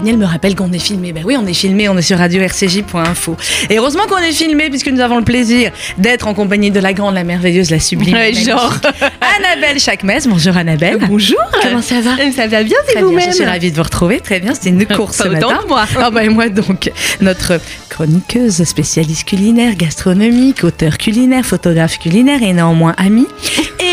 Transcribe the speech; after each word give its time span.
Daniel 0.00 0.16
me 0.16 0.24
rappelle 0.24 0.56
qu'on 0.56 0.72
est 0.72 0.78
filmé. 0.78 1.12
Ben 1.12 1.24
oui, 1.26 1.36
on 1.38 1.46
est 1.46 1.52
filmé, 1.52 1.86
on 1.90 1.98
est 1.98 2.00
sur 2.00 2.16
radio 2.16 2.42
rcj.info. 2.42 3.36
Et 3.68 3.76
heureusement 3.76 4.04
qu'on 4.08 4.16
est 4.16 4.32
filmé 4.32 4.70
puisque 4.70 4.86
nous 4.86 5.00
avons 5.00 5.18
le 5.18 5.24
plaisir 5.24 5.72
d'être 5.98 6.26
en 6.26 6.32
compagnie 6.32 6.70
de 6.70 6.80
la 6.80 6.94
grande, 6.94 7.12
la 7.16 7.22
merveilleuse, 7.22 7.70
la 7.70 7.80
sublime. 7.80 8.14
Ouais, 8.14 8.32
genre. 8.32 8.72
Annabelle 9.36 9.78
Chakmes. 9.78 10.20
Bonjour 10.24 10.56
Annabelle. 10.56 11.00
Bonjour. 11.06 11.36
Comment 11.62 11.82
ça 11.82 12.00
va? 12.00 12.12
Ça 12.34 12.46
va 12.46 12.62
bien, 12.62 12.78
c'est 12.88 13.02
vous-même? 13.02 13.28
je 13.28 13.34
suis 13.34 13.44
ravie 13.44 13.70
de 13.70 13.76
vous 13.76 13.82
retrouver. 13.82 14.20
Très 14.20 14.40
bien, 14.40 14.54
c'était 14.54 14.70
une 14.70 14.86
course 14.86 15.18
Pas 15.18 15.24
ce 15.24 15.28
matin. 15.28 15.58
que 15.62 15.68
moi. 15.68 15.84
Ah 15.98 16.24
et 16.24 16.30
moi 16.30 16.48
donc, 16.48 16.90
notre 17.20 17.60
chroniqueuse, 17.90 18.64
spécialiste 18.64 19.28
culinaire, 19.28 19.74
gastronomique, 19.76 20.64
auteur 20.64 20.96
culinaire, 20.96 21.44
photographe 21.44 21.98
culinaire 21.98 22.42
et 22.42 22.54
néanmoins 22.54 22.94
amie. 22.96 23.26
Et 23.78 23.84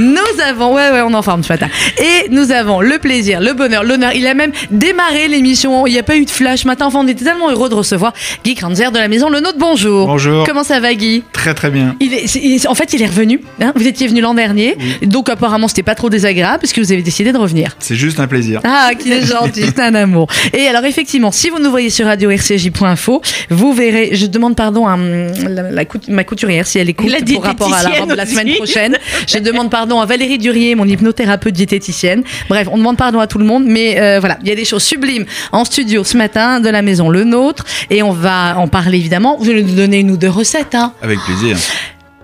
nous 0.00 0.42
avons, 0.44 0.74
ouais 0.74 0.90
ouais, 0.90 1.00
on 1.02 1.10
est 1.10 1.14
en 1.14 1.22
forme 1.22 1.42
ce 1.42 1.52
matin. 1.52 1.68
Et 1.98 2.28
nous 2.30 2.50
avons 2.52 2.80
le 2.80 2.98
plaisir, 2.98 3.40
le 3.40 3.52
bonheur, 3.52 3.84
l'honneur. 3.84 4.12
Il 4.14 4.26
a 4.26 4.34
même 4.34 4.52
démarré 4.70 5.28
l'émission. 5.28 5.86
Il 5.86 5.92
n'y 5.92 5.98
a 5.98 6.02
pas 6.02 6.16
eu 6.16 6.24
de 6.24 6.30
flash 6.30 6.60
ce 6.62 6.66
matin. 6.66 6.86
Enfin, 6.86 7.00
on 7.02 7.08
était 7.08 7.24
tellement 7.24 7.50
heureux 7.50 7.68
de 7.68 7.74
recevoir 7.74 8.12
Guy 8.44 8.54
Kranzer 8.54 8.90
de 8.92 8.98
la 8.98 9.08
maison 9.08 9.28
Le 9.28 9.40
Nôtre. 9.40 9.58
Bonjour. 9.58 10.06
Bonjour. 10.06 10.44
Comment 10.46 10.64
ça 10.64 10.80
va 10.80 10.94
Guy? 10.94 11.22
Très 11.32 11.54
très 11.54 11.70
bien. 11.70 11.94
il 12.00 12.14
est, 12.14 12.26
c'est- 12.26 12.40
il 12.42 12.54
est- 12.54 12.66
en 12.66 12.74
fait, 12.74 12.92
il 12.92 13.02
est 13.02 13.06
revenu. 13.06 13.40
hein. 13.60 13.72
vous 13.76 13.86
étiez 13.86 14.06
venu 14.08 14.20
l'an 14.20 14.34
dernier, 14.34 14.76
donc 15.02 15.28
apparemment 15.28 15.68
c'était 15.68 15.82
pas 15.82 15.94
trop 15.94 16.08
désagréable 16.10 16.58
puisque 16.60 16.78
vous 16.78 16.92
avez 16.92 17.02
décidé 17.02 17.32
de 17.32 17.38
revenire. 17.38 17.76
C'est 17.78 17.94
juste 17.94 18.18
un 18.20 18.26
plaisir. 18.26 18.60
Ah, 18.64 18.90
qui 18.98 19.12
est 19.12 19.22
gentil, 19.26 19.62
c'est 19.66 19.80
un 19.80 19.94
amour. 19.94 20.28
Et 20.52 20.66
alors, 20.66 20.84
effectivement, 20.84 21.30
si 21.32 21.50
vous 21.50 21.58
nous 21.58 21.70
voyez 21.70 21.90
sur 21.90 22.06
radio 22.06 22.30
rcj.info, 22.30 23.22
vous 23.50 23.72
verrez, 23.72 24.10
je 24.14 24.26
demande 24.26 24.56
pardon 24.56 24.86
à 24.86 24.94
hum, 24.94 25.28
la- 25.48 25.70
la 25.70 25.84
cout- 25.84 26.08
ma 26.08 26.24
couturière 26.24 26.66
si 26.66 26.78
elle 26.78 26.88
écoute 26.88 27.10
La 27.10 27.18
pour 27.20 27.44
rapport 27.44 27.72
à 27.74 27.82
la 27.82 27.90
robe 28.00 28.14
semaine 28.26 28.54
prochaine. 28.56 28.98
Je 29.26 29.38
demande 29.38 29.70
pardon 29.70 29.89
à 29.98 30.04
Valérie 30.06 30.36
Durier, 30.38 30.74
mon 30.74 30.84
hypnothérapeute 30.84 31.54
diététicienne. 31.54 32.22
Bref, 32.50 32.68
on 32.70 32.76
demande 32.76 32.98
pardon 32.98 33.18
à 33.18 33.26
tout 33.26 33.38
le 33.38 33.46
monde, 33.46 33.64
mais 33.66 33.98
euh, 33.98 34.20
voilà, 34.20 34.38
il 34.42 34.48
y 34.48 34.52
a 34.52 34.54
des 34.54 34.66
choses 34.66 34.82
sublimes 34.82 35.24
en 35.52 35.64
studio 35.64 36.04
ce 36.04 36.18
matin 36.18 36.60
de 36.60 36.68
la 36.68 36.82
maison 36.82 37.08
Le 37.08 37.24
Nôtre 37.24 37.64
et 37.88 38.02
on 38.02 38.12
va 38.12 38.58
en 38.58 38.68
parler 38.68 38.98
évidemment. 38.98 39.38
Vous 39.40 39.48
allez 39.48 39.62
nous 39.64 39.74
donner 39.74 40.00
une 40.00 40.10
ou 40.10 40.18
deux 40.18 40.28
recettes, 40.28 40.74
hein. 40.74 40.92
Avec 41.02 41.18
plaisir. 41.20 41.56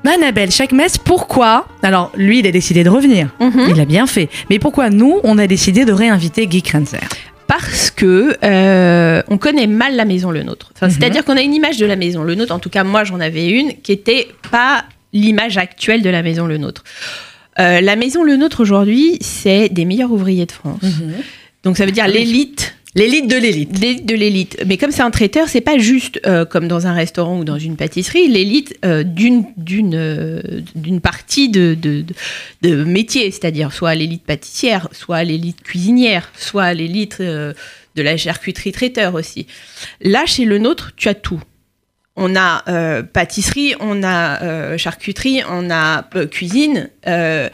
Annabelle, 0.07 0.53
chaque 0.53 0.71
messe, 0.71 0.99
pourquoi 0.99 1.67
Alors, 1.83 2.13
lui, 2.17 2.39
il 2.39 2.47
a 2.47 2.53
décidé 2.53 2.85
de 2.85 2.91
revenir. 2.91 3.29
Mhm. 3.41 3.67
Il 3.71 3.81
a 3.81 3.85
bien 3.85 4.07
fait. 4.07 4.29
Mais 4.51 4.61
pourquoi 4.61 4.89
nous, 4.89 5.19
on 5.25 5.37
a 5.39 5.49
décidé 5.49 5.85
de 5.85 5.93
réinviter 5.93 6.47
Guy 6.47 6.63
Krenzer? 6.63 7.01
Parce 7.49 7.91
que 7.91 8.37
euh, 8.45 9.23
on 9.29 9.37
connaît 9.39 9.67
mal 9.67 9.97
la 9.97 10.05
maison 10.05 10.31
Le 10.31 10.43
Nôtre. 10.45 10.71
Enfin, 10.77 10.87
Mhm. 10.87 10.93
C'est-à-dire 10.93 11.25
qu'on 11.25 11.37
a 11.37 11.41
une 11.43 11.55
image 11.55 11.79
de 11.79 11.87
la 11.87 11.97
maison 11.97 12.23
Le 12.23 12.37
Nôtre, 12.37 12.53
en 12.55 12.59
tout 12.61 12.71
cas 12.71 12.85
moi 12.85 13.03
j'en 13.05 13.19
avais 13.19 13.49
une, 13.49 13.75
qui 13.83 13.91
était 13.93 14.29
pas 14.51 14.85
l'image 15.13 15.57
actuelle 15.59 16.03
de 16.03 16.11
la 16.11 16.23
maison 16.23 16.47
Le 16.47 16.59
Nôtre. 16.59 16.85
Euh, 17.59 17.81
la 17.81 17.97
maison 17.97 18.23
Le 18.23 18.37
Nôtre 18.37 18.61
aujourd'hui, 18.61 19.19
c'est 19.21 19.69
des 19.69 19.85
meilleurs 19.85 20.13
ouvriers 20.13 20.47
de 20.47 20.53
France. 20.53 20.83
Donc 21.65 21.77
ça 21.77 21.87
veut 21.87 21.93
dire 21.93 22.05
Ah 22.07 22.11
l'élite 22.11 22.77
L'élite 22.97 23.29
de 23.29 23.37
l'élite. 23.37 23.79
L'élite 23.79 24.07
de 24.07 24.15
l'élite. 24.15 24.65
Mais 24.67 24.79
comme 24.79 24.91
c'est 24.91 25.03
un 25.03 25.11
traiteur, 25.11 25.51
c'est 25.51 25.61
pas 25.61 25.77
juste 25.77 26.19
euh, 26.27 26.47
comme 26.47 26.67
dans 26.67 26.87
un 26.87 26.95
restaurant 26.95 27.39
ou 27.39 27.45
dans 27.45 27.59
une 27.59 27.77
pâtisserie, 27.77 28.27
l'élite 28.27 28.75
euh, 28.87 29.03
d'une 29.03 29.45
d'une 29.59 29.95
euh, 29.95 30.41
d'une 30.75 31.03
partie 31.03 31.51
de, 31.51 31.77
de, 31.79 32.07
de, 32.63 32.85
métier, 32.85 33.31
c'est-à-dire 33.31 33.71
soit 33.75 33.95
l'élite 33.95 34.23
pâtissière, 34.25 34.89
soit 34.93 35.23
l'élite 35.25 35.63
cuisinière, 35.63 36.33
soit 36.39 36.73
l'élite 36.73 37.21
de 37.21 37.55
la 37.97 38.17
charcuterie 38.17 38.73
traiteur 38.73 39.15
aussi. 39.15 39.47
Là, 40.01 40.25
chez 40.25 40.47
le 40.47 40.57
nôtre, 40.57 40.93
tu 40.97 41.11
as 41.11 41.15
tout. 41.15 41.43
On 42.17 42.35
a 42.37 42.63
euh, 42.69 43.03
pâtisserie, 43.03 43.75
on 43.81 44.03
a 44.03 44.43
euh, 44.43 44.79
charcuterie, 44.79 45.43
on 45.51 45.71
a 45.71 46.05
euh, 46.15 46.27
cuisine. 46.27 46.89
euh, 47.07 47.49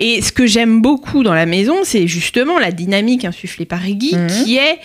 et 0.00 0.22
ce 0.22 0.30
que 0.30 0.46
j'aime 0.46 0.80
beaucoup 0.80 1.24
dans 1.24 1.34
la 1.34 1.44
maison, 1.46 1.78
c'est 1.82 2.06
justement 2.06 2.58
la 2.60 2.70
dynamique 2.70 3.24
insufflée 3.24 3.64
par 3.66 3.80
Guy, 3.84 4.14
Mhm. 4.14 4.28
qui 4.44 4.56
est 4.56 4.78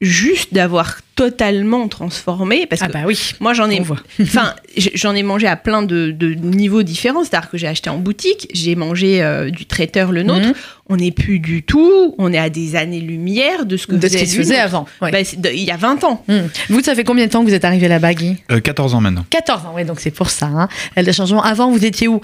juste 0.00 0.54
d'avoir 0.54 0.98
totalement 1.16 1.88
transformé. 1.88 2.66
Parce 2.66 2.82
Ah 2.82 2.86
que 2.86 2.92
bah 2.92 3.00
oui. 3.06 3.18
moi, 3.40 3.52
j'en 3.52 3.68
ai, 3.68 3.80
enfin, 4.22 4.54
j'en 4.94 5.14
ai 5.14 5.24
mangé 5.24 5.48
à 5.48 5.56
plein 5.56 5.82
de, 5.82 6.12
de 6.12 6.34
niveaux 6.34 6.84
différents. 6.84 7.24
C'est-à-dire 7.24 7.50
que 7.50 7.58
j'ai 7.58 7.66
acheté 7.66 7.90
en 7.90 7.98
boutique, 7.98 8.48
j'ai 8.54 8.76
mangé 8.76 9.20
euh, 9.22 9.50
du 9.50 9.66
traiteur 9.66 10.12
le 10.12 10.22
nôtre. 10.22 10.46
Mhm. 10.46 10.54
On 10.90 10.96
n'est 10.96 11.10
plus 11.10 11.40
du 11.40 11.64
tout, 11.64 12.14
on 12.18 12.32
est 12.32 12.38
à 12.38 12.48
des 12.48 12.76
années-lumière 12.76 13.66
de 13.66 13.76
ce 13.76 13.86
que 13.88 13.96
de 13.96 14.08
ce 14.08 14.16
qui 14.16 14.26
se 14.26 14.36
faisait 14.36 14.56
avant. 14.58 14.86
ouais. 15.02 15.10
Bah, 15.10 15.18
de- 15.22 15.50
il 15.52 15.64
y 15.64 15.70
a 15.70 15.76
20 15.76 16.04
ans. 16.04 16.24
Hmm. 16.28 16.46
Vous, 16.70 16.80
ça 16.82 16.94
fait 16.94 17.04
combien 17.04 17.26
de 17.26 17.30
temps 17.30 17.42
que 17.44 17.48
vous 17.48 17.54
êtes 17.54 17.64
arrivé 17.64 17.88
là-bas, 17.88 18.14
Guy? 18.14 18.36
Euh, 18.50 18.60
14 18.60 18.94
ans 18.94 19.00
maintenant. 19.00 19.26
14 19.28 19.66
ans, 19.66 19.72
oui, 19.74 19.84
donc 19.84 20.00
c'est 20.00 20.10
pour 20.12 20.30
ça. 20.30 20.46
Hein. 20.46 20.68
Elle 20.94 21.04
Le 21.06 21.12
changement. 21.12 21.42
Avant, 21.42 21.70
vous 21.70 21.84
étiez 21.84 22.08
où? 22.08 22.20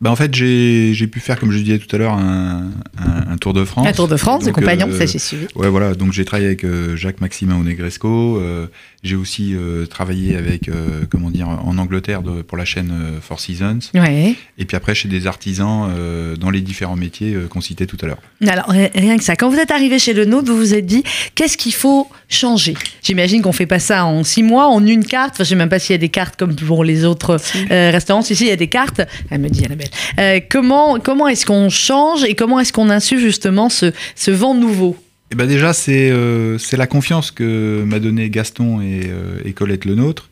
Bah, 0.00 0.10
en 0.10 0.16
fait, 0.16 0.34
j'ai 0.34 0.92
j'ai 0.94 1.06
pu 1.06 1.20
faire, 1.20 1.38
comme 1.40 1.50
je 1.52 1.58
disais 1.58 1.78
tout 1.78 1.94
à 1.94 1.98
l'heure, 1.98 2.12
un, 2.14 2.70
un- 2.98 3.32
un 3.32 3.36
Tour 3.38 3.52
de 3.54 3.64
France. 3.64 3.86
Un 3.86 3.92
Tour 3.92 4.08
de 4.08 4.16
France, 4.16 4.40
de 4.42 4.46
Donc, 4.46 4.56
compagnon, 4.56 4.88
euh, 4.90 4.98
ça 4.98 5.06
j'ai 5.06 5.18
suivi. 5.18 5.46
Ouais, 5.54 5.68
voilà. 5.68 5.94
Donc, 5.94 6.12
j'ai 6.12 6.24
travaillé 6.24 6.46
avec 6.48 6.64
euh, 6.64 6.96
Jacques 6.96 7.20
Maximin 7.20 7.56
au 7.58 7.62
Negresco. 7.64 8.36
euh, 8.38 8.66
j'ai 9.02 9.14
aussi 9.16 9.54
euh, 9.54 9.86
travaillé 9.86 10.36
avec, 10.36 10.68
euh, 10.68 11.04
comment 11.08 11.30
dire, 11.30 11.48
en 11.48 11.78
Angleterre 11.78 12.22
de- 12.22 12.42
pour 12.42 12.58
la 12.58 12.64
chaîne 12.64 12.90
euh, 12.92 13.20
Four 13.20 13.38
Seasons. 13.40 13.78
Ouais. 13.94 14.34
Et 14.58 14.64
puis 14.64 14.76
après, 14.76 14.94
chez 14.96 15.08
des 15.08 15.26
artisans 15.28 15.88
euh, 15.96 16.34
dans 16.36 16.50
les 16.50 16.60
différents 16.60 16.96
métiers 16.96 17.34
euh, 17.34 17.46
qu'on 17.46 17.60
citait 17.60 17.86
tout 17.86 17.98
à 18.02 18.06
l'heure. 18.06 18.18
Alors, 18.46 18.68
ri- 18.68 18.88
rien 18.94 19.16
que 19.16 19.22
ça. 19.24 19.36
Quand 19.36 19.48
vous 19.48 19.58
êtes 19.58 19.70
arrivé 19.70 19.98
chez 20.00 20.12
le 20.12 20.24
nôtre, 20.24 20.50
vous 20.50 20.56
vous 20.58 20.74
êtes 20.74 20.86
dit, 20.86 21.04
qu'est-ce 21.36 21.56
qu'il 21.56 21.72
faut 21.74 22.08
changer? 22.28 22.74
J'imagine 23.02 23.42
qu'on 23.42 23.52
fait 23.52 23.66
pas 23.66 23.78
ça 23.78 24.04
en 24.04 24.24
six 24.24 24.42
mois, 24.42 24.66
en 24.68 24.84
une 24.84 25.04
carte. 25.04 25.34
Enfin, 25.34 25.44
je 25.44 25.50
sais 25.50 25.54
même 25.54 25.68
pas 25.68 25.78
s'il 25.78 25.92
y 25.94 25.94
a 25.94 25.98
des 25.98 26.08
cartes 26.08 26.36
comme 26.36 26.54
pour 26.56 26.82
les 26.82 27.04
autres 27.04 27.38
euh, 27.70 27.90
restaurants. 27.92 28.22
Si, 28.22 28.34
si, 28.34 28.44
il 28.44 28.48
y 28.48 28.52
a 28.52 28.56
des 28.56 28.66
cartes. 28.68 29.02
Elle 29.30 29.40
me 29.40 29.48
dit, 29.48 29.64
Euh, 30.18 30.40
comment 30.48 30.98
comment 30.98 31.28
est-ce 31.28 31.46
qu'on 31.46 31.68
change 31.68 32.24
et 32.24 32.34
comment 32.34 32.60
est-ce 32.60 32.72
qu'on 32.72 32.90
insuffle 32.90 33.22
justement 33.22 33.68
ce, 33.68 33.92
ce 34.14 34.30
vent 34.30 34.54
nouveau? 34.54 34.96
Et 35.32 35.34
ben 35.34 35.46
déjà, 35.46 35.72
c'est 35.72 36.10
euh, 36.10 36.56
c'est 36.58 36.76
la 36.76 36.86
confiance 36.86 37.30
que 37.30 37.82
m'a 37.84 37.98
donné 37.98 38.30
Gaston 38.30 38.80
et, 38.80 39.02
euh, 39.06 39.40
et 39.44 39.52
Colette 39.52 39.84
Lenôtre. 39.84 40.30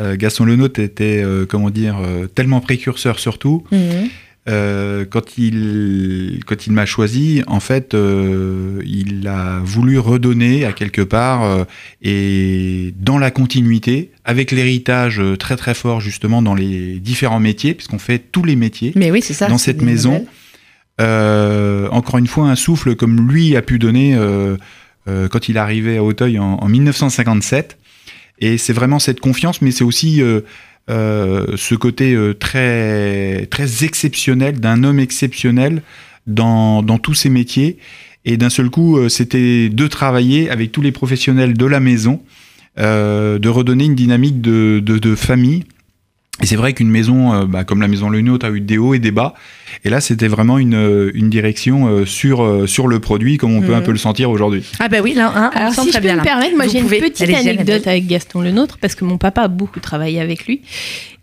Euh, 0.00 0.16
Gaston 0.16 0.44
Lenôtre 0.44 0.80
était, 0.80 1.22
comment 1.48 1.70
dire, 1.70 1.96
tellement 2.34 2.60
précurseur 2.60 3.18
surtout. 3.18 3.64
Mhm. 3.70 4.08
Euh, 4.46 5.06
quand 5.08 5.38
il, 5.38 6.40
quand 6.46 6.66
il 6.66 6.72
m'a 6.72 6.84
choisi, 6.84 7.42
en 7.46 7.60
fait, 7.60 7.94
euh, 7.94 8.82
il 8.84 9.26
a 9.26 9.60
voulu 9.64 9.98
redonner 9.98 10.66
à 10.66 10.72
quelque 10.72 11.00
part 11.00 11.44
euh, 11.44 11.64
et 12.02 12.92
dans 12.98 13.16
la 13.16 13.30
continuité, 13.30 14.10
avec 14.24 14.50
l'héritage 14.52 15.18
euh, 15.18 15.36
très 15.36 15.56
très 15.56 15.72
fort 15.72 16.00
justement 16.00 16.42
dans 16.42 16.54
les 16.54 16.98
différents 16.98 17.40
métiers, 17.40 17.72
puisqu'on 17.72 17.98
fait 17.98 18.18
tous 18.18 18.44
les 18.44 18.54
métiers 18.56 18.92
Mais 18.96 19.10
oui, 19.10 19.22
c'est 19.22 19.32
ça. 19.32 19.48
dans 19.48 19.58
cette 19.58 19.80
maison. 19.80 20.26
Euh, 21.00 21.88
encore 21.90 22.18
une 22.18 22.26
fois, 22.26 22.48
un 22.48 22.54
souffle 22.54 22.94
comme 22.94 23.28
lui 23.28 23.56
a 23.56 23.62
pu 23.62 23.78
donner 23.78 24.14
euh, 24.14 24.56
euh, 25.08 25.26
quand 25.28 25.48
il 25.48 25.58
arrivé 25.58 25.96
à 25.96 26.04
Auteuil 26.04 26.38
en, 26.38 26.54
en 26.54 26.68
1957. 26.68 27.78
Et 28.40 28.58
c'est 28.58 28.72
vraiment 28.72 28.98
cette 28.98 29.20
confiance, 29.20 29.62
mais 29.62 29.70
c'est 29.70 29.84
aussi 29.84 30.20
ce 30.88 31.74
côté 31.74 32.14
euh, 32.14 32.34
très, 32.34 33.46
très 33.46 33.84
exceptionnel 33.84 34.60
d'un 34.60 34.84
homme 34.84 35.00
exceptionnel 35.00 35.82
dans, 36.26 36.82
dans 36.82 36.98
tous 36.98 37.14
ses 37.14 37.30
métiers. 37.30 37.78
Et 38.24 38.36
d'un 38.36 38.50
seul 38.50 38.70
coup, 38.70 38.98
euh, 38.98 39.08
c'était 39.08 39.68
de 39.68 39.86
travailler 39.86 40.50
avec 40.50 40.72
tous 40.72 40.80
les 40.80 40.92
professionnels 40.92 41.54
de 41.54 41.66
la 41.66 41.80
maison, 41.80 42.22
euh, 42.78 43.38
de 43.38 43.48
redonner 43.48 43.84
une 43.84 43.94
dynamique 43.94 44.40
de, 44.40 44.80
de 44.80 45.14
famille. 45.14 45.64
Et 46.42 46.46
c'est 46.46 46.56
vrai 46.56 46.72
qu'une 46.72 46.90
maison, 46.90 47.32
euh, 47.32 47.44
bah, 47.46 47.62
comme 47.62 47.80
la 47.80 47.86
maison 47.86 48.08
Le 48.10 48.20
Nôtre, 48.20 48.44
a 48.46 48.50
eu 48.50 48.60
des 48.60 48.76
hauts 48.76 48.92
et 48.92 48.98
des 48.98 49.12
bas. 49.12 49.34
Et 49.84 49.88
là, 49.90 50.00
c'était 50.00 50.26
vraiment 50.26 50.58
une, 50.58 50.74
euh, 50.74 51.10
une 51.14 51.30
direction 51.30 51.86
euh, 51.86 52.04
sur, 52.04 52.42
euh, 52.42 52.66
sur 52.66 52.88
le 52.88 52.98
produit, 52.98 53.36
comme 53.38 53.54
on 53.54 53.60
peut 53.60 53.68
Mhm. 53.68 53.74
un 53.78 53.80
peu 53.82 53.92
le 53.92 53.98
sentir 53.98 54.30
aujourd'hui. 54.30 54.64
Ah 54.80 54.88
bah 54.88 54.98
oui, 55.02 55.14
là, 55.14 55.32
hein, 55.34 55.50
on 55.54 55.56
Alors, 55.58 55.72
sent 55.72 55.82
si 55.82 55.92
je 55.92 55.98
peux 55.98 56.12
me 56.12 56.22
permettre, 56.22 56.56
moi 56.56 56.66
j'ai 56.66 56.80
une 56.80 56.88
petite 56.88 57.20
anecdote 57.22 57.86
avec 57.86 58.06
Gaston 58.08 58.40
Le 58.40 58.50
Nôtre, 58.50 58.78
parce 58.80 58.96
que 58.96 59.04
mon 59.04 59.16
papa 59.16 59.42
a 59.42 59.48
beaucoup 59.48 59.78
travaillé 59.80 60.20
avec 60.20 60.44
lui. 60.46 60.62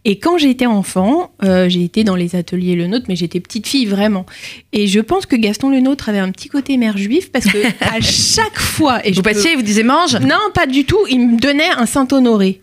Et 0.06 0.18
quand 0.18 0.38
j'étais 0.38 0.66
enfant, 0.66 1.32
euh, 1.44 1.68
j'ai 1.70 1.84
été 1.84 2.04
dans 2.06 2.16
les 2.16 2.36
ateliers 2.38 2.76
Le 2.76 2.88
Nôtre, 2.88 3.06
mais 3.10 3.16
j'étais 3.18 3.40
petite 3.42 3.68
fille 3.68 3.86
vraiment. 3.86 4.26
Et 4.72 4.88
je 4.88 5.00
pense 5.02 5.26
que 5.26 5.36
Gaston 5.36 5.70
Le 5.70 5.82
Nôtre 5.82 6.08
avait 6.10 6.20
un 6.20 6.32
petit 6.32 6.48
côté 6.48 6.78
mère 6.78 6.98
juif, 6.98 7.32
parce 7.34 7.46
que 7.46 7.58
à 7.82 8.00
chaque 8.02 8.58
fois. 8.60 9.06
Et 9.06 9.12
je 9.12 9.18
Vous 9.18 9.22
peux- 9.24 9.32
passiez, 9.34 9.56
vous 9.56 9.62
disiez 9.62 9.84
mange? 9.84 10.16
Non, 10.22 10.38
pas 10.56 10.66
du 10.68 10.86
tout. 10.86 10.98
Il 11.10 11.20
me 11.32 11.38
donnait 11.40 11.70
un 11.78 11.86
Saint-Honoré. 11.86 12.62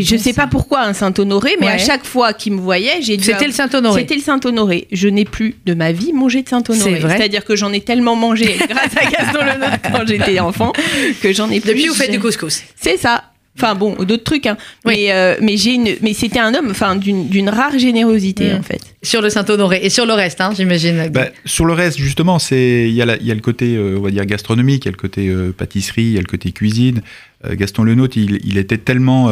Je 0.00 0.16
bon, 0.16 0.22
sais 0.22 0.32
pas 0.32 0.46
pourquoi 0.46 0.82
un 0.82 0.92
Saint-Honoré, 0.94 1.56
mais 1.60 1.66
Ouais. 1.66 1.72
à 1.72 1.78
chaque 1.78 2.06
fois 2.06 2.32
qu'il 2.32 2.54
me 2.54 2.60
voyait, 2.60 3.02
j'ai 3.02 3.16
dû 3.16 3.24
C'était 3.24 3.46
le 3.46 3.52
Saint-Honoré. 3.52 4.00
C'était 4.02 4.14
le 4.14 4.22
Saint-Honoré. 4.22 4.88
Je 4.90 5.08
n'ai 5.08 5.24
plus 5.24 5.56
de 5.66 5.74
ma 5.74 5.92
vie 5.92 6.12
mangé 6.12 6.42
de 6.42 6.48
Saint-Honoré. 6.48 6.94
C'est 6.94 6.98
vrai 7.00 7.16
C'est-à-dire 7.18 7.44
que 7.44 7.56
j'en 7.56 7.72
ai 7.72 7.80
tellement 7.80 8.16
mangé 8.16 8.56
grâce 8.68 8.96
à 8.96 9.04
Gaston 9.04 9.40
Le 9.44 9.58
Nôtre 9.60 9.78
quand 9.92 10.06
j'étais 10.06 10.40
enfant 10.40 10.72
que 11.20 11.32
j'en 11.32 11.50
ai 11.50 11.60
plus. 11.60 11.68
Depuis, 11.70 11.88
vous 11.88 11.94
faites 11.94 12.10
du 12.10 12.20
couscous. 12.20 12.62
C'est 12.80 12.96
ça. 12.96 13.24
Enfin 13.58 13.74
bon, 13.74 13.94
d'autres 14.04 14.24
trucs. 14.24 14.46
Hein. 14.46 14.56
Oui. 14.86 14.94
Mais, 14.96 15.12
euh, 15.12 15.36
mais 15.42 15.56
j'ai 15.58 15.74
une, 15.74 15.88
mais 16.00 16.14
c'était 16.14 16.38
un 16.38 16.54
homme, 16.54 16.68
enfin 16.70 16.96
d'une 16.96 17.28
d'une 17.28 17.50
rare 17.50 17.78
générosité 17.78 18.52
Mm. 18.54 18.56
en 18.56 18.62
fait. 18.62 18.80
Sur 19.02 19.20
le 19.20 19.28
Saint-Honoré. 19.28 19.80
Et 19.82 19.90
sur 19.90 20.06
le 20.06 20.14
reste, 20.14 20.40
hein, 20.40 20.52
j'imagine. 20.56 21.08
Bah, 21.12 21.26
sur 21.44 21.64
le 21.66 21.72
reste, 21.74 21.98
justement, 21.98 22.38
c'est 22.38 22.88
il 22.88 22.94
y, 22.94 23.02
a 23.02 23.06
la- 23.06 23.16
il 23.18 23.26
y 23.26 23.30
a 23.30 23.34
le 23.34 23.40
côté, 23.40 23.76
euh, 23.76 23.96
on 23.98 24.02
va 24.02 24.10
dire 24.10 24.24
gastronomique, 24.24 24.84
il 24.84 24.88
y 24.88 24.88
a 24.88 24.92
le 24.92 24.96
côté 24.96 25.28
euh, 25.28 25.52
pâtisserie, 25.52 26.02
il 26.04 26.12
y 26.12 26.18
a 26.18 26.20
le 26.20 26.26
côté 26.26 26.52
cuisine. 26.52 27.02
Gaston 27.44 27.82
Lenôtre, 27.82 28.16
il, 28.18 28.38
il 28.44 28.56
était 28.56 28.78
tellement 28.78 29.28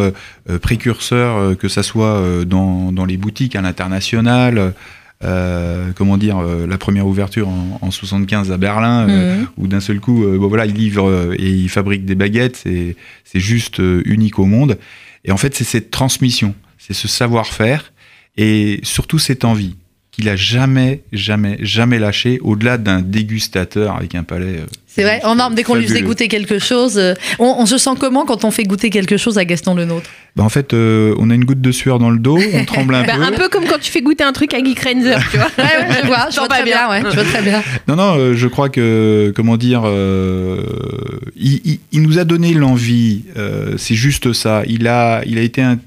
précurseur 0.61 1.37
euh, 1.37 1.55
que 1.55 1.69
ça 1.69 1.82
soit 1.84 2.16
euh, 2.16 2.44
dans, 2.44 2.90
dans 2.93 3.05
les 3.05 3.16
boutiques 3.16 3.55
à 3.56 3.61
l'international. 3.61 4.75
Euh, 5.22 5.90
comment 5.94 6.17
dire, 6.17 6.38
euh, 6.38 6.67
la 6.67 6.78
première 6.78 7.06
ouverture 7.06 7.49
en, 7.49 7.78
en 7.82 7.90
75 7.90 8.50
à 8.52 8.56
Berlin, 8.56 9.08
euh, 9.08 9.37
Mhm. 9.40 9.46
où 9.58 9.67
d'un 9.67 9.81
seul 9.81 10.00
coup, 10.00 10.25
euh, 10.25 10.38
bon, 10.38 10.49
voilà, 10.49 10.67
il 10.67 10.75
livre 10.75 11.08
euh, 11.08 11.34
et 11.38 11.50
il 11.50 11.69
fabrique 11.69 12.05
des 12.05 12.14
baguettes, 12.14 12.56
c'est 12.56 12.96
c'est 13.25 13.40
juste 13.40 13.81
unique 14.05 14.38
au 14.38 14.46
monde. 14.46 14.78
Et 15.25 15.32
en 15.32 15.37
fait, 15.37 15.55
c'est 15.55 15.64
cette 15.64 15.90
transmission, 15.90 16.55
c'est 16.78 16.94
ce 16.94 17.06
savoir-faire 17.08 17.93
et 18.37 18.81
surtout 18.82 19.19
cette 19.19 19.44
envie 19.44 19.76
qu'il 20.12 20.29
a 20.29 20.35
jamais, 20.35 21.03
jamais, 21.12 21.57
jamais 21.61 21.99
lâché, 22.01 22.41
au-delà 22.43 22.79
d'un 22.79 23.01
dégustateur 23.01 23.95
avec 23.97 24.15
un 24.17 24.25
palais. 24.25 24.57
euh, 24.59 24.67
C'est 24.89 25.03
vrai, 25.05 25.21
en 25.25 25.37
norme, 25.37 25.55
dès 25.55 25.62
qu'on 25.62 25.77
lui 25.77 25.87
faisait 25.87 26.03
goûter 26.03 26.27
quelque 26.27 26.59
chose, 26.59 26.99
euh, 26.99 27.15
on, 27.39 27.55
on 27.59 27.65
se 27.67 27.79
sent 27.79 27.91
comment 28.01 28.25
quand 28.27 28.45
on 28.45 28.51
fait 28.51 28.65
goûter 28.65 28.91
quelque 28.91 29.17
chose 29.17 29.39
à 29.39 29.45
Gaston 29.45 29.75
Le 29.77 29.85
Nôtre 29.85 30.11
Bah, 30.35 30.43
en 30.43 30.49
fait, 30.49 30.75
euh, 30.75 31.15
on 31.19 31.31
a 31.31 31.35
une 31.37 31.45
goutte 31.45 31.61
de 31.61 31.71
sueur 31.71 32.01
dans 32.01 32.11
le 32.11 32.19
dos, 32.19 32.41
on 32.55 32.65
tremble 32.65 32.97
un 32.97 33.03
Bah, 33.07 33.12
peu. 33.17 33.23
un 33.23 33.31
peu 33.33 33.49
comme 33.49 33.67
quand 33.67 33.79
tu 33.81 33.91
fais 33.93 34.03
goûter 34.03 34.25
un 34.25 34.33
truc 34.33 34.53
à 34.53 34.61
Guy 34.61 34.75
Krenzer, 34.75 35.21
tu 35.31 35.37
vois. 35.37 35.47
Ouais, 35.57 35.65
ouais, 35.65 35.97
je 36.03 36.07
vois, 36.09 36.27
je 36.31 36.37
vois 36.39 36.49
très 36.49 36.65
bien, 36.65 36.89
bien. 36.89 36.91
ouais, 36.91 37.03
je 37.09 37.15
vois 37.15 37.25
très 37.25 37.43
bien. 37.43 37.62
Non, 37.87 37.95
non, 37.95 38.17
euh, 38.19 38.35
je 38.35 38.49
crois 38.49 38.69
que, 38.69 39.33
comment 39.37 39.57
dire, 39.57 39.83
euh, 39.85 40.62
il, 41.37 41.61
il- 41.65 41.81
il 41.93 42.03
nous 42.03 42.19
a 42.19 42.25
donné 42.25 42.53
l'envie, 42.55 43.23
euh, 43.37 43.75
c'est 43.79 43.95
juste 43.95 44.33
ça. 44.33 44.62
Il 44.67 44.89
a, 44.89 45.23
il 45.25 45.39
a 45.39 45.43
été 45.43 45.62
un- 45.62 45.79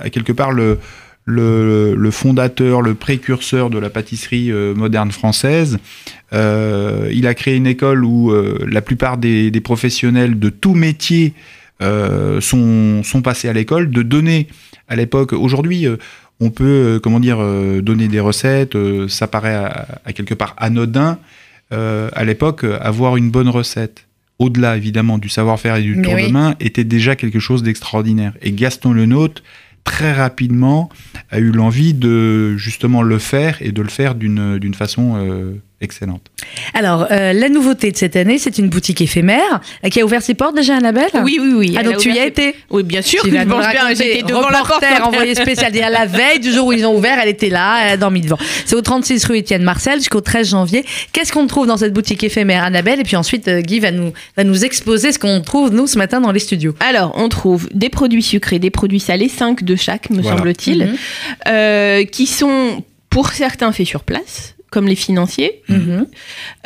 à 0.00 0.08
quelque 0.10 0.32
part 0.32 0.52
le, 0.52 0.78
le, 1.26 1.94
le 1.96 2.10
fondateur, 2.10 2.80
le 2.80 2.94
précurseur 2.94 3.68
de 3.68 3.78
la 3.78 3.90
pâtisserie 3.90 4.50
euh, 4.50 4.74
moderne 4.74 5.10
française. 5.10 5.78
Euh, 6.32 7.10
il 7.12 7.26
a 7.26 7.34
créé 7.34 7.56
une 7.56 7.66
école 7.66 8.04
où 8.04 8.30
euh, 8.30 8.64
la 8.66 8.80
plupart 8.80 9.18
des, 9.18 9.50
des 9.50 9.60
professionnels 9.60 10.38
de 10.38 10.48
tout 10.48 10.74
métier 10.74 11.34
sont, 11.78 13.02
sont 13.02 13.20
passés 13.20 13.50
à 13.50 13.52
l'école, 13.52 13.90
de 13.90 14.00
donner 14.00 14.46
à 14.88 14.96
l'époque, 14.96 15.34
aujourd'hui, 15.34 15.86
on 16.40 16.48
peut, 16.48 16.98
comment 17.02 17.20
dire, 17.20 17.36
donner 17.82 18.08
des 18.08 18.18
recettes, 18.18 18.78
ça 19.08 19.26
paraît 19.26 19.54
à, 19.54 20.00
à 20.06 20.14
quelque 20.14 20.32
part 20.32 20.54
anodin. 20.56 21.18
À 21.70 22.24
l'époque, 22.24 22.64
avoir 22.80 23.18
une 23.18 23.30
bonne 23.30 23.50
recette, 23.50 24.06
au-delà 24.38 24.78
évidemment 24.78 25.18
du 25.18 25.28
savoir-faire 25.28 25.76
et 25.76 25.82
du 25.82 25.96
Mais 25.96 26.02
tour 26.02 26.14
oui. 26.14 26.28
de 26.28 26.32
main, 26.32 26.54
était 26.60 26.84
déjà 26.84 27.14
quelque 27.14 27.40
chose 27.40 27.62
d'extraordinaire. 27.62 28.32
Et 28.40 28.52
Gaston 28.52 28.94
Lenôtre, 28.94 29.42
très 29.86 30.12
rapidement, 30.12 30.90
a 31.30 31.38
eu 31.38 31.52
l'envie 31.52 31.94
de 31.94 32.56
justement 32.56 33.02
le 33.02 33.18
faire 33.18 33.62
et 33.62 33.72
de 33.72 33.80
le 33.80 33.88
faire 33.88 34.14
d'une 34.14 34.74
façon 34.74 35.14
euh, 35.16 35.54
excellente. 35.80 36.22
Alors, 36.74 37.06
euh, 37.10 37.32
la 37.34 37.48
nouveauté 37.50 37.90
de 37.92 37.96
cette 37.96 38.16
année, 38.16 38.38
c'est 38.38 38.56
une 38.58 38.68
boutique 38.68 39.00
éphémère 39.02 39.60
euh, 39.84 39.88
qui 39.90 40.00
a 40.00 40.04
ouvert 40.04 40.22
ses 40.22 40.34
portes 40.34 40.54
déjà, 40.56 40.76
Annabelle? 40.76 41.10
Oui, 41.22 41.38
oui, 41.40 41.52
oui. 41.54 41.74
Ah, 41.78 41.82
donc 41.82 41.98
tu 41.98 42.08
y 42.08 42.12
as 42.18 42.22
ses- 42.22 42.28
été? 42.28 42.54
Oui, 42.70 42.82
bien 42.82 43.02
sûr. 43.02 43.22
Tu 43.22 43.30
Je 43.30 43.36
pense 43.44 43.68
bien, 43.68 43.88
j'étais 43.90 44.22
devant 44.22 44.48
la 44.48 44.60
porte. 44.62 44.82
Envoyé 45.02 45.34
spécial. 45.34 45.74
Et 45.76 45.82
à 45.82 45.90
la 45.90 46.06
veille 46.06 46.40
du 46.40 46.50
jour 46.52 46.68
où 46.68 46.72
ils 46.72 46.86
ont 46.86 46.96
ouvert, 46.96 47.18
elle 47.22 47.28
était 47.28 47.50
là, 47.50 47.84
elle 47.84 47.92
a 47.92 47.96
dormi 47.98 48.20
devant. 48.22 48.38
C'est 48.64 48.74
au 48.74 48.80
36 48.80 49.24
rue 49.26 49.36
Étienne 49.38 49.62
Marcel 49.62 49.98
jusqu'au 49.98 50.20
13 50.22 50.48
janvier. 50.48 50.84
Qu'est-ce 51.12 51.32
qu'on 51.32 51.46
trouve 51.46 51.66
dans 51.66 51.76
cette 51.76 51.92
boutique 51.92 52.24
éphémère, 52.24 52.64
Annabelle? 52.64 53.00
Et 53.00 53.04
puis 53.04 53.16
ensuite, 53.16 53.46
euh, 53.48 53.60
Guy 53.60 53.80
va 53.80 53.90
nous, 53.90 54.12
va 54.36 54.44
nous 54.44 54.64
exposer 54.64 55.12
ce 55.12 55.18
qu'on 55.18 55.40
trouve, 55.42 55.72
nous, 55.72 55.86
ce 55.86 55.98
matin 55.98 56.20
dans 56.22 56.32
les 56.32 56.40
studios. 56.40 56.74
Alors, 56.80 57.12
on 57.16 57.28
trouve 57.28 57.68
des 57.74 57.90
produits 57.90 58.22
sucrés, 58.22 58.58
des 58.58 58.70
produits 58.70 59.00
salés, 59.00 59.28
5 59.28 59.62
de 59.62 59.76
chaque, 59.76 60.08
me 60.10 60.22
Voilà. 60.22 60.38
semble-t-il, 60.38 60.86
Mhm. 60.86 60.96
euh, 61.48 62.04
qui 62.04 62.26
sont 62.26 62.82
pour 63.10 63.30
certains 63.30 63.72
faits 63.72 63.86
sur 63.86 64.02
place, 64.02 64.54
comme 64.76 64.86
les 64.88 64.94
financiers. 64.94 65.62
Mhm. 65.70 66.06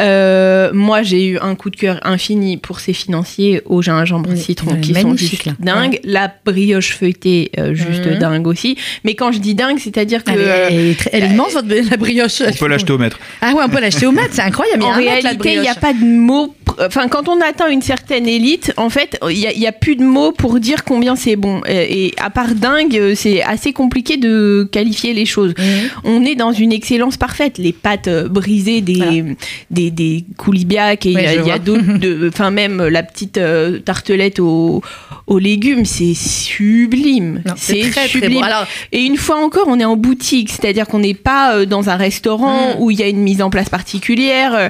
Euh, 0.01 0.71
moi, 0.73 1.03
j'ai 1.03 1.27
eu 1.29 1.39
un 1.39 1.55
coup 1.55 1.71
de 1.71 1.77
cœur 1.77 2.01
infini 2.03 2.57
pour 2.57 2.81
ces 2.81 2.93
financiers 2.93 3.63
au 3.67 3.83
gingembre 3.83 4.31
Oui, 4.33 4.37
citron 4.41 4.73
ouais, 4.73 4.81
qui 4.81 4.95
sont 4.95 5.17
juste 5.17 5.45
là. 5.45 5.53
dingues. 5.61 6.01
La 6.03 6.33
brioche 6.45 6.97
feuilletée, 6.97 7.53
euh, 7.57 7.73
juste 7.75 8.07
Mhm. 8.07 8.19
dingue 8.19 8.47
aussi. 8.49 8.77
Mais 9.05 9.15
quand 9.15 9.31
je 9.31 9.39
dis 9.39 9.55
dingue, 9.55 9.79
c'est-à-dire 9.79 10.25
que. 10.25 10.33
Elle, 10.33 10.41
est, 10.41 10.91
euh, 10.91 10.93
elle 11.13 11.23
est 11.25 11.29
immense, 11.29 11.55
la 11.55 11.97
brioche. 11.97 12.41
On 12.45 12.53
peut 12.53 12.67
l'acheter 12.67 12.93
au 12.93 12.99
mètre. 12.99 13.21
Ah 13.43 13.53
ouais, 13.55 13.63
on 13.65 13.69
peut 13.69 13.81
l'acheter 13.81 14.07
au 14.07 14.13
mètre, 14.13 14.31
c'est 14.33 14.43
incroyable. 14.43 14.83
En 14.83 14.91
réalité, 14.93 15.55
il 15.55 15.61
n'y 15.61 15.69
a 15.69 15.75
brioche. 15.75 15.81
pas 15.81 15.93
de 15.93 16.05
mots. 16.05 16.55
Enfin, 16.81 17.09
quand 17.09 17.29
on 17.29 17.41
atteint 17.41 17.69
une 17.69 17.83
certaine 17.83 18.27
élite, 18.29 18.73
en 18.77 18.91
fait, 18.91 19.19
il 19.29 19.37
n'y 19.37 19.67
a, 19.67 19.69
a 19.69 19.73
plus 19.73 19.97
de 19.97 20.05
mots 20.05 20.33
pour 20.33 20.59
dire 20.61 20.85
combien 20.85 21.15
c'est 21.17 21.37
bon. 21.37 21.61
Et, 21.69 22.07
et 22.07 22.15
à 22.21 22.31
part 22.31 22.55
dingue, 22.55 23.13
c'est 23.15 23.43
assez 23.43 23.73
compliqué 23.73 24.17
de 24.17 24.69
qualifier 24.73 25.13
les 25.13 25.27
choses. 25.27 25.53
Mhm. 25.59 25.65
On 26.05 26.25
est 26.25 26.37
dans 26.37 26.53
une 26.53 26.73
excellence 26.73 27.17
parfaite. 27.17 27.59
Les 27.59 27.73
pâtes 27.73 28.00
euh, 28.09 28.29
brisées 28.29 28.81
des, 28.81 28.95
Voilà. 28.95 29.23
des, 29.71 29.91
des 29.91 30.25
coulibiacs 30.37 31.07
et 31.07 31.11
il 31.13 31.47
y 31.47 31.51
a, 31.51 31.59
d'autres. 31.59 31.83
Enfin, 32.29 32.51
même 32.51 32.83
la 32.87 33.03
petite 33.03 33.39
euh, 33.39 33.79
tartelette 33.81 34.39
aux, 34.41 34.83
aux 35.27 35.39
légumes, 35.39 35.85
c'est 35.85 36.15
sublime. 36.15 37.43
C'est 37.57 37.81
très, 37.81 37.91
très 37.91 38.09
sublime. 38.09 38.35
bon. 38.35 38.43
Alors, 38.43 38.67
Et 38.93 39.01
une 39.01 39.17
fois 39.17 39.45
encore, 39.45 39.65
on 39.69 39.79
est 39.81 39.85
en 39.85 39.97
boutique, 39.97 40.51
c'est-à-dire 40.51 40.87
qu'on 40.87 40.99
n'est 41.01 41.15
pas 41.15 41.55
euh, 41.57 41.67
dans 41.67 41.89
un 41.91 41.97
restaurant 41.97 42.75
Mm. 42.77 42.81
où 42.81 42.91
il 42.91 42.99
y 42.99 43.03
a 43.03 43.09
une 43.09 43.21
mise 43.23 43.43
en 43.43 43.51
place 43.51 43.69
particulière. 43.69 44.55
euh, 44.55 44.69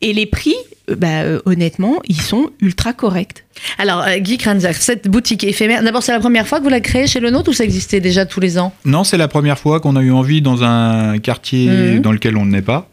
Et 0.00 0.12
les 0.12 0.26
prix, 0.26 0.54
euh, 0.54 0.77
bah, 0.96 1.22
euh, 1.22 1.40
honnêtement, 1.46 1.96
ils 2.08 2.20
sont 2.20 2.50
ultra 2.60 2.92
corrects. 2.92 3.44
alors 3.78 4.02
euh, 4.02 4.18
Guy 4.18 4.38
Kranzak, 4.38 4.76
cette 4.76 5.08
boutique 5.08 5.44
éphémère, 5.44 5.82
d'abord, 5.82 6.02
c'est 6.02 6.12
la 6.12 6.20
première 6.20 6.46
fois 6.46 6.58
que 6.58 6.64
vous 6.64 6.70
la 6.70 6.80
créez 6.80 7.06
chez 7.06 7.20
le 7.20 7.30
nôtre 7.30 7.50
ou 7.50 7.52
ça 7.52 7.64
existait 7.64 8.00
déjà 8.00 8.24
tous 8.26 8.40
les 8.40 8.58
ans? 8.58 8.72
Non, 8.84 9.04
c'est 9.04 9.16
la 9.18 9.28
première 9.28 9.58
fois 9.58 9.80
qu'on 9.80 9.96
a 9.96 10.02
eu 10.02 10.12
envie 10.12 10.40
dans 10.42 10.62
un 10.64 11.18
quartier 11.18 11.68
Mhm. 11.68 12.00
dans 12.00 12.12
lequel 12.12 12.36
on 12.36 12.46
n'est 12.46 12.62
pas, 12.62 12.88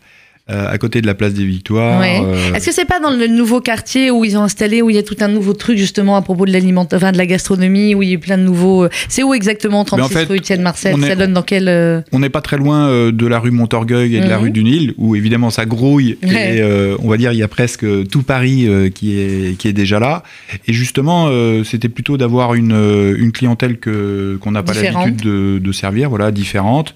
euh, 0.52 0.68
à 0.70 0.78
côté 0.78 1.02
de 1.02 1.08
la 1.08 1.16
place 1.16 1.34
des 1.34 1.46
Victoires. 1.46 2.00
Ouais. 2.00 2.20
euh, 2.24 2.54
Est-ce 2.54 2.68
que 2.68 2.72
c'est 2.72 2.86
pas 2.86 3.00
dans 3.00 3.10
le 3.10 3.26
nouveau 3.28 3.62
quartier 3.62 4.12
où 4.12 4.24
ils 4.24 4.38
ont 4.38 4.44
installé, 4.44 4.82
où 4.84 4.90
il 4.92 4.96
y 4.96 5.00
a 5.00 5.04
tout 5.04 5.16
un 5.22 5.28
nouveau 5.28 5.54
truc 5.54 5.78
justement 5.78 6.16
à 6.18 6.22
propos 6.22 6.46
de 6.46 6.52
l'alimentation, 6.52 6.98
enfin 6.98 7.12
de 7.12 7.18
la 7.18 7.26
gastronomie, 7.26 7.96
où 7.96 8.04
il 8.04 8.10
y 8.10 8.16
a 8.16 8.18
plein 8.20 8.38
de 8.38 8.44
nouveaux. 8.44 8.84
euh, 8.84 8.90
C'est 9.10 9.24
où 9.24 9.34
exactement 9.34 9.84
36 9.86 9.98
Mais 9.98 10.06
en 10.06 10.20
fait, 10.20 10.26
rue 10.32 10.38
Étienne 10.38 10.62
Marcel? 10.62 10.94
on 10.96 11.02
est- 11.02 11.08
Ça 11.08 11.16
donne 11.16 11.34
dans 11.34 11.42
quel 11.42 11.68
euh, 11.68 12.02
On 12.12 12.20
n'est 12.20 12.30
pas 12.30 12.42
très 12.42 12.58
loin 12.58 13.12
de 13.12 13.28
la 13.28 13.40
rue 13.40 13.50
Montorgueil 13.52 14.16
et 14.16 14.20
de 14.20 14.28
la 14.30 14.38
Mhm. 14.38 14.44
rue 14.44 14.52
du 14.52 14.64
Nil, 14.64 14.94
où 14.98 15.16
évidemment 15.16 15.50
ça 15.50 15.66
grouille. 15.66 16.18
Ouais. 16.24 16.58
Et 16.58 16.62
euh, 16.62 16.96
on 17.00 17.10
va 17.10 17.18
dire 17.18 17.32
il 17.32 17.40
y 17.40 17.44
a 17.44 17.48
presque 17.48 17.86
tout 18.10 18.22
Paris 18.24 18.68
euh, 18.68 18.90
qui, 18.90 19.18
est, 19.20 19.58
qui 19.58 19.68
est 19.68 19.74
déjà 19.74 20.00
là. 20.00 20.22
Et 20.68 20.74
justement, 20.74 21.28
euh, 21.30 21.64
c'était 21.64 21.90
plutôt 21.90 22.18
d'avoir 22.18 22.54
une, 22.54 23.16
une 23.18 23.32
clientèle 23.32 23.78
que 23.80 24.38
qu'on 24.42 24.52
n'a 24.52 24.62
pas 24.64 24.74
l'habitude 24.74 25.22
de, 25.24 25.60
de 25.60 25.72
servir, 25.72 26.10
voilà, 26.10 26.32
différente. 26.32 26.94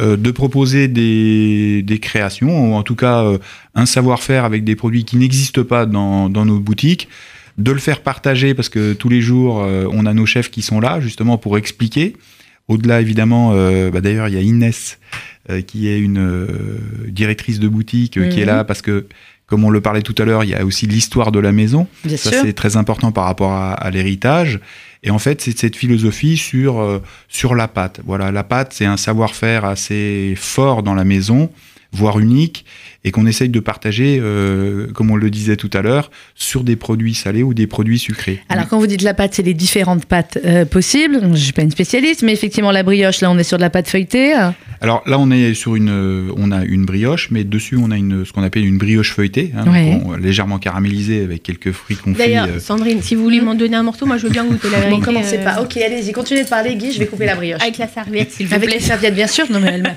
Euh, 0.00 0.16
de 0.16 0.30
proposer 0.30 0.88
des, 0.88 1.82
des 1.82 1.98
créations, 1.98 2.70
ou 2.72 2.74
en 2.74 2.82
tout 2.82 2.96
cas 2.96 3.22
euh, 3.24 3.38
un 3.74 3.86
savoir-faire 3.86 4.44
avec 4.44 4.64
des 4.64 4.74
produits 4.76 5.04
qui 5.04 5.16
n'existent 5.16 5.62
pas 5.64 5.86
dans, 5.86 6.28
dans 6.28 6.44
nos 6.44 6.58
boutiques, 6.58 7.08
de 7.58 7.70
le 7.70 7.78
faire 7.78 8.00
partager 8.00 8.54
parce 8.54 8.68
que 8.68 8.94
tous 8.94 9.08
les 9.08 9.20
jours 9.20 9.62
euh, 9.62 9.86
on 9.92 10.06
a 10.06 10.12
nos 10.12 10.26
chefs 10.26 10.50
qui 10.50 10.62
sont 10.62 10.80
là 10.80 11.00
justement 11.00 11.38
pour 11.38 11.56
expliquer. 11.58 12.16
Au-delà 12.66 13.00
évidemment, 13.00 13.52
euh, 13.54 13.90
bah, 13.90 14.00
d'ailleurs 14.00 14.26
il 14.28 14.34
y 14.34 14.38
a 14.38 14.40
Inès 14.40 14.98
euh, 15.50 15.60
qui 15.60 15.86
est 15.88 15.98
une 16.00 16.18
euh, 16.18 16.48
directrice 17.08 17.60
de 17.60 17.68
boutique 17.68 18.16
euh, 18.16 18.26
qui 18.28 18.40
est 18.40 18.44
Mhm. 18.46 18.48
là 18.56 18.64
parce 18.64 18.82
que 18.82 19.06
comme 19.46 19.62
on 19.64 19.70
le 19.70 19.82
parlait 19.82 20.00
tout 20.02 20.14
à 20.18 20.24
l'heure, 20.24 20.42
il 20.42 20.50
y 20.50 20.54
a 20.54 20.64
aussi 20.64 20.86
l'histoire 20.86 21.30
de 21.30 21.38
la 21.38 21.52
maison. 21.52 21.86
Bien 22.04 22.16
Ça, 22.16 22.30
c'est 22.42 22.54
très 22.54 22.78
important 22.78 23.12
par 23.12 23.24
rapport 23.26 23.52
à, 23.52 23.74
à 23.74 23.90
l'héritage. 23.90 24.58
Et 25.04 25.10
en 25.10 25.18
fait, 25.18 25.42
c'est 25.42 25.56
cette 25.56 25.76
philosophie 25.76 26.36
sur, 26.38 26.80
euh, 26.80 27.00
sur 27.28 27.54
la 27.54 27.68
pâte. 27.68 28.00
Voilà, 28.04 28.32
la 28.32 28.42
pâte, 28.42 28.72
c'est 28.72 28.86
un 28.86 28.96
savoir-faire 28.96 29.66
assez 29.66 30.34
fort 30.36 30.82
dans 30.82 30.94
la 30.94 31.04
maison, 31.04 31.50
voire 31.92 32.18
unique, 32.18 32.64
et 33.04 33.10
qu'on 33.10 33.26
essaye 33.26 33.50
de 33.50 33.60
partager, 33.60 34.18
euh, 34.18 34.86
comme 34.94 35.10
on 35.10 35.16
le 35.16 35.30
disait 35.30 35.56
tout 35.56 35.70
à 35.74 35.82
l'heure, 35.82 36.10
sur 36.34 36.64
des 36.64 36.74
produits 36.74 37.14
salés 37.14 37.42
ou 37.42 37.52
des 37.52 37.66
produits 37.66 37.98
sucrés. 37.98 38.40
Alors 38.48 38.66
quand 38.66 38.78
vous 38.78 38.86
dites 38.86 39.02
la 39.02 39.12
pâte, 39.12 39.34
c'est 39.34 39.42
les 39.42 39.52
différentes 39.52 40.06
pâtes 40.06 40.38
euh, 40.42 40.64
possibles. 40.64 41.20
Je 41.34 41.36
suis 41.36 41.52
pas 41.52 41.62
une 41.62 41.70
spécialiste, 41.70 42.22
mais 42.22 42.32
effectivement 42.32 42.70
la 42.70 42.82
brioche, 42.82 43.20
là 43.20 43.30
on 43.30 43.38
est 43.38 43.44
sur 43.44 43.58
de 43.58 43.62
la 43.62 43.70
pâte 43.70 43.88
feuilletée. 43.88 44.32
Alors 44.80 45.02
là, 45.06 45.18
on 45.18 45.30
est 45.30 45.54
sur 45.54 45.76
une, 45.76 45.88
euh, 45.90 46.32
on 46.36 46.50
a 46.52 46.64
une 46.64 46.84
brioche, 46.84 47.30
mais 47.30 47.44
dessus, 47.44 47.76
on 47.80 47.90
a 47.90 47.96
une, 47.96 48.24
ce 48.24 48.32
qu'on 48.32 48.42
appelle 48.42 48.64
une 48.64 48.78
brioche 48.78 49.12
feuilletée, 49.12 49.52
hein, 49.56 49.70
Ouais. 49.70 49.92
donc 49.92 50.02
on- 50.06 50.12
légèrement 50.16 50.58
caramélisée 50.58 51.22
avec 51.22 51.42
quelques 51.42 51.72
fruits 51.72 51.96
confits. 51.96 52.18
D'ailleurs, 52.18 52.46
euh, 52.48 52.58
Sandrine, 52.60 53.02
si 53.02 53.14
vous 53.14 53.22
voulez 53.22 53.40
m'en 53.40 53.54
donner 53.54 53.76
un 53.76 53.82
morceau, 53.82 54.06
moi 54.06 54.16
je 54.18 54.24
veux 54.26 54.32
bien 54.32 54.44
goûter 54.44 54.68
la 54.70 54.78
vérité. 54.80 54.96
Bon, 54.96 55.00
commencez 55.00 55.38
euh, 55.38 55.44
pas. 55.44 55.62
Ok, 55.62 55.76
allez-y, 55.76 56.12
continuez 56.12 56.44
de 56.44 56.48
parler, 56.48 56.74
Guy. 56.76 56.92
Je 56.92 56.98
vais 56.98 57.06
couper 57.06 57.26
la 57.26 57.36
brioche. 57.36 57.62
Avec 57.62 57.78
la 57.78 57.88
serviette, 57.88 58.30
s'il 58.32 58.46
vous 58.46 58.54
Avec 58.54 58.68
plaît. 58.68 58.78
les 58.78 58.84
serviettes, 58.84 59.14
bien 59.14 59.26
sûr. 59.26 59.50
Non, 59.50 59.60
mais 59.60 59.68
elle 59.74 59.94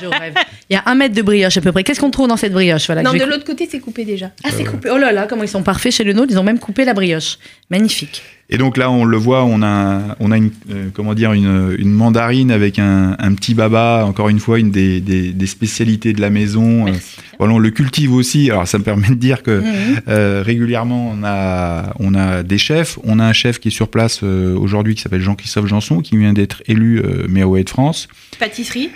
je 0.00 0.06
rêve. 0.06 0.34
Il 0.68 0.74
y 0.74 0.76
a 0.76 0.82
un 0.86 0.94
mètre 0.94 1.14
de 1.14 1.22
brioche 1.22 1.56
à 1.56 1.60
peu 1.60 1.72
près. 1.72 1.84
Qu'est-ce 1.84 2.00
qu'on 2.00 2.10
trouve 2.10 2.28
dans 2.28 2.36
cette 2.36 2.52
brioche? 2.52 2.86
Voilà, 2.86 3.02
Non, 3.02 3.12
de 3.12 3.24
l'autre 3.24 3.44
côté, 3.44 3.68
c'est 3.70 3.80
coupé 3.80 4.04
déjà. 4.04 4.30
Ah, 4.44 4.48
c'est 4.56 4.64
coupé. 4.64 4.90
Oh 4.92 4.98
là 4.98 5.12
là, 5.12 5.26
comment 5.28 5.42
ils 5.44 5.48
sont 5.48 5.62
parfaits 5.62 5.92
chez 5.92 6.04
le 6.04 6.12
nôtre. 6.12 6.32
Ils 6.32 6.38
ont 6.38 6.42
même 6.44 6.58
coupé 6.58 6.84
la 6.84 6.94
brioche. 6.94 7.38
Magnifique. 7.70 8.22
Et 8.48 8.58
donc 8.58 8.76
là, 8.76 8.92
on 8.92 9.04
le 9.04 9.16
voit, 9.16 9.44
on 9.44 9.60
a, 9.62 10.14
on 10.20 10.30
a 10.30 10.36
une, 10.36 10.52
euh, 10.70 10.88
comment 10.94 11.14
dire, 11.14 11.32
une, 11.32 11.74
une 11.80 11.90
mandarine 11.90 12.52
avec 12.52 12.78
un, 12.78 13.16
un 13.18 13.34
petit 13.34 13.54
baba, 13.54 14.04
encore 14.06 14.28
une 14.28 14.38
fois, 14.38 14.60
une 14.60 14.70
des, 14.70 15.00
des, 15.00 15.32
des 15.32 15.46
spécialités 15.48 16.12
de 16.12 16.20
la 16.20 16.30
maison. 16.30 16.86
Euh, 16.86 16.92
voilà, 17.40 17.54
on 17.54 17.58
le 17.58 17.70
cultive 17.70 18.12
aussi. 18.14 18.48
Alors, 18.48 18.68
ça 18.68 18.78
me 18.78 18.84
permet 18.84 19.08
de 19.08 19.14
dire 19.14 19.42
que 19.42 19.60
Mhm. 19.60 20.00
euh, 20.06 20.42
régulièrement, 20.46 21.10
on 21.12 21.24
a, 21.24 21.92
on 21.98 22.14
a 22.14 22.44
des 22.44 22.58
chefs. 22.58 23.00
On 23.02 23.18
a 23.18 23.24
un 23.24 23.32
chef 23.32 23.58
qui 23.58 23.68
est 23.68 23.72
sur 23.72 23.88
place 23.88 24.20
euh, 24.22 24.56
aujourd'hui 24.56 24.94
qui 24.94 25.02
s'appelle 25.02 25.22
Jean-Christophe 25.22 25.66
Janson, 25.66 26.00
qui 26.00 26.16
vient 26.16 26.32
d'être 26.32 26.62
élu 26.66 27.00
euh, 27.00 27.26
maire 27.28 27.50
de 27.50 27.68
France. 27.68 28.06
Pâtisserie 28.38 28.90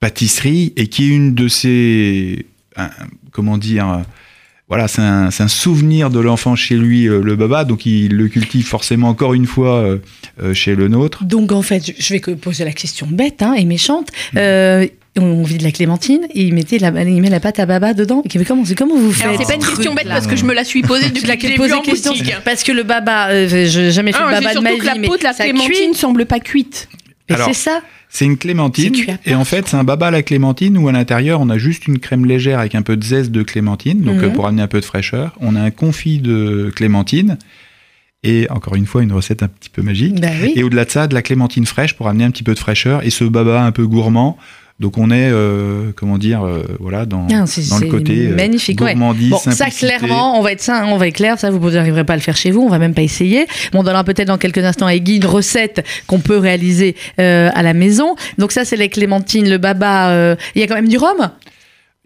Pâtisserie, 0.00 0.72
et 0.76 0.88
qui 0.88 1.04
est 1.04 1.14
une 1.14 1.34
de 1.34 1.46
ces, 1.48 2.46
un- 2.76 2.90
comment 3.32 3.58
dire, 3.58 4.02
voilà, 4.70 4.86
c'est 4.86 5.02
un, 5.02 5.30
souvenir 5.48 6.10
de 6.10 6.20
l'enfant 6.20 6.54
chez 6.54 6.76
lui, 6.76 7.08
euh, 7.08 7.20
le 7.22 7.34
baba, 7.34 7.64
donc 7.64 7.86
il 7.86 8.14
le 8.16 8.28
cultive 8.28 8.66
forcément 8.66 9.08
encore 9.08 9.34
une 9.34 9.46
fois 9.46 9.78
euh, 9.78 9.98
euh, 10.40 10.54
chez 10.54 10.76
le 10.76 10.86
nôtre. 10.86 11.24
Donc 11.24 11.50
en 11.50 11.60
fait, 11.62 11.92
je- 11.98 12.14
vais 12.14 12.20
poser 12.20 12.64
la 12.64 12.70
question 12.72 13.08
bête 13.10 13.42
hein, 13.42 13.54
et 13.54 13.64
méchante. 13.64 14.08
Euh, 14.36 14.86
on 15.18 15.42
vit 15.42 15.58
de 15.58 15.64
la 15.64 15.72
clémentine 15.72 16.20
et 16.32 16.42
il 16.42 16.54
mettait 16.54 16.78
la, 16.78 16.90
il 17.02 17.20
met 17.20 17.30
la 17.30 17.40
pâte 17.40 17.58
à 17.58 17.66
baba 17.66 17.94
dedans. 17.94 18.22
Et 18.24 18.44
comment, 18.44 18.62
comment 18.76 18.96
vous 18.96 19.10
faites 19.10 19.26
Alors, 19.26 19.40
c'est 19.40 19.46
pas 19.48 19.54
une 19.54 19.66
question 19.68 19.92
bête 19.92 20.06
parce 20.06 20.28
que 20.28 20.36
je 20.36 20.44
me 20.44 20.54
la 20.54 20.62
suis 20.62 20.82
posée 20.82 21.06
Tu 21.12 21.22
depuis 21.22 21.36
que 21.36 21.48
j'ai 21.48 21.54
posé 21.56 21.74
question 21.82 22.12
parce 22.44 22.62
que 22.62 22.70
le 22.70 22.84
baba, 22.84 23.30
euh, 23.30 23.48
je 23.48 23.80
n'ai 23.80 23.90
jamais 23.90 24.12
fait 24.12 24.18
Ah, 24.22 24.30
le 24.30 24.36
c'est 24.36 24.42
baba 24.44 24.54
de 24.54 24.60
ma 24.60 24.72
vie, 24.72 24.78
que 24.78 24.86
la 24.86 24.94
mais 24.94 25.08
peau 25.08 25.16
de 25.16 25.24
la 25.24 25.34
clémentine 25.34 25.90
cuit. 25.90 25.94
semble 25.94 26.26
pas 26.26 26.38
cuite. 26.38 26.88
Et 27.30 27.52
c'est 27.54 27.54
ça. 27.54 27.80
C'est 28.08 28.24
une 28.24 28.36
clémentine. 28.36 28.92
Et 29.24 29.34
en 29.36 29.44
fait, 29.44 29.68
c'est 29.68 29.76
un 29.76 29.84
baba 29.84 30.08
à 30.08 30.10
la 30.10 30.22
clémentine 30.22 30.76
où 30.76 30.88
à 30.88 30.92
l'intérieur, 30.92 31.40
on 31.40 31.48
a 31.48 31.58
juste 31.58 31.86
une 31.86 31.98
crème 32.00 32.26
légère 32.26 32.58
avec 32.58 32.74
un 32.74 32.82
peu 32.82 32.96
de 32.96 33.04
zeste 33.04 33.30
de 33.30 33.42
clémentine, 33.44 34.00
donc 34.02 34.16
Mhm. 34.16 34.24
euh, 34.24 34.30
pour 34.30 34.46
amener 34.48 34.62
un 34.62 34.66
peu 34.66 34.80
de 34.80 34.84
fraîcheur. 34.84 35.36
On 35.40 35.54
a 35.54 35.60
un 35.62 35.70
confit 35.70 36.18
de 36.18 36.72
clémentine. 36.74 37.38
Et 38.22 38.46
encore 38.50 38.74
une 38.74 38.84
fois, 38.84 39.02
une 39.02 39.12
recette 39.12 39.42
un 39.42 39.48
petit 39.48 39.70
peu 39.70 39.80
magique. 39.80 40.20
Bah 40.20 40.28
oui. 40.42 40.52
Et 40.56 40.62
au-delà 40.62 40.84
de 40.84 40.90
ça, 40.90 41.06
de 41.06 41.14
la 41.14 41.22
clémentine 41.22 41.64
fraîche 41.66 41.94
pour 41.94 42.06
amener 42.08 42.24
un 42.24 42.30
petit 42.30 42.42
peu 42.42 42.52
de 42.52 42.58
fraîcheur. 42.58 43.02
Et 43.04 43.10
ce 43.10 43.24
baba 43.24 43.62
un 43.64 43.72
peu 43.72 43.86
gourmand. 43.86 44.36
Donc 44.80 44.96
on 44.96 45.10
est, 45.10 45.30
euh, 45.30 45.92
comment 45.94 46.16
dire, 46.16 46.42
euh, 46.42 46.62
voilà, 46.80 47.04
dans, 47.04 47.26
Ah, 47.30 47.44
dans 47.68 47.78
le 47.78 47.86
côté 47.90 48.28
euh, 48.28 48.34
magnifique, 48.34 48.80
ouais. 48.80 48.94
Bon, 48.94 49.38
ça 49.38 49.66
clairement, 49.66 50.38
on 50.38 50.42
va 50.42 50.52
être 50.52 50.62
ça, 50.62 50.84
on 50.86 50.96
va 50.96 51.06
être 51.08 51.14
clair, 51.16 51.38
ça 51.38 51.50
vous 51.50 51.70
n'arriverez 51.70 52.04
pas 52.04 52.14
à 52.14 52.16
le 52.16 52.22
faire 52.22 52.36
chez 52.36 52.50
vous, 52.50 52.62
on 52.62 52.68
va 52.70 52.78
même 52.78 52.94
pas 52.94 53.02
essayer. 53.02 53.46
Bon, 53.72 53.80
on 53.80 53.82
donnera 53.82 54.04
peut-être 54.04 54.28
dans 54.28 54.38
quelques 54.38 54.64
instants 54.64 54.86
avec 54.86 55.04
Guy 55.04 55.16
une 55.16 55.26
recette 55.26 55.84
qu'on 56.06 56.20
peut 56.20 56.38
réaliser 56.38 56.96
euh, 57.20 57.50
à 57.54 57.62
la 57.62 57.74
maison. 57.74 58.16
Donc 58.38 58.52
ça, 58.52 58.64
c'est 58.64 58.76
les 58.76 58.88
clémentines, 58.88 59.48
le 59.50 59.58
baba. 59.58 60.10
euh, 60.12 60.34
Il 60.54 60.62
y 60.62 60.64
a 60.64 60.66
quand 60.66 60.76
même 60.76 60.88
du 60.88 60.96
rhum, 60.96 61.30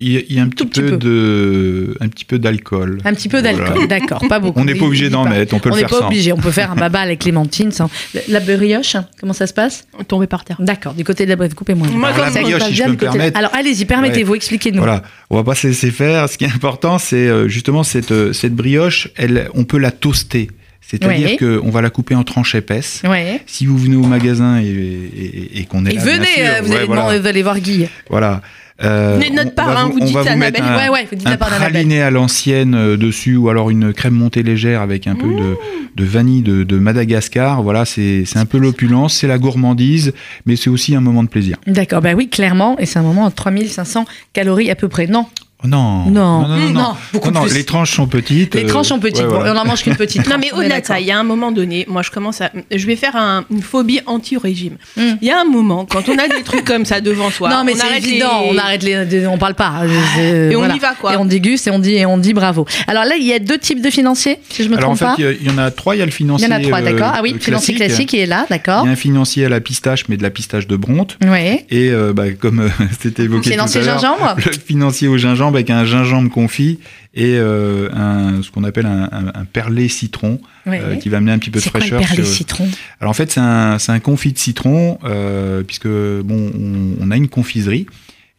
Il 0.00 0.12
y 0.12 0.16
a, 0.16 0.20
il 0.28 0.34
y 0.36 0.40
a 0.40 0.42
un 0.42 0.48
petit 0.48 0.56
Tout 0.64 0.66
petit 0.68 0.80
peu, 0.80 0.90
peu. 0.90 0.96
de, 0.96 1.96
un 2.00 2.08
petit 2.08 2.24
peu 2.24 2.40
d'alcool. 2.40 2.98
un 3.04 3.14
petit 3.14 3.28
peu 3.28 3.40
d'alcool, 3.42 3.68
Voilà. 3.74 3.86
d'accord, 3.86 4.26
pas 4.28 4.40
beaucoup. 4.40 4.58
On 4.58 4.64
n'est 4.64 4.74
pas 4.74 4.86
obligé 4.86 5.08
d'en 5.08 5.22
pas. 5.22 5.30
mettre, 5.30 5.54
on 5.54 5.60
peut 5.60 5.70
On 5.70 5.74
le 5.76 5.82
n'est 5.82 5.86
faire 5.88 5.98
pas 5.98 5.98
sans. 6.00 6.06
obligé, 6.08 6.32
on 6.32 6.36
peut 6.36 6.50
faire 6.50 6.72
un 6.72 6.74
baba 6.74 6.98
avec 6.98 7.20
clémentine 7.20 7.70
sans. 7.70 7.88
La 8.28 8.40
brioche, 8.40 8.96
comment 9.20 9.32
ça 9.32 9.46
se 9.46 9.54
passe? 9.54 9.86
Tombé 10.08 10.26
par 10.26 10.44
terre. 10.44 10.56
D'accord, 10.58 10.94
du 10.94 11.04
côté 11.04 11.24
de 11.26 11.30
la 11.30 11.36
brioche, 11.36 11.54
coupez-moi. 11.54 11.86
Moi, 11.92 12.08
Alors, 12.08 12.26
la 12.26 12.32
comme- 12.32 12.42
brioche, 12.42 12.64
si 12.64 12.74
je 12.74 12.82
peux 12.82 12.90
me 12.90 12.96
permettre. 12.96 13.38
Alors 13.38 13.52
allez-y, 13.54 13.84
permettez-vous, 13.84 14.34
expliquez-nous. 14.34 14.78
Voilà, 14.78 15.04
on 15.30 15.36
va 15.36 15.44
pas 15.44 15.54
se 15.54 15.68
laisser 15.68 15.92
faire. 15.92 16.28
Ce 16.28 16.36
qui 16.38 16.44
est 16.44 16.52
important, 16.52 16.98
c'est 16.98 17.28
euh, 17.28 17.46
justement 17.46 17.84
cette, 17.84 18.10
euh, 18.10 18.32
cette 18.32 18.54
brioche, 18.54 19.08
elle, 19.14 19.48
on 19.54 19.62
peut 19.62 19.78
la 19.78 19.92
toaster. 19.92 20.50
C'est-à-dire 20.80 21.36
Oui. 21.40 21.60
qu'on 21.60 21.70
va 21.70 21.80
la 21.82 21.90
couper 21.90 22.14
en 22.16 22.24
tranches 22.24 22.56
épaisses. 22.56 23.00
Ouais. 23.08 23.40
Si 23.46 23.64
vous 23.64 23.78
venez 23.78 23.96
au 23.96 24.02
magasin 24.06 24.60
et, 24.60 24.66
et- 24.66 25.60
et 25.60 25.64
qu'on 25.64 25.86
est 25.86 25.92
Et 25.92 25.96
là, 25.96 26.02
bien 26.04 26.14
venez, 26.16 26.26
sûr, 26.26 26.44
euh, 26.44 26.60
vous, 26.62 26.70
ouais, 26.70 26.76
allez 26.78 26.86
voilà, 26.86 27.02
demander- 27.02 27.18
vous 27.20 27.26
allez 27.28 27.42
voir 27.42 27.58
Guy. 27.60 27.86
voilà. 28.10 28.42
Euh, 28.82 29.14
Venez 29.16 29.30
de 29.30 29.36
notre 29.36 29.50
on 29.52 29.54
part, 29.54 29.78
hein, 29.78 29.88
vous- 29.92 30.00
dites 30.00 30.16
à 30.16 30.32
Annabelle. 30.32 30.62
un, 30.62 30.76
Ouais, 30.76 30.88
ouais, 30.88 31.06
vous 31.08 31.16
dites 31.16 31.26
un 31.28 31.30
la 31.30 31.36
part 31.36 31.48
praliné 31.48 32.02
à 32.02 32.10
l'ancienne 32.10 32.74
euh, 32.74 32.96
dessus 32.96 33.36
ou 33.36 33.48
alors 33.48 33.70
une 33.70 33.92
crème 33.92 34.14
montée 34.14 34.42
légère 34.42 34.80
avec 34.80 35.06
un 35.06 35.14
peu 35.14 35.28
de, 35.28 35.54
de 35.94 36.04
vanille 36.04 36.42
de, 36.42 36.64
de 36.64 36.78
Madagascar. 36.78 37.62
Voilà, 37.62 37.84
c'est 37.84 38.24
c'est 38.26 38.38
un 38.40 38.46
peu 38.46 38.58
l'opulence, 38.58 39.14
c'est 39.14 39.28
la 39.28 39.38
gourmandise, 39.38 40.12
mais 40.44 40.56
c'est 40.56 40.70
aussi 40.70 40.96
un 40.96 41.00
moment 41.00 41.22
de 41.22 41.28
plaisir. 41.28 41.56
D'accord, 41.68 42.00
bah 42.02 42.14
oui, 42.16 42.28
clairement, 42.28 42.76
et 42.80 42.86
c'est 42.86 42.98
un 42.98 43.02
moment 43.02 43.26
à 43.26 43.30
3500 43.30 44.06
calories 44.32 44.70
à 44.72 44.74
peu 44.74 44.88
près. 44.88 45.06
Non, 45.06 45.26
non, 45.64 46.04
Non. 46.10 46.42
non, 46.42 46.48
non, 46.48 46.56
non, 46.58 46.70
Non, 46.72 46.96
beaucoup 47.12 47.30
Non, 47.30 47.40
non, 47.40 47.46
plus. 47.46 47.54
les 47.54 47.64
tranches 47.64 47.92
sont 47.96 48.06
petites. 48.06 48.54
les 48.54 48.64
euh, 48.64 48.68
tranches 48.68 48.88
sont 48.88 48.98
petites, 48.98 49.20
ouais, 49.22 49.28
bon, 49.28 49.36
voilà. 49.36 49.54
on 49.54 49.56
en 49.58 49.64
mange 49.64 49.82
qu'une 49.82 49.96
petite. 49.96 50.26
Non 50.28 50.36
mais 50.40 50.52
au-delà 50.52 50.80
de 50.80 50.86
ça, 50.86 51.00
il 51.00 51.06
y 51.06 51.10
a 51.10 51.18
un 51.18 51.24
moment 51.24 51.52
donné, 51.52 51.84
moi 51.88 52.02
je 52.02 52.10
commence 52.10 52.40
à, 52.40 52.50
je 52.74 52.86
vais 52.86 52.96
faire 52.96 53.16
un- 53.16 53.44
une 53.50 53.62
phobie 53.62 54.00
anti-régime. 54.06 54.76
Mm. 54.96 55.02
Il 55.22 55.28
y 55.28 55.30
a 55.30 55.40
un 55.40 55.44
moment 55.44 55.84
quand 55.86 56.08
on 56.08 56.18
a 56.18 56.28
des 56.28 56.42
trucs 56.42 56.64
comme 56.64 56.84
ça 56.84 57.00
devant 57.00 57.30
soi, 57.30 57.50
non, 57.50 57.64
mais 57.64 57.72
on 57.72 57.76
c'est 57.76 57.82
arrête 57.84 58.04
évident, 58.04 58.42
les- 58.42 58.50
on 58.50 58.58
arrête 58.58 58.82
les, 58.82 59.26
on 59.26 59.38
parle 59.38 59.54
pas. 59.54 59.82
euh, 60.18 60.50
Et 60.50 60.56
on 60.56 60.64
y 60.74 60.78
va, 60.78 60.94
quoi. 61.00 61.14
Et 61.14 61.16
on 61.16 61.24
déguste 61.24 61.66
et 61.66 61.70
on 61.70 61.78
dit 61.78 61.94
et 61.94 62.06
on 62.06 62.18
dit 62.18 62.34
bravo. 62.34 62.66
Alors 62.86 63.04
là, 63.04 63.14
il 63.18 63.24
y 63.26 63.32
a 63.32 63.38
deux 63.38 63.58
types 63.58 63.82
de 63.82 63.90
financiers, 63.90 64.38
si 64.50 64.64
je 64.64 64.68
me 64.68 64.76
Alors 64.76 64.90
en 64.90 64.94
trompe 64.96 65.16
fait, 65.16 65.22
pas. 65.24 65.30
il 65.30 65.42
y, 65.42 65.44
il 65.44 65.50
en 65.50 65.58
a 65.58 65.70
trois. 65.70 65.94
Il 65.96 65.98
y 65.98 66.02
a 66.02 66.06
le 66.06 66.10
Il 66.10 66.14
financier. 66.14 66.48
y 66.48 66.52
en 66.52 66.56
a 66.56 66.60
trois, 66.60 66.78
euh, 66.80 66.82
d'accord. 66.82 67.12
Ah 67.14 67.20
oui, 67.22 67.34
euh, 67.34 67.40
financier 67.40 67.74
classique 67.74 68.08
qui 68.10 68.18
est 68.18 68.26
là, 68.26 68.44
Il 68.48 68.52
d'accord. 68.52 68.84
y 68.86 68.88
a 68.88 68.92
un 68.92 68.96
financier 68.96 69.44
à 69.44 69.48
la 69.48 69.60
pistache, 69.60 70.04
mais 70.08 70.16
de 70.16 70.22
la 70.22 70.30
pistache 70.30 70.66
de 70.66 70.76
Bronte. 70.76 71.16
Oui. 71.22 71.60
Et 71.70 71.90
euh, 71.90 72.12
bah, 72.12 72.32
comme 72.32 72.60
euh, 72.60 72.68
c'était 73.00 73.24
évoqué 73.24 73.44
tout 73.44 73.50
Financier 73.50 73.80
à 73.82 73.84
l'heure, 73.84 73.98
gingembre 74.00 74.36
le 74.44 74.52
financier 74.52 75.08
au 75.08 75.16
gingembre 75.16 75.53
avec 75.56 75.70
un 75.70 75.84
gingembre 75.84 76.30
confit 76.30 76.78
et 77.14 77.36
euh, 77.38 77.88
un, 77.92 78.42
ce 78.42 78.50
qu'on 78.50 78.64
appelle 78.64 78.86
un, 78.86 79.04
un, 79.12 79.26
un 79.34 79.44
perlé 79.44 79.88
citron 79.88 80.40
Oui. 80.66 80.76
euh, 80.80 80.96
qui 80.96 81.08
va 81.08 81.18
amener 81.18 81.32
un 81.32 81.38
petit 81.38 81.50
peu 81.50 81.58
de 81.58 81.64
C'est 81.64 81.70
quoi 81.70 81.80
le 81.80 81.86
fraîcheur. 81.86 82.00
perlé 82.08 82.24
sur- 82.24 82.34
citron? 82.34 82.68
Alors 83.00 83.10
en 83.10 83.14
fait, 83.14 83.30
c'est 83.30 83.40
un, 83.40 84.00
confit 84.00 84.32
de 84.32 84.38
citron, 84.38 84.98
euh, 85.04 85.62
puisque 85.62 85.86
bon, 85.88 86.50
on, 86.58 86.96
on 87.00 87.10
a 87.10 87.16
une 87.16 87.28
confiserie. 87.28 87.86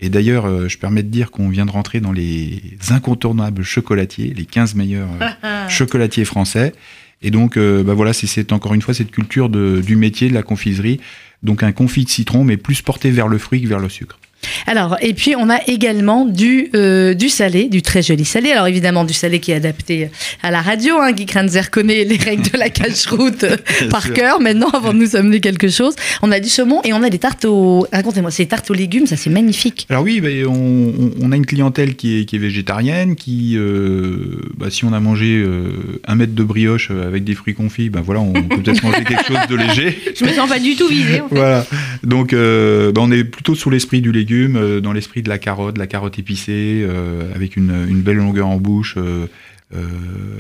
Et 0.02 0.10
d'ailleurs, 0.10 0.68
je 0.68 0.78
permets 0.78 1.04
de 1.04 1.08
dire 1.08 1.32
qu'on 1.32 1.48
vient 1.48 1.66
de 1.66 1.72
rentrer 1.72 2.02
dans 2.02 2.12
les 2.12 2.62
incontournables 2.90 3.64
chocolatiers, 3.64 4.34
les 4.36 4.46
15 4.46 4.76
meilleurs 4.76 5.08
euh, 5.44 5.70
chocolatiers 5.70 6.26
français. 6.26 6.74
Et 7.22 7.32
donc, 7.32 7.58
bah 7.58 7.94
voilà, 7.94 8.12
c'est- 8.12 8.28
c'est 8.28 8.52
encore 8.52 8.74
une 8.74 8.82
fois 8.82 8.94
cette 8.94 9.10
culture 9.12 9.48
de, 9.50 9.82
du 9.86 9.96
métier 9.96 10.28
de 10.30 10.34
la 10.34 10.44
confiserie. 10.44 11.00
Donc 11.44 11.64
un 11.64 11.72
confit 11.72 12.04
de 12.04 12.10
citron, 12.10 12.44
mais 12.44 12.58
plus 12.58 12.82
porté 12.82 13.10
vers 13.12 13.28
le 13.28 13.38
fruit 13.38 13.62
que 13.62 13.68
vers 13.68 13.80
le 13.80 13.88
sucre. 13.90 14.20
Alors, 14.68 14.98
et 15.02 15.14
puis 15.14 15.36
on 15.38 15.50
a 15.50 15.60
également 15.68 16.26
du, 16.26 16.70
euh, 16.76 17.14
du 17.14 17.30
salé, 17.30 17.70
du 17.70 17.82
très 17.82 18.02
joli 18.02 18.26
salé. 18.26 18.52
Alors 18.52 18.68
évidemment, 18.68 19.04
du 19.04 19.14
salé 19.14 19.40
qui 19.40 19.52
est 19.52 19.56
adapté 19.56 20.10
à 20.44 20.52
la 20.52 20.62
radio. 20.62 20.96
Hein. 21.00 21.12
Guy 21.12 21.26
Kranzer 21.26 21.70
connaît 21.72 22.04
les 22.04 22.18
règles 22.18 22.50
de 22.52 22.58
la 22.58 22.70
cache-route 22.70 23.44
euh, 23.44 23.58
par 23.90 24.04
sûr. 24.04 24.14
cœur 24.14 24.40
maintenant 24.40 24.70
avant 24.70 24.94
de 24.94 25.00
nous 25.00 25.16
amener 25.16 25.40
quelque 25.40 25.70
chose. 25.70 25.96
On 26.22 26.32
a 26.32 26.40
du 26.40 26.50
saumon 26.50 26.82
et 26.84 26.94
on 26.94 27.04
a 27.04 27.10
des 27.10 27.20
tartes 27.20 27.46
aux... 27.46 27.88
Racontez-moi, 27.92 28.32
c'est 28.32 28.44
des 28.44 28.50
tartes 28.50 28.70
aux 28.70 28.74
légumes, 28.74 29.08
ça 29.08 29.18
c'est 29.18 29.30
magnifique. 29.30 29.86
Alors 29.90 30.04
oui, 30.04 30.22
bah, 30.22 30.30
on, 30.48 31.32
a 31.32 31.36
une 31.36 31.46
clientèle 31.46 31.96
qui 31.96 32.20
est, 32.20 32.26
qui 32.26 32.36
est 32.36 32.40
végétarienne, 32.40 33.16
qui, 33.16 33.54
euh, 33.56 34.40
bah, 34.58 34.68
si 34.70 34.86
on 34.86 34.94
a 34.94 35.00
mangé 35.00 35.38
euh, 35.38 36.00
un 36.08 36.16
mètre 36.16 36.34
de 36.34 36.44
brioche 36.44 36.92
avec 36.92 37.24
des 37.24 37.34
fruits 37.34 37.54
confits, 37.56 37.90
bah, 37.90 38.02
voilà, 38.04 38.22
on 38.22 38.34
peut 38.34 38.62
peut-être 38.62 38.84
manger 38.84 39.04
quelque 39.04 39.26
chose 39.26 39.48
de 39.50 39.56
léger. 39.56 39.98
Je 40.18 40.26
me 40.26 40.32
sens 40.32 40.50
pas 40.50 40.60
du 40.60 40.76
tout 40.76 40.88
visée. 40.88 41.22
en 41.22 41.30
fait. 41.30 41.36
Voilà. 41.36 41.66
Donc, 42.04 42.34
bah, 42.34 43.02
on 43.02 43.12
est 43.12 43.24
plutôt 43.24 43.56
sur 43.56 43.72
l'esprit 43.72 44.02
du 44.02 44.12
légume, 44.12 44.35
euh, 44.36 44.82
dans 44.82 44.94
l'esprit 44.94 45.22
de 45.22 45.30
la 45.30 45.38
carotte, 45.38 45.78
la 45.78 45.88
carotte 45.88 46.20
épicée, 46.20 46.84
euh, 46.88 47.34
avec 47.34 47.56
une, 47.56 47.86
une 47.90 48.02
belle 48.02 48.18
longueur 48.18 48.48
en 48.48 48.58
bouche 48.58 48.98
euh, 48.98 49.28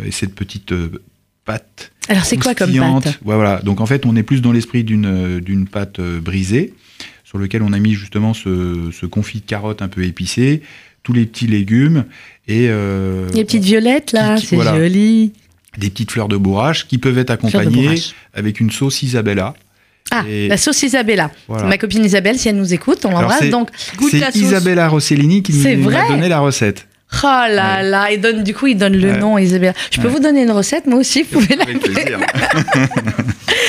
et 0.05 0.11
cette 0.11 0.35
petite 0.35 0.73
pâte. 1.45 1.91
Alors 2.07 2.25
c'est 2.25 2.37
quoi 2.37 2.55
comme 2.55 2.73
pâte 2.73 3.19
voilà. 3.23 3.61
Donc 3.61 3.81
en 3.81 3.85
fait, 3.85 4.05
on 4.05 4.15
est 4.15 4.23
plus 4.23 4.41
dans 4.41 4.51
l'esprit 4.51 4.83
d'une 4.83 5.39
d'une 5.39 5.67
pâte 5.67 5.99
brisée, 5.99 6.73
sur 7.23 7.37
lequel 7.37 7.63
on 7.63 7.73
a 7.73 7.79
mis 7.79 7.93
justement 7.93 8.33
ce, 8.33 8.89
ce 8.91 9.05
confit 9.05 9.39
de 9.39 9.45
carotte 9.45 9.81
un 9.81 9.87
peu 9.87 10.03
épicé, 10.03 10.61
tous 11.03 11.13
les 11.13 11.25
petits 11.25 11.47
légumes 11.47 12.05
et 12.47 12.67
euh, 12.69 13.29
Les 13.33 13.45
petites 13.45 13.63
violettes 13.63 14.11
là, 14.11 14.37
c'est 14.37 14.55
voilà. 14.55 14.75
joli. 14.75 15.31
des 15.77 15.89
petites 15.89 16.11
fleurs 16.11 16.27
de 16.27 16.37
bourrache 16.37 16.87
qui 16.87 16.97
peuvent 16.97 17.17
être 17.17 17.31
accompagnées 17.31 17.95
avec 18.33 18.59
une 18.59 18.71
sauce 18.71 19.01
Isabella. 19.03 19.55
Ah, 20.11 20.23
Et- 20.29 20.47
la 20.47 20.57
sauce 20.57 20.83
Isabella. 20.83 21.31
Voilà. 21.47 21.65
Ma 21.65 21.77
copine 21.77 22.05
Isabelle, 22.05 22.37
si 22.37 22.47
elle 22.47 22.55
nous 22.57 22.73
écoute, 22.73 23.05
on 23.05 23.09
l'embrasse. 23.11 23.49
Donc, 23.49 23.69
Goûte 23.97 24.13
la 24.13 24.31
C'est. 24.31 24.39
Isabella 24.39 24.87
Rossellini 24.87 25.41
qui 25.43 25.53
nous 25.53 25.89
a 25.95 26.07
donné 26.07 26.29
la 26.29 26.39
recette. 26.39 26.87
Oh 27.23 27.27
là 27.53 27.81
là, 27.83 28.11
et 28.11 28.17
donne, 28.17 28.43
du 28.43 28.53
coup, 28.53 28.67
il 28.67 28.75
donne 28.77 28.95
le 28.97 29.11
Ouais. 29.11 29.17
nom 29.17 29.37
Isabella. 29.37 29.73
Je 29.91 29.99
peux 30.01 30.07
Ouais. 30.07 30.13
vous 30.13 30.19
donner 30.19 30.43
une 30.43 30.51
recette, 30.51 30.87
moi 30.87 30.99
aussi, 30.99 31.23
vous 31.23 31.39
pouvez 31.39 31.55
l'appeler. 31.55 31.79
plaisir. 31.79 32.19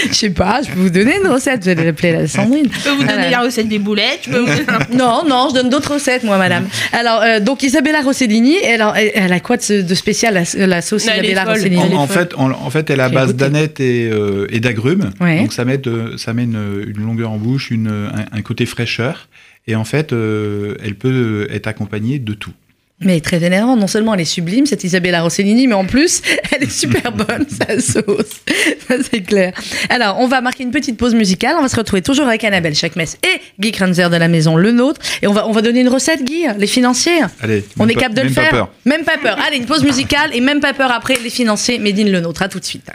Je 0.09 0.15
sais 0.15 0.31
pas, 0.31 0.61
je 0.63 0.71
peux 0.71 0.79
vous 0.81 0.91
donner 0.91 1.17
une 1.23 1.29
recette, 1.29 1.63
vous 1.65 1.69
allez 1.71 1.85
l'appeler 1.85 2.13
la 2.13 2.27
Sandrine. 2.27 2.69
Je 2.71 2.85
peux 2.85 2.91
vous 2.97 3.05
donner 3.05 3.31
la 3.31 3.41
recette 3.41 3.69
des 3.69 3.79
boulettes. 3.79 4.21
Je 4.27 4.31
peux 4.31 4.39
vous- 4.41 4.97
Non, 4.97 5.25
non, 5.27 5.49
je 5.51 5.55
donne 5.55 5.69
d'autres 5.71 5.95
recettes, 5.95 6.23
moi, 6.23 6.39
madame. 6.39 6.67
Alors, 6.93 7.23
euh, 7.23 7.41
donc 7.41 7.63
Isabella 7.63 8.03
Rossellini, 8.03 8.57
elle, 8.63 8.85
elle 9.15 9.33
a 9.33 9.41
quoi 9.41 9.57
de, 9.57 9.95
spécial, 9.95 10.35
la, 10.35 10.67
la 10.67 10.83
sauce 10.83 11.05
Isabella. 11.05 11.45
Rossellini? 11.45 11.95
En, 11.95 12.03
en 12.03 12.07
fait, 12.07 12.35
en, 12.37 12.51
en 12.51 12.71
fait, 12.71 12.89
elle 12.91 13.01
est 13.01 13.05
à 13.05 13.09
base 13.09 13.35
d'aneth 13.35 13.81
et, 13.81 14.09
euh, 14.11 14.47
et 14.51 14.61
d'agrumes. 14.61 15.11
Ouais. 15.21 15.39
Donc 15.39 15.53
ça 15.53 15.65
met, 15.65 15.79
de- 15.79 16.17
ça 16.17 16.33
met 16.35 16.45
une, 16.45 16.85
une 16.87 17.05
longueur 17.05 17.31
en 17.33 17.39
bouche, 17.39 17.71
une, 17.71 17.89
un, 17.89 18.37
un 18.39 18.43
côté 18.43 18.67
fraîcheur. 18.67 19.29
Et 19.67 19.75
en 19.77 19.85
fait, 19.85 20.13
euh, 20.13 20.77
elle 20.85 20.95
peut 20.95 21.49
être 21.51 21.67
accompagnée 21.67 22.19
de 22.19 22.35
tout. 22.35 22.53
Mais 23.01 23.21
très 23.21 23.45
énervant, 23.45 23.77
non 23.77 23.89
seulement 23.89 24.15
elle 24.15 24.23
est 24.23 24.25
sublime, 24.25 24.65
cette 24.65 24.83
Isabella 24.83 25.21
Rossellini, 25.21 25.67
mais 25.67 25.75
en 25.75 25.85
plus, 25.85 26.23
elle 26.53 26.63
est 26.63 26.71
super 26.71 27.13
bonne, 27.13 27.45
sa 27.49 27.79
sauce. 27.79 28.41
Ça, 28.89 28.95
c'est 29.11 29.21
clair. 29.21 29.53
Alors, 29.91 30.19
on 30.19 30.27
va 30.27 30.41
marquer 30.41 30.63
une 30.63 30.71
petite 30.71 30.97
pause 30.97 31.15
musicale. 31.15 31.57
On 31.59 31.63
va 31.63 31.69
se 31.69 31.77
retrouver 31.77 32.01
toujours 32.01 32.27
avec 32.27 32.43
Annabelle 32.45 32.75
Chakmes 32.75 33.03
et 33.03 33.41
Guy 33.61 33.73
Kranzer 33.73 34.09
de 34.09 34.17
la 34.17 34.29
maison 34.29 34.57
Le 34.57 34.73
Nôtre. 34.73 35.01
Et 35.21 35.27
on 35.27 35.35
va, 35.35 35.47
on 35.47 35.53
va 35.53 35.61
donner 35.61 35.81
une 35.81 35.91
recette, 35.91 36.25
Guy, 36.25 36.47
les 36.57 36.67
financiers. 36.67 37.21
Allez, 37.43 37.65
On 37.79 37.87
est 37.87 37.95
capable 37.95 38.15
de 38.15 38.21
le 38.23 38.27
même 38.29 38.35
pas 38.35 38.43
faire. 38.43 38.51
peur. 38.51 38.71
Même 38.87 39.05
pas 39.05 39.19
peur. 39.19 39.39
Allez, 39.47 39.59
une 39.59 39.67
pause 39.67 39.85
musicale 39.85 40.31
et 40.35 40.41
même 40.41 40.61
pas 40.61 40.73
peur 40.73 40.91
après 40.91 41.19
les 41.23 41.31
financiers. 41.31 41.79
Médine 41.79 42.11
Le 42.11 42.21
Nôtre. 42.21 42.41
À 42.43 42.49
tout 42.49 42.61
de 42.61 42.65
suite. 42.65 42.89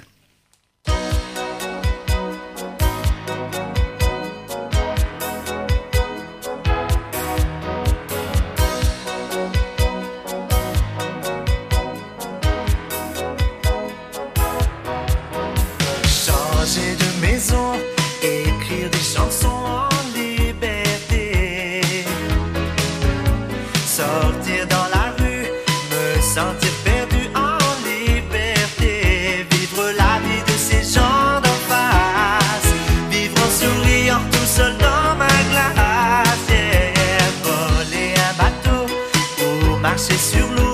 marcher 39.91 40.17
sur 40.17 40.47
l'eau. 40.53 40.70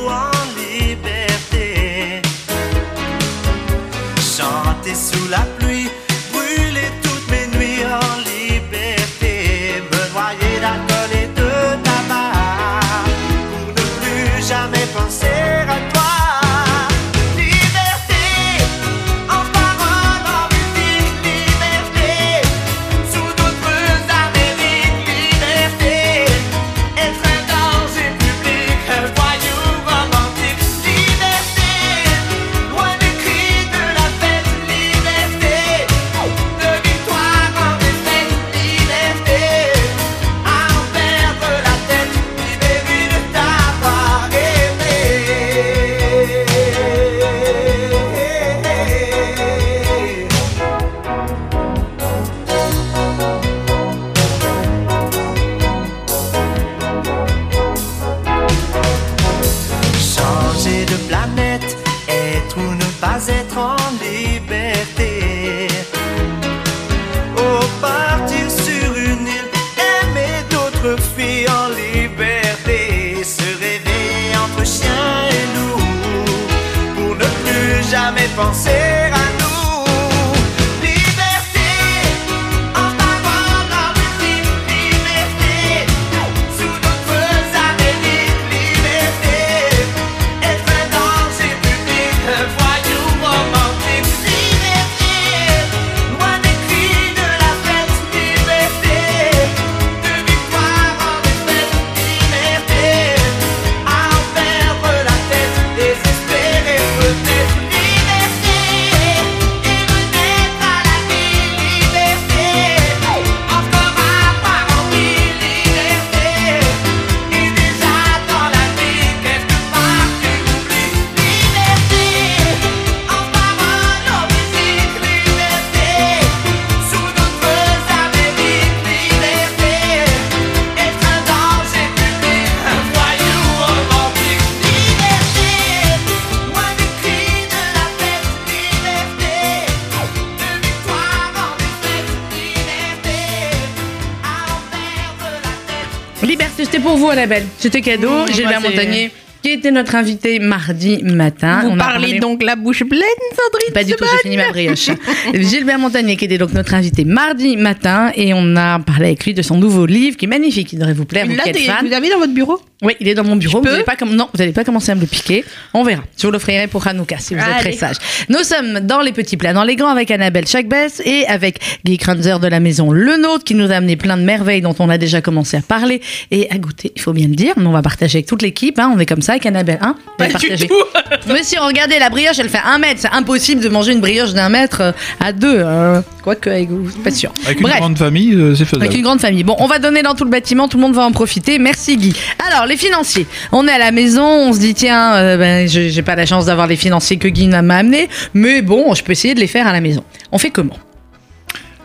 Annabelle. 147.18 147.46
C'était 147.58 147.82
cadeau. 147.82 148.10
Mmh, 148.10 148.34
Gilbert 148.34 148.62
c'est- 148.62 148.70
Montagnier, 148.70 149.12
qui 149.42 149.52
était 149.52 149.72
notre 149.72 149.96
invité 149.96 150.40
mardi 150.40 151.02
matin. 151.04 151.62
Vous 151.64 151.70
On 151.72 151.78
parlez 151.78 152.08
parlé- 152.08 152.20
donc 152.20 152.44
la 152.44 152.56
bouche 152.56 152.84
pleine, 152.84 153.02
Sandrine 153.32 153.74
Pas 153.74 153.84
du 153.84 153.94
tout, 153.94 154.06
j'ai 154.12 154.18
fini 154.20 154.38
ma 154.38 154.50
brioche. 154.50 154.90
Gilbert 155.34 155.80
Montagnier, 155.80 156.16
qui 156.18 156.26
était 156.26 156.38
donc 156.38 156.54
notre 156.54 156.74
invité 156.74 157.06
mardi 157.06 157.58
matin, 157.58 158.12
et 158.16 158.34
on 158.34 158.56
a 158.56 158.80
parlé 158.80 159.08
avec 159.08 159.26
lui 159.26 159.34
de 159.34 159.42
son 159.42 159.58
nouveau 159.58 159.86
livre, 159.86 160.18
qui 160.18 160.26
est 160.26 160.28
magnifique, 160.28 160.74
il 160.74 160.80
devrait 160.80 160.94
vous 160.94 161.06
plaire, 161.06 161.26
vous 161.26 161.36
Là, 161.36 161.44
qui 161.44 161.68
vous 161.88 161.94
avez 161.94 162.10
dans 162.10 162.20
votre 162.20 162.34
bureau 162.34 162.60
Oui, 162.82 162.94
il 163.00 163.08
est 163.08 163.16
dans 163.16 163.24
mon 163.24 163.36
bureau. 163.36 163.60
Je 163.64 163.68
Vous 163.68 163.74
n'allez 163.74 163.84
pas, 163.84 163.96
comm- 163.96 164.16
non, 164.16 164.28
vous 164.34 164.40
n'allez 164.40 164.52
pas 164.54 164.64
commencer 164.64 164.92
à 164.92 164.96
me 164.96 165.02
le 165.02 165.08
piquer. 165.08 165.44
On 165.74 165.84
verra. 165.84 166.04
Je 166.20 166.26
vous 166.28 166.32
l'offrirai 166.32 166.68
pour 166.68 166.86
Hanouka, 166.88 167.18
si 167.20 167.36
vous 167.36 167.42
êtes 167.42 167.60
très 167.60 167.72
sage. 167.74 167.96
Nous 168.30 168.44
sommes 168.44 168.80
dans 168.82 169.02
les 169.02 169.12
petits 169.12 169.38
plats, 169.38 169.54
dans 169.54 169.64
les 169.64 169.76
grands, 169.76 169.90
avec 169.90 170.12
Annabelle 170.12 170.48
Chagbès 170.48 171.02
et 171.06 171.26
avec 171.28 171.60
Guy 171.86 171.98
Kranzer 171.98 172.40
de 172.40 172.48
la 172.48 172.60
maison 172.60 172.92
Le 172.92 173.18
Nôtre, 173.18 173.44
qui 173.44 173.56
nous 173.56 173.72
a 173.72 173.76
amené 173.76 173.96
plein 173.96 174.18
de 174.18 174.24
merveilles 174.24 174.62
dont 174.62 174.76
on 174.80 174.90
a 174.90 174.98
déjà 174.98 175.22
commencé 175.22 175.58
à 175.58 175.62
parler 175.62 176.02
et 176.32 176.50
à 176.52 176.58
goûter, 176.58 176.92
il 176.96 177.02
faut 177.02 177.14
bien 177.14 177.28
le 177.28 177.36
dire. 177.36 177.54
Mais 177.58 177.66
on 177.68 177.72
va 177.72 177.82
partager 177.82 178.18
avec 178.20 178.26
toute 178.28 178.42
l'équipe. 178.42 178.78
hein. 178.80 178.92
On 178.96 179.00
est 179.00 179.06
comme 179.06 179.22
ça 179.22 179.27
avec 179.34 179.46
Annabelle. 179.46 179.80
Hein 179.82 179.96
Pas 180.18 180.28
du 180.28 180.34
partager. 180.34 180.68
tout. 180.68 180.74
Mais 181.28 181.44
si, 181.44 181.58
regardez, 181.58 182.00
la 182.00 182.10
brioche, 182.10 182.40
elle 182.40 182.50
fait 182.50 182.62
un 182.64 182.78
mètre. 182.78 183.02
C'est 183.02 183.12
impossible 183.12 183.62
de 183.62 183.70
manger 183.70 183.92
une 183.94 184.00
brioche 184.02 184.34
d'un 184.34 184.50
mètre 184.50 184.82
euh, 184.82 184.92
à 185.20 185.32
deux. 185.34 185.56
euh, 185.60 186.02
Quoique, 186.24 186.50
avec 186.50 186.70
vous, 186.70 186.90
pas 187.04 187.12
sûr. 187.12 187.32
Avec 187.46 187.62
une 187.62 187.68
grande 187.68 187.98
famille, 187.98 188.34
euh, 188.34 188.54
c'est 188.56 188.66
faisable. 188.66 188.86
Avec 188.86 188.98
une 188.98 189.04
grande 189.04 189.22
famille. 189.22 189.44
Bon, 189.44 189.56
on 189.60 189.68
va 189.68 189.80
donner 189.80 190.02
dans 190.04 190.14
tout 190.16 190.24
le 190.26 190.30
bâtiment, 190.30 190.68
tout 190.68 190.78
le 190.78 190.82
monde 190.82 190.94
va 190.96 191.04
en 191.06 191.12
profiter. 191.12 191.58
Merci 191.60 191.96
Guy. 191.98 192.14
Alors, 192.52 192.66
les 192.66 192.76
financiers. 192.78 193.26
On 193.52 193.68
est 193.68 193.72
à 193.72 193.78
la 193.78 193.92
maison, 193.92 194.24
on 194.26 194.54
se 194.54 194.60
dit, 194.60 194.74
tiens, 194.74 195.16
euh, 195.16 195.38
ben, 195.38 195.68
je- 195.68 195.88
j'ai 195.90 196.02
pas 196.02 196.16
la 196.16 196.26
chance 196.26 196.46
d'avoir 196.48 196.68
les 196.68 196.76
financiers 196.76 197.18
que 197.18 197.28
Guy 197.28 197.48
m'a 197.48 197.60
amené, 197.60 198.10
mais 198.34 198.62
bon, 198.62 198.94
je 198.94 199.04
peux 199.04 199.12
essayer 199.14 199.34
de 199.36 199.40
les 199.40 199.48
faire 199.48 199.68
à 199.68 199.74
la 199.74 199.80
maison. 199.82 200.04
On 200.32 200.38
fait 200.38 200.50
comment? 200.52 200.78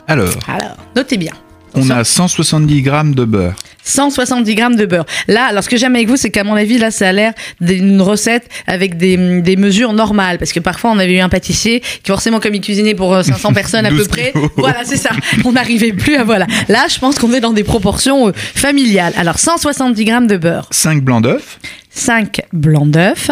Alors, 0.08 0.30
Alors, 0.48 0.76
notez 0.96 1.16
bien. 1.16 1.32
on 1.74 1.88
a 1.90 2.02
170 2.04 2.82
grammes 2.82 3.14
de 3.14 3.24
beurre. 3.24 3.54
170 3.84 4.54
grammes 4.54 4.76
de 4.76 4.86
beurre. 4.86 5.06
Là, 5.28 5.44
alors 5.44 5.64
ce 5.64 5.68
que 5.68 5.76
j'aime 5.76 5.94
avec 5.94 6.08
vous, 6.08 6.16
c'est 6.16 6.30
qu'à 6.30 6.44
mon 6.44 6.54
avis, 6.54 6.78
là, 6.78 6.90
ça 6.90 7.08
a 7.08 7.12
l'air 7.12 7.32
d'une 7.60 8.00
recette 8.00 8.48
avec 8.66 8.96
des, 8.96 9.40
des 9.40 9.56
mesures 9.56 9.92
normales. 9.92 10.38
Parce 10.38 10.52
que 10.52 10.60
parfois, 10.60 10.90
on 10.90 10.98
avait 10.98 11.14
eu 11.14 11.20
un 11.20 11.28
pâtissier 11.28 11.80
qui, 11.80 12.10
forcément, 12.10 12.40
comme 12.40 12.54
il 12.54 12.60
cuisinait 12.60 12.94
pour 12.94 13.14
euh, 13.14 13.22
500 13.22 13.52
personnes 13.54 13.86
à 13.86 13.90
peu 13.90 13.96
12 13.96 14.08
près, 14.08 14.32
voilà, 14.56 14.84
c'est 14.84 14.96
ça. 14.96 15.10
On 15.44 15.52
n'arrivait 15.52 15.92
plus 15.92 16.16
à, 16.16 16.24
voilà. 16.24 16.46
Là, 16.68 16.86
je 16.88 16.98
pense 16.98 17.18
qu'on 17.18 17.32
est 17.32 17.40
dans 17.40 17.52
des 17.52 17.64
proportions 17.64 18.28
euh, 18.28 18.32
familiales. 18.34 19.12
Alors, 19.16 19.38
170 19.38 20.04
grammes 20.04 20.26
de 20.26 20.36
beurre, 20.36 20.68
5 20.70 21.02
blancs 21.02 21.22
d'œufs, 21.22 21.58
5 21.90 22.40
blancs 22.52 22.90
d'œufs, 22.90 23.30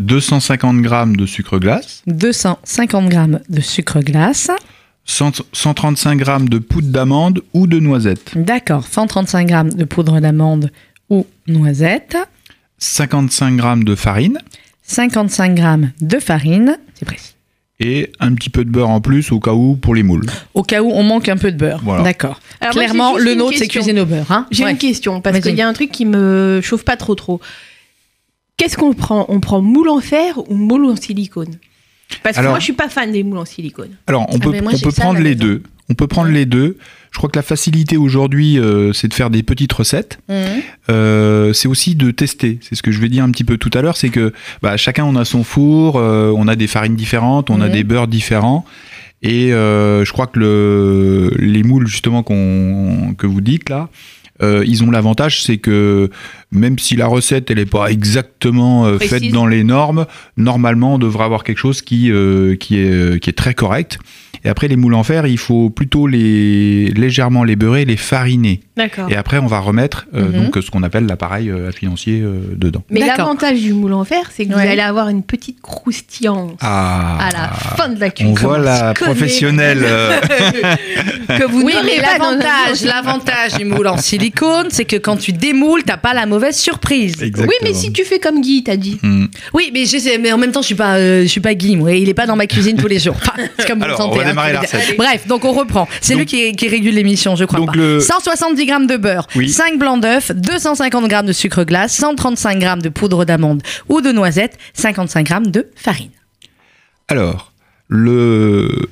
250 0.00 0.82
grammes 0.82 1.16
de 1.16 1.26
sucre 1.26 1.58
glace, 1.58 2.02
250 2.06 3.08
grammes 3.08 3.40
de 3.48 3.60
sucre 3.60 4.00
glace, 4.00 4.50
100 4.50 4.54
135 5.06 6.16
grammes 6.18 6.48
de 6.48 6.58
poudre 6.58 6.88
d'amande 6.88 7.42
ou 7.54 7.66
de 7.66 7.78
noisette, 7.78 8.32
d'accord, 8.36 8.86
135 8.86 9.46
grammes 9.46 9.72
de 9.72 9.84
poudre 9.84 10.20
d'amande 10.20 10.70
ou 11.10 11.26
noisette, 11.46 12.16
55 12.78 13.56
grammes 13.56 13.84
de 13.84 13.94
farine 13.94 14.38
55 14.82 15.54
grammes 15.54 15.90
de 16.00 16.18
farine, 16.18 16.78
c'est 16.94 17.04
précis. 17.04 17.34
et 17.80 18.12
un 18.20 18.34
petit 18.34 18.50
peu 18.50 18.64
de 18.64 18.70
beurre 18.70 18.90
en 18.90 19.00
plus 19.00 19.32
au 19.32 19.40
cas 19.40 19.52
où 19.52 19.76
pour 19.76 19.94
les 19.94 20.02
moules. 20.02 20.26
Au 20.54 20.62
cas 20.62 20.82
où 20.82 20.90
on 20.90 21.02
manque 21.02 21.28
un 21.28 21.36
peu 21.36 21.50
de 21.52 21.56
beurre. 21.56 21.80
Voilà. 21.84 22.02
D'accord. 22.04 22.40
Moi, 22.62 22.70
Clairement, 22.70 23.16
le 23.16 23.34
nôtre, 23.34 23.52
c'est 23.58 23.64
question. 23.66 23.80
cuisiner 23.82 24.00
au 24.00 24.06
beurre. 24.06 24.30
Hein 24.30 24.46
J'ai 24.50 24.64
Ouais. 24.64 24.70
une 24.72 24.78
question, 24.78 25.20
parce 25.20 25.40
qu'il 25.40 25.54
y 25.54 25.62
a 25.62 25.68
un 25.68 25.72
truc 25.72 25.90
qui 25.92 26.04
me 26.04 26.60
chauffe 26.62 26.84
pas 26.84 26.96
trop 26.96 27.14
trop. 27.14 27.40
Qu'est-ce 28.56 28.76
qu'on 28.76 28.92
prend? 28.94 29.26
On 29.28 29.40
prend 29.40 29.60
moule 29.60 29.88
en 29.88 30.00
fer 30.00 30.38
ou 30.48 30.54
moule 30.54 30.86
en 30.86 30.96
silicone? 30.96 31.56
Parce 32.22 32.36
que 32.36 32.42
moi, 32.42 32.58
je 32.58 32.64
suis 32.64 32.72
pas 32.72 32.88
fan 32.88 33.10
des 33.12 33.22
moules 33.22 33.38
en 33.38 33.44
silicone. 33.44 33.90
Alors, 34.06 34.26
on 34.30 34.36
Ah, 34.36 34.40
peut, 34.40 34.60
moi, 34.62 34.72
on 34.74 34.78
peut 34.78 34.92
prendre 34.92 35.20
les 35.20 35.34
deux. 35.34 35.62
On 35.88 35.94
peut 35.94 36.06
prendre 36.08 36.30
les 36.30 36.46
deux. 36.46 36.78
Je 37.12 37.18
crois 37.18 37.30
que 37.30 37.38
la 37.38 37.42
facilité 37.42 37.96
aujourd'hui, 37.96 38.58
euh, 38.58 38.92
c'est 38.92 39.08
de 39.08 39.14
faire 39.14 39.30
des 39.30 39.42
petites 39.42 39.72
recettes. 39.72 40.18
Mhm. 40.28 40.44
Euh, 40.90 41.52
c'est 41.52 41.68
aussi 41.68 41.94
de 41.94 42.10
tester. 42.10 42.58
C'est 42.60 42.74
ce 42.74 42.82
que 42.82 42.90
je 42.90 43.00
vais 43.00 43.08
dire 43.08 43.22
un 43.24 43.30
petit 43.30 43.44
peu 43.44 43.56
tout 43.56 43.70
à 43.72 43.82
l'heure, 43.82 43.96
c'est 43.96 44.08
que 44.10 44.32
bah, 44.62 44.76
chacun 44.76 45.04
on 45.04 45.14
a 45.16 45.24
son 45.24 45.44
four, 45.44 45.96
euh, 45.96 46.32
on 46.36 46.48
a 46.48 46.56
des 46.56 46.66
farines 46.66 46.96
différentes, 46.96 47.48
on 47.50 47.60
a 47.60 47.66
Mhm. 47.68 47.72
des 47.72 47.84
beurres 47.84 48.08
différents. 48.08 48.64
Et 49.22 49.52
euh, 49.54 50.04
je 50.04 50.12
crois 50.12 50.26
que 50.26 50.38
le, 50.38 51.32
les 51.38 51.62
moules 51.62 51.86
justement 51.86 52.22
que 52.22 53.26
vous 53.26 53.40
dites 53.40 53.68
là, 53.70 53.88
euh, 54.42 54.64
ils 54.66 54.84
ont 54.84 54.90
l'avantage, 54.90 55.42
c'est 55.42 55.58
que 55.58 56.10
même 56.52 56.78
si 56.78 56.96
la 56.96 57.06
recette 57.06 57.50
elle 57.50 57.58
est 57.58 57.66
pas 57.66 57.90
exactement 57.90 58.86
euh, 58.86 58.98
faite 58.98 59.30
dans 59.30 59.46
les 59.46 59.64
normes, 59.64 60.06
normalement 60.36 60.94
on 60.94 60.98
devrait 60.98 61.24
avoir 61.24 61.44
quelque 61.44 61.58
chose 61.58 61.82
qui 61.82 62.10
euh, 62.10 62.56
qui 62.56 62.78
est 62.78 63.20
qui 63.20 63.30
est 63.30 63.34
très 63.34 63.54
correct. 63.54 63.98
Et 64.46 64.48
après 64.48 64.68
les 64.68 64.76
moules 64.76 64.94
en 64.94 65.02
fer, 65.02 65.26
il 65.26 65.38
faut 65.38 65.70
plutôt 65.70 66.06
les 66.06 66.86
légèrement 66.94 67.42
les 67.42 67.56
beurrer, 67.56 67.84
les 67.84 67.96
fariner. 67.96 68.60
D'accord. 68.76 69.10
Et 69.10 69.16
après, 69.16 69.38
on 69.38 69.46
va 69.46 69.58
remettre 69.58 70.06
euh, 70.14 70.26
Mhm. 70.28 70.44
donc 70.44 70.58
ce 70.64 70.70
qu'on 70.70 70.82
appelle 70.84 71.06
l'appareil 71.06 71.50
euh, 71.50 71.72
financier 71.72 72.20
euh, 72.22 72.38
dedans. 72.54 72.82
Mais 72.90 73.00
l'avantage 73.00 73.58
du 73.60 73.72
moule 73.72 73.92
en 73.92 74.04
fer, 74.04 74.30
c'est 74.32 74.44
que 74.46 74.54
Ouais. 74.54 74.64
vous 74.64 74.70
allez 74.70 74.80
avoir 74.82 75.08
une 75.08 75.22
petite 75.24 75.60
croustillance 75.60 76.52
Ah, 76.60 77.18
à 77.20 77.30
la 77.32 77.48
fin 77.76 77.88
de 77.88 77.98
la 77.98 78.06
on 78.06 78.10
cuisine. 78.10 78.34
voit 78.36 78.58
la 78.58 78.94
professionnelle. 79.00 79.80
euh, 79.82 80.20
que 81.38 81.44
vous 81.50 81.62
Oui, 81.62 81.74
mais 81.84 81.96
l'avantage, 82.00 82.82
l'avantage 82.84 83.54
du 83.58 83.64
moule 83.64 83.88
en 83.88 83.96
silicone, 83.98 84.66
c'est 84.70 84.84
que 84.84 84.96
quand 84.96 85.16
tu 85.16 85.32
démoules, 85.32 85.82
t'as 85.82 85.96
pas 85.96 86.14
la 86.14 86.26
mauvaise 86.26 86.56
surprise. 86.56 87.14
exactement. 87.22 87.48
Oui, 87.48 87.54
mais 87.62 87.74
si 87.74 87.92
tu 87.92 88.04
fais 88.04 88.18
comme 88.20 88.40
Guy, 88.40 88.62
t'as 88.62 88.76
dit. 88.76 88.98
Hmm. 89.02 89.26
Oui, 89.54 89.70
mais 89.74 89.86
je 89.86 89.98
sais, 89.98 90.18
mais 90.18 90.32
en 90.32 90.38
même 90.38 90.52
temps, 90.52 90.60
je 90.62 90.66
suis 90.66 90.74
pas, 90.76 90.94
euh, 90.96 91.22
je 91.22 91.26
suis 91.28 91.40
pas 91.40 91.54
Guy, 91.54 91.76
moi. 91.76 91.92
Il 91.92 92.08
est 92.08 92.14
pas 92.14 92.26
dans 92.26 92.36
ma 92.36 92.46
cuisine 92.46 92.76
tous 92.76 92.86
les 92.86 92.98
jours. 93.00 93.16
Enfin, 93.16 93.32
c'est 93.58 93.66
comme 93.66 93.78
vous 93.78 93.84
Alors, 93.84 93.98
le 93.98 94.04
on 94.04 94.08
sentez. 94.12 94.24
va 94.24 94.24
démarrer 94.36 94.52
la 94.52 94.60
recette. 94.60 94.96
Bref, 94.96 95.26
donc 95.26 95.44
on 95.44 95.52
reprend. 95.52 95.88
C'est 96.00 96.14
lui 96.14 96.26
qui, 96.26 96.52
qui 96.52 96.68
régule 96.68 96.94
l'émission, 96.94 97.36
je 97.36 97.44
crois 97.44 97.58
Donc 97.58 97.72
pas. 97.72 97.76
le- 97.78 98.00
170 98.00 98.66
grammes 98.66 98.86
de 98.86 98.96
beurre, 98.96 99.26
Oui. 99.34 99.48
5 99.48 99.78
blancs 99.78 100.00
d'œufs, 100.02 100.30
250 100.32 101.08
grammes 101.08 101.26
de 101.26 101.32
sucre 101.32 101.64
glace, 101.64 101.94
135 101.96 102.58
grammes 102.58 102.82
de 102.82 102.88
poudre 102.88 103.24
d'amande 103.24 103.62
ou 103.88 104.00
de 104.00 104.12
noisette, 104.12 104.58
55 104.74 105.26
grammes 105.26 105.50
de 105.50 105.66
farine. 105.74 106.10
Alors, 107.08 107.52
le, 107.88 108.88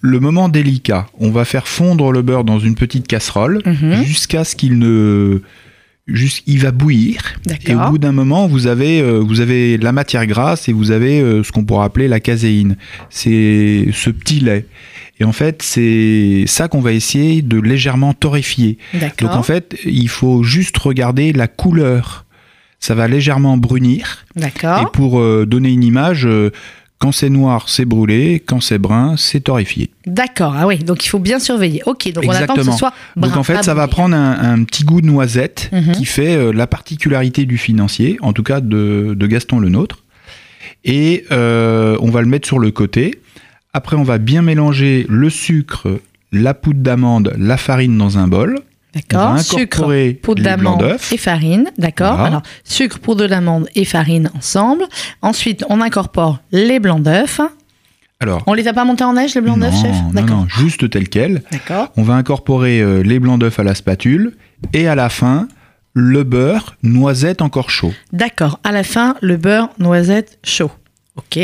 le 0.00 0.20
moment 0.20 0.48
délicat, 0.48 1.06
on 1.18 1.30
va 1.30 1.44
faire 1.44 1.68
fondre 1.68 2.12
le 2.12 2.22
beurre 2.22 2.44
dans 2.44 2.58
une 2.58 2.74
petite 2.74 3.06
casserole 3.06 3.62
Mhm. 3.66 4.02
jusqu'à 4.04 4.44
ce 4.44 4.56
qu'il 4.56 4.78
ne. 4.78 5.42
Juste, 6.08 6.42
il 6.46 6.60
va 6.60 6.70
bouillir. 6.70 7.20
Et 7.66 7.74
au 7.74 7.90
bout 7.90 7.98
d'un 7.98 8.12
moment, 8.12 8.46
vous 8.46 8.66
avez, 8.66 9.00
euh, 9.00 9.18
vous 9.18 9.40
avez 9.40 9.76
la 9.76 9.92
matière 9.92 10.26
grasse 10.26 10.68
et 10.68 10.72
vous 10.72 10.90
avez 10.90 11.20
euh, 11.20 11.44
ce 11.44 11.52
qu'on 11.52 11.64
pourrait 11.64 11.84
appeler 11.84 12.08
la 12.08 12.18
caséine. 12.18 12.76
C'est 13.10 13.88
ce 13.92 14.10
petit 14.10 14.40
lait. 14.40 14.66
Et 15.20 15.24
en 15.24 15.32
fait, 15.32 15.62
c'est 15.62 16.44
ça 16.46 16.68
qu'on 16.68 16.80
va 16.80 16.92
essayer 16.92 17.42
de 17.42 17.60
légèrement 17.60 18.14
torréfier. 18.14 18.78
Donc 19.20 19.30
en 19.30 19.42
fait, 19.42 19.76
il 19.84 20.08
faut 20.08 20.42
juste 20.42 20.78
regarder 20.78 21.32
la 21.32 21.48
couleur 21.48 22.24
ça 22.80 22.94
va 22.94 23.08
légèrement 23.08 23.56
brunir. 23.56 24.24
Et 24.82 24.86
pour 24.92 25.20
euh, 25.20 25.46
donner 25.46 25.70
une 25.70 25.84
image, 25.84 26.26
euh, 26.26 26.50
quand 26.98 27.12
c'est 27.12 27.30
noir, 27.30 27.68
c'est 27.68 27.84
brûlé, 27.84 28.40
quand 28.44 28.60
c'est 28.60 28.78
brun, 28.78 29.16
c'est 29.16 29.40
torréfié. 29.40 29.90
D'accord. 30.06 30.54
Ah 30.58 30.66
oui, 30.66 30.78
donc 30.78 31.04
il 31.04 31.08
faut 31.08 31.20
bien 31.20 31.38
surveiller. 31.38 31.80
Ok, 31.86 32.10
donc 32.12 32.24
on 32.26 32.30
attend 32.30 32.54
que 32.54 32.62
ce 32.62 32.68
Exactement. 32.68 32.76
soit 32.76 32.92
brun. 33.16 33.28
Donc 33.28 33.36
en 33.36 33.42
fait, 33.44 33.62
ça 33.62 33.74
va 33.74 33.86
prendre 33.86 34.16
un, 34.16 34.32
un 34.54 34.64
petit 34.64 34.82
goût 34.84 35.00
de 35.00 35.06
noisette 35.06 35.70
Mhm. 35.72 35.92
qui 35.92 36.04
fait 36.04 36.34
euh, 36.36 36.52
la 36.52 36.66
particularité 36.66 37.44
du 37.46 37.56
financier, 37.58 38.18
en 38.20 38.32
tout 38.32 38.42
cas 38.42 38.60
de, 38.60 39.14
de 39.16 39.26
Gaston 39.26 39.60
le 39.60 39.68
nôtre. 39.68 40.02
Et 40.84 41.24
euh, 41.30 41.96
on 42.00 42.10
va 42.10 42.20
le 42.20 42.26
mettre 42.28 42.46
sur 42.46 42.58
le 42.58 42.70
côté. 42.70 43.20
Après, 43.72 43.96
on 43.96 44.02
va 44.02 44.18
bien 44.18 44.42
mélanger 44.42 45.06
le 45.08 45.30
sucre, 45.30 46.00
la 46.32 46.54
poudre 46.54 46.80
d'amande, 46.80 47.34
la 47.38 47.56
farine 47.56 47.96
dans 47.96 48.18
un 48.18 48.26
bol. 48.28 48.58
D'accord. 48.94 49.38
Sucre, 49.38 49.92
poudre 50.22 50.42
d'amande 50.42 50.96
et 51.12 51.16
farine. 51.16 51.70
D'accord. 51.78 52.14
Voilà. 52.14 52.26
Alors, 52.26 52.42
sucre, 52.64 52.98
poudre 52.98 53.26
d'amande 53.26 53.68
et 53.74 53.84
farine 53.84 54.30
ensemble. 54.36 54.84
Ensuite, 55.22 55.64
on 55.68 55.80
incorpore 55.80 56.40
les 56.52 56.80
blancs 56.80 57.02
d'œufs. 57.02 57.40
Alors, 58.20 58.42
On 58.46 58.54
les 58.54 58.66
a 58.66 58.72
pas 58.72 58.84
montés 58.84 59.04
en 59.04 59.12
neige, 59.12 59.34
les 59.34 59.40
blancs 59.40 59.60
d'œufs, 59.60 59.74
chef 59.80 59.94
non, 60.12 60.22
non, 60.22 60.46
juste 60.48 60.90
tel 60.90 61.08
quel. 61.08 61.42
D'accord. 61.52 61.92
On 61.96 62.02
va 62.02 62.14
incorporer 62.14 62.80
euh, 62.80 63.02
les 63.02 63.20
blancs 63.20 63.38
d'œufs 63.38 63.60
à 63.60 63.62
la 63.62 63.76
spatule 63.76 64.36
et 64.72 64.88
à 64.88 64.96
la 64.96 65.08
fin, 65.08 65.46
le 65.94 66.24
beurre 66.24 66.76
noisette 66.82 67.42
encore 67.42 67.70
chaud. 67.70 67.92
D'accord. 68.12 68.58
À 68.64 68.72
la 68.72 68.82
fin, 68.82 69.14
le 69.20 69.36
beurre 69.36 69.70
noisette 69.78 70.38
chaud. 70.42 70.72
Ok. 71.16 71.38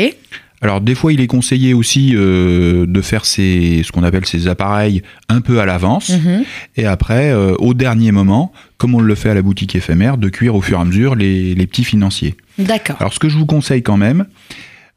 Alors 0.65 0.81
des 0.81 0.95
fois, 0.95 1.13
il 1.13 1.21
est 1.21 1.27
conseillé 1.27 1.75
aussi 1.75 2.13
euh, 2.15 2.87
de 2.87 3.01
faire 3.01 3.23
ces, 3.25 3.83
ce 3.85 3.91
qu'on 3.91 4.01
appelle 4.01 4.25
ces 4.25 4.47
appareils 4.47 5.03
un 5.29 5.39
peu 5.41 5.59
à 5.59 5.65
l'avance, 5.67 6.09
Mhm. 6.09 6.43
et 6.75 6.85
après, 6.87 7.29
euh, 7.31 7.53
au 7.59 7.75
dernier 7.75 8.11
moment, 8.11 8.51
comme 8.79 8.95
on 8.95 8.99
le 8.99 9.13
fait 9.13 9.29
à 9.29 9.35
la 9.35 9.43
boutique 9.43 9.75
éphémère, 9.75 10.17
de 10.17 10.27
cuire 10.29 10.55
au 10.55 10.61
fur 10.61 10.79
et 10.79 10.81
à 10.81 10.85
mesure 10.85 11.13
les, 11.13 11.53
les 11.53 11.67
petits 11.67 11.83
financiers. 11.83 12.33
D'accord. 12.57 12.95
Alors 12.99 13.13
ce 13.13 13.19
que 13.19 13.29
je 13.29 13.37
vous 13.37 13.45
conseille 13.45 13.83
quand 13.83 13.97
même, 13.97 14.25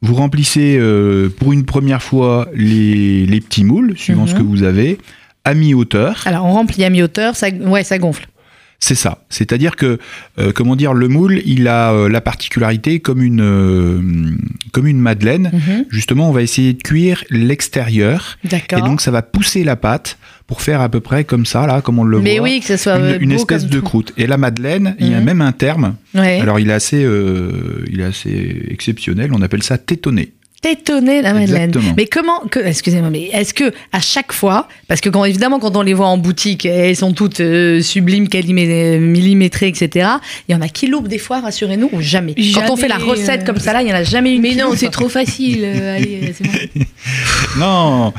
vous 0.01 0.15
remplissez 0.15 0.79
euh, 0.79 1.29
pour 1.29 1.53
une 1.53 1.67
première 1.67 2.03
fois 2.03 2.49
les, 2.55 3.27
les 3.27 3.41
petits 3.43 3.65
moules, 3.65 3.93
suivant 3.99 4.23
Mhm. 4.23 4.29
ce 4.29 4.35
que 4.37 4.43
vous 4.43 4.63
avez, 4.63 4.97
à 5.45 5.53
mi-hauteur. 5.53 6.23
Alors, 6.25 6.47
on 6.47 6.53
remplit 6.53 6.83
à 6.85 6.89
mi-hauteur, 6.91 7.37
ça, 7.37 7.49
ouais, 7.51 7.85
ça 7.85 7.99
gonfle. 7.99 8.27
C'est 8.81 8.95
ça. 8.95 9.25
C'est-à-dire 9.29 9.75
que, 9.75 9.99
euh, 10.39 10.53
comment 10.55 10.77
dire, 10.77 10.95
le 10.95 11.09
moule, 11.09 11.41
il 11.45 11.67
a 11.67 11.93
euh, 11.93 12.09
la 12.09 12.21
particularité 12.21 13.01
comme 13.01 13.21
une, 13.23 13.41
euh, 13.43 14.01
comme 14.73 14.87
une 14.87 15.01
madeleine. 15.01 15.51
Mhm. 15.53 15.87
Justement, 15.91 16.29
on 16.29 16.33
va 16.33 16.43
essayer 16.43 16.75
de 16.75 16.83
cuire 16.83 17.25
l'extérieur. 17.29 18.39
D'accord. 18.45 18.79
Et 18.79 18.83
donc, 18.83 19.01
ça 19.01 19.11
va 19.11 19.23
pousser 19.23 19.65
la 19.65 19.75
pâte 19.75 20.17
pour 20.47 20.63
faire 20.63 20.81
à 20.81 20.89
peu 20.89 21.01
près 21.01 21.25
comme 21.25 21.45
ça, 21.45 21.67
là, 21.67 21.83
comme 21.83 21.99
on 21.99 22.05
le 22.05 22.21
Mais 22.21 22.39
voit. 22.39 22.45
oui, 22.49 22.61
que 22.61 22.67
ce 22.67 22.77
soit 22.77 22.97
une, 22.99 23.05
euh, 23.05 23.19
une 23.21 23.33
espèce 23.33 23.67
de 23.67 23.81
croûte. 23.81 24.13
Et 24.17 24.27
la 24.29 24.37
madeleine, 24.39 24.95
il 25.01 25.09
y 25.11 25.15
a 25.15 25.19
Mhm. 25.19 25.25
même 25.25 25.41
un 25.43 25.53
terme. 25.53 25.97
Ouais. 26.15 26.41
Alors, 26.41 26.61
il 26.61 26.71
est 26.71 26.75
assez, 26.75 27.03
euh, 27.05 27.85
il 27.91 28.01
est 28.01 28.05
assez 28.05 28.63
exceptionnel. 28.71 29.31
On 29.35 29.43
appelle 29.43 29.63
ça 29.65 29.77
tétonné. 29.77 30.33
Tétonner 30.61 31.23
la 31.23 31.35
Madeleine. 31.35 31.69
Exactement. 31.71 31.95
Mais 31.97 32.07
comment 32.07 32.41
que 32.51 32.59
excusez-moi 32.59 33.11
mais 33.11 33.31
est-ce 33.33 33.55
que 33.55 33.73
à 33.93 34.01
chaque 34.01 34.33
fois 34.33 34.67
parce 34.89 35.01
que 35.01 35.09
quand 35.09 35.25
évidemment 35.25 35.61
quand 35.61 35.77
on 35.77 35.83
les 35.83 35.95
voit 35.95 36.09
en 36.09 36.19
boutique 36.19 36.67
elles 36.67 36.97
sont 36.97 37.13
toutes 37.13 37.39
euh, 37.41 37.81
sublimes 37.81 38.27
millimétrées 38.33 39.69
etc. 39.69 40.09
Il 40.49 40.53
y 40.53 40.55
en 40.57 40.61
a 40.61 40.69
qui 40.69 40.89
loupent 40.89 41.07
des 41.09 41.19
fois 41.19 41.41
rassurez-nous 41.41 41.91
ou 41.93 42.01
jamais. 42.01 42.35
Quand 42.55 42.71
on 42.71 42.77
fait 42.77 42.89
la 42.89 42.99
recette 42.99 43.45
comme 43.45 43.61
ça 43.61 43.73
là 43.73 43.83
il 43.83 43.89
y 43.89 43.93
en 43.93 43.97
a 43.97 44.03
jamais 44.03 44.35
une. 44.35 44.43
Mais 44.43 44.55
non, 44.57 44.73
c'est 44.75 44.91
trop 44.91 45.09
facile. 45.09 45.61
euh, 45.63 45.97
allez, 45.97 46.21
euh, 46.25 46.33
c'est 46.37 46.45
bon. 46.45 46.85
Non, 47.59 48.13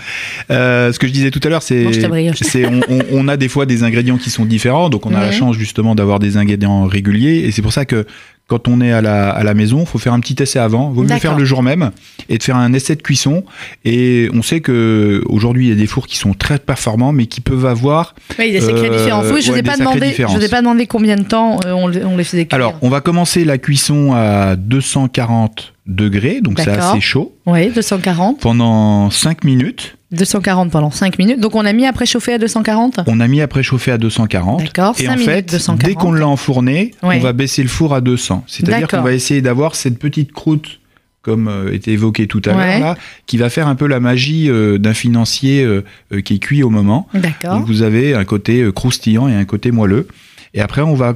Euh, 0.50 0.92
ce 0.94 1.00
que 1.00 1.08
je 1.08 1.12
disais 1.14 1.32
tout 1.32 1.40
à 1.44 1.50
l'heure, 1.50 1.62
c'est, 1.62 1.86
on 3.12 3.28
a 3.28 3.38
des 3.38 3.48
fois 3.50 3.66
des 3.66 3.84
ingrédients 3.84 4.18
qui 4.18 4.30
sont 4.30 4.46
différents, 4.46 4.90
donc 4.90 5.06
on 5.06 5.14
a 5.14 5.20
la 5.20 5.28
Mhm. 5.28 5.34
chance 5.34 5.56
justement 5.58 5.94
d'avoir 5.96 6.20
des 6.20 6.38
ingrédients 6.38 6.86
réguliers, 6.86 7.44
et 7.46 7.52
c'est 7.52 7.62
pour 7.62 7.74
ça 7.74 7.86
que 7.86 8.06
quand 8.50 8.68
on 8.68 8.82
est 8.82 8.92
à 8.92 9.00
la, 9.02 9.30
à 9.30 9.44
la 9.44 9.54
maison, 9.54 9.86
faut 9.86 9.98
faire 10.00 10.12
un 10.14 10.20
petit 10.20 10.36
essai 10.44 10.60
avant. 10.60 10.90
Vaut 10.90 11.04
mieux 11.04 11.18
faire 11.20 11.38
le 11.38 11.46
jour 11.46 11.64
même 11.64 11.92
et 12.28 12.38
de 12.38 12.44
faire 12.44 12.58
un 12.58 12.74
essai 12.74 12.96
de 12.98 13.02
cuisson. 13.02 13.46
Et 13.86 14.30
on 14.34 14.42
sait 14.42 14.60
que 14.60 15.22
aujourd'hui 15.28 15.68
il 15.68 15.70
y 15.70 15.72
a 15.72 15.76
des 15.76 15.88
fours 15.88 16.08
qui 16.08 16.18
sont 16.18 16.34
très 16.34 16.60
performants, 16.60 17.14
mais 17.14 17.28
qui 17.28 17.40
peuvent 17.40 17.66
avoir. 17.66 18.16
Oui, 18.38 18.46
il 18.48 18.52
des 18.54 18.62
sacrées 18.62 18.90
Euh, 18.90 18.98
différences. 18.98 19.26
Oui, 19.32 19.42
je 19.42 19.48
vous 19.48 19.54
ouais, 19.54 19.60
ai 19.60 19.62
des 19.62 19.70
pas 19.70 19.78
demandé. 19.78 20.14
Je 20.18 20.24
vous 20.26 20.44
ai 20.44 20.50
pas 20.50 20.62
demandé 20.62 20.88
combien 20.88 21.16
de 21.16 21.24
temps 21.24 21.60
euh, 21.66 21.72
on, 21.72 21.88
les- 21.88 22.04
on 22.04 22.18
les 22.18 22.24
faisait 22.26 22.46
cuire. 22.46 22.56
Alors, 22.56 22.76
on 22.82 22.90
va 22.90 23.00
commencer 23.02 23.46
la 23.46 23.58
cuisson 23.58 24.14
à 24.14 24.56
240 24.56 25.74
degrés, 25.90 26.40
donc 26.42 26.60
c'est 26.60 26.70
assez 26.70 27.02
chaud, 27.02 27.36
oui, 27.46 27.70
240. 27.72 28.40
pendant 28.40 29.10
5 29.10 29.44
minutes. 29.44 29.98
240 30.12 30.72
pendant 30.72 30.90
5 30.92 31.20
minutes. 31.20 31.40
Donc 31.40 31.54
on 31.56 31.66
a 31.66 31.74
mis 31.74 31.86
à 31.86 31.94
préchauffer 31.94 32.34
à 32.34 32.38
240. 32.38 33.02
On 33.08 33.20
a 33.20 33.28
mis 33.28 33.42
à 33.42 33.48
préchauffer 33.48 33.92
à 33.92 33.98
240. 33.98 34.64
D'accord. 34.64 34.96
Et 35.00 35.04
5 35.06 35.10
en 35.10 35.14
minutes 35.16 35.30
fait, 35.30 35.52
240. 35.52 35.80
dès 35.86 35.94
qu'on 35.96 36.12
l'a 36.12 36.28
enfourné, 36.28 36.92
on 37.04 37.18
va 37.20 37.34
baisser 37.34 37.62
le 37.62 37.70
four 37.70 37.94
à 37.94 38.02
200. 38.02 38.44
C'est-à-dire 38.48 38.88
qu'on 38.88 39.02
va 39.02 39.14
essayer 39.14 39.42
d'avoir 39.42 39.76
cette 39.76 40.00
petite 40.00 40.32
croûte, 40.32 40.80
comme 41.22 41.48
euh, 41.48 41.74
était 41.74 41.92
évoqué 41.92 42.28
tout 42.28 42.42
à 42.46 42.56
Ouais. 42.56 42.80
l'heure, 42.80 42.96
qui 43.28 43.38
va 43.38 43.50
faire 43.50 43.68
un 43.68 43.76
peu 43.76 43.88
la 43.88 44.00
magie 44.00 44.50
euh, 44.50 44.78
d'un 44.78 44.94
financier 44.94 45.64
euh, 45.64 45.84
qui 46.24 46.36
est 46.36 46.40
cuit 46.40 46.64
au 46.64 46.70
moment. 46.70 47.08
D'accord. 47.14 47.58
Donc 47.60 47.68
vous 47.68 47.82
avez 47.82 48.14
un 48.16 48.26
côté 48.26 48.68
croustillant 48.74 49.28
et 49.28 49.36
un 49.36 49.46
côté 49.46 49.72
moelleux. 49.72 50.08
Et 50.54 50.62
après, 50.62 50.82
on 50.82 50.96
va 50.96 51.16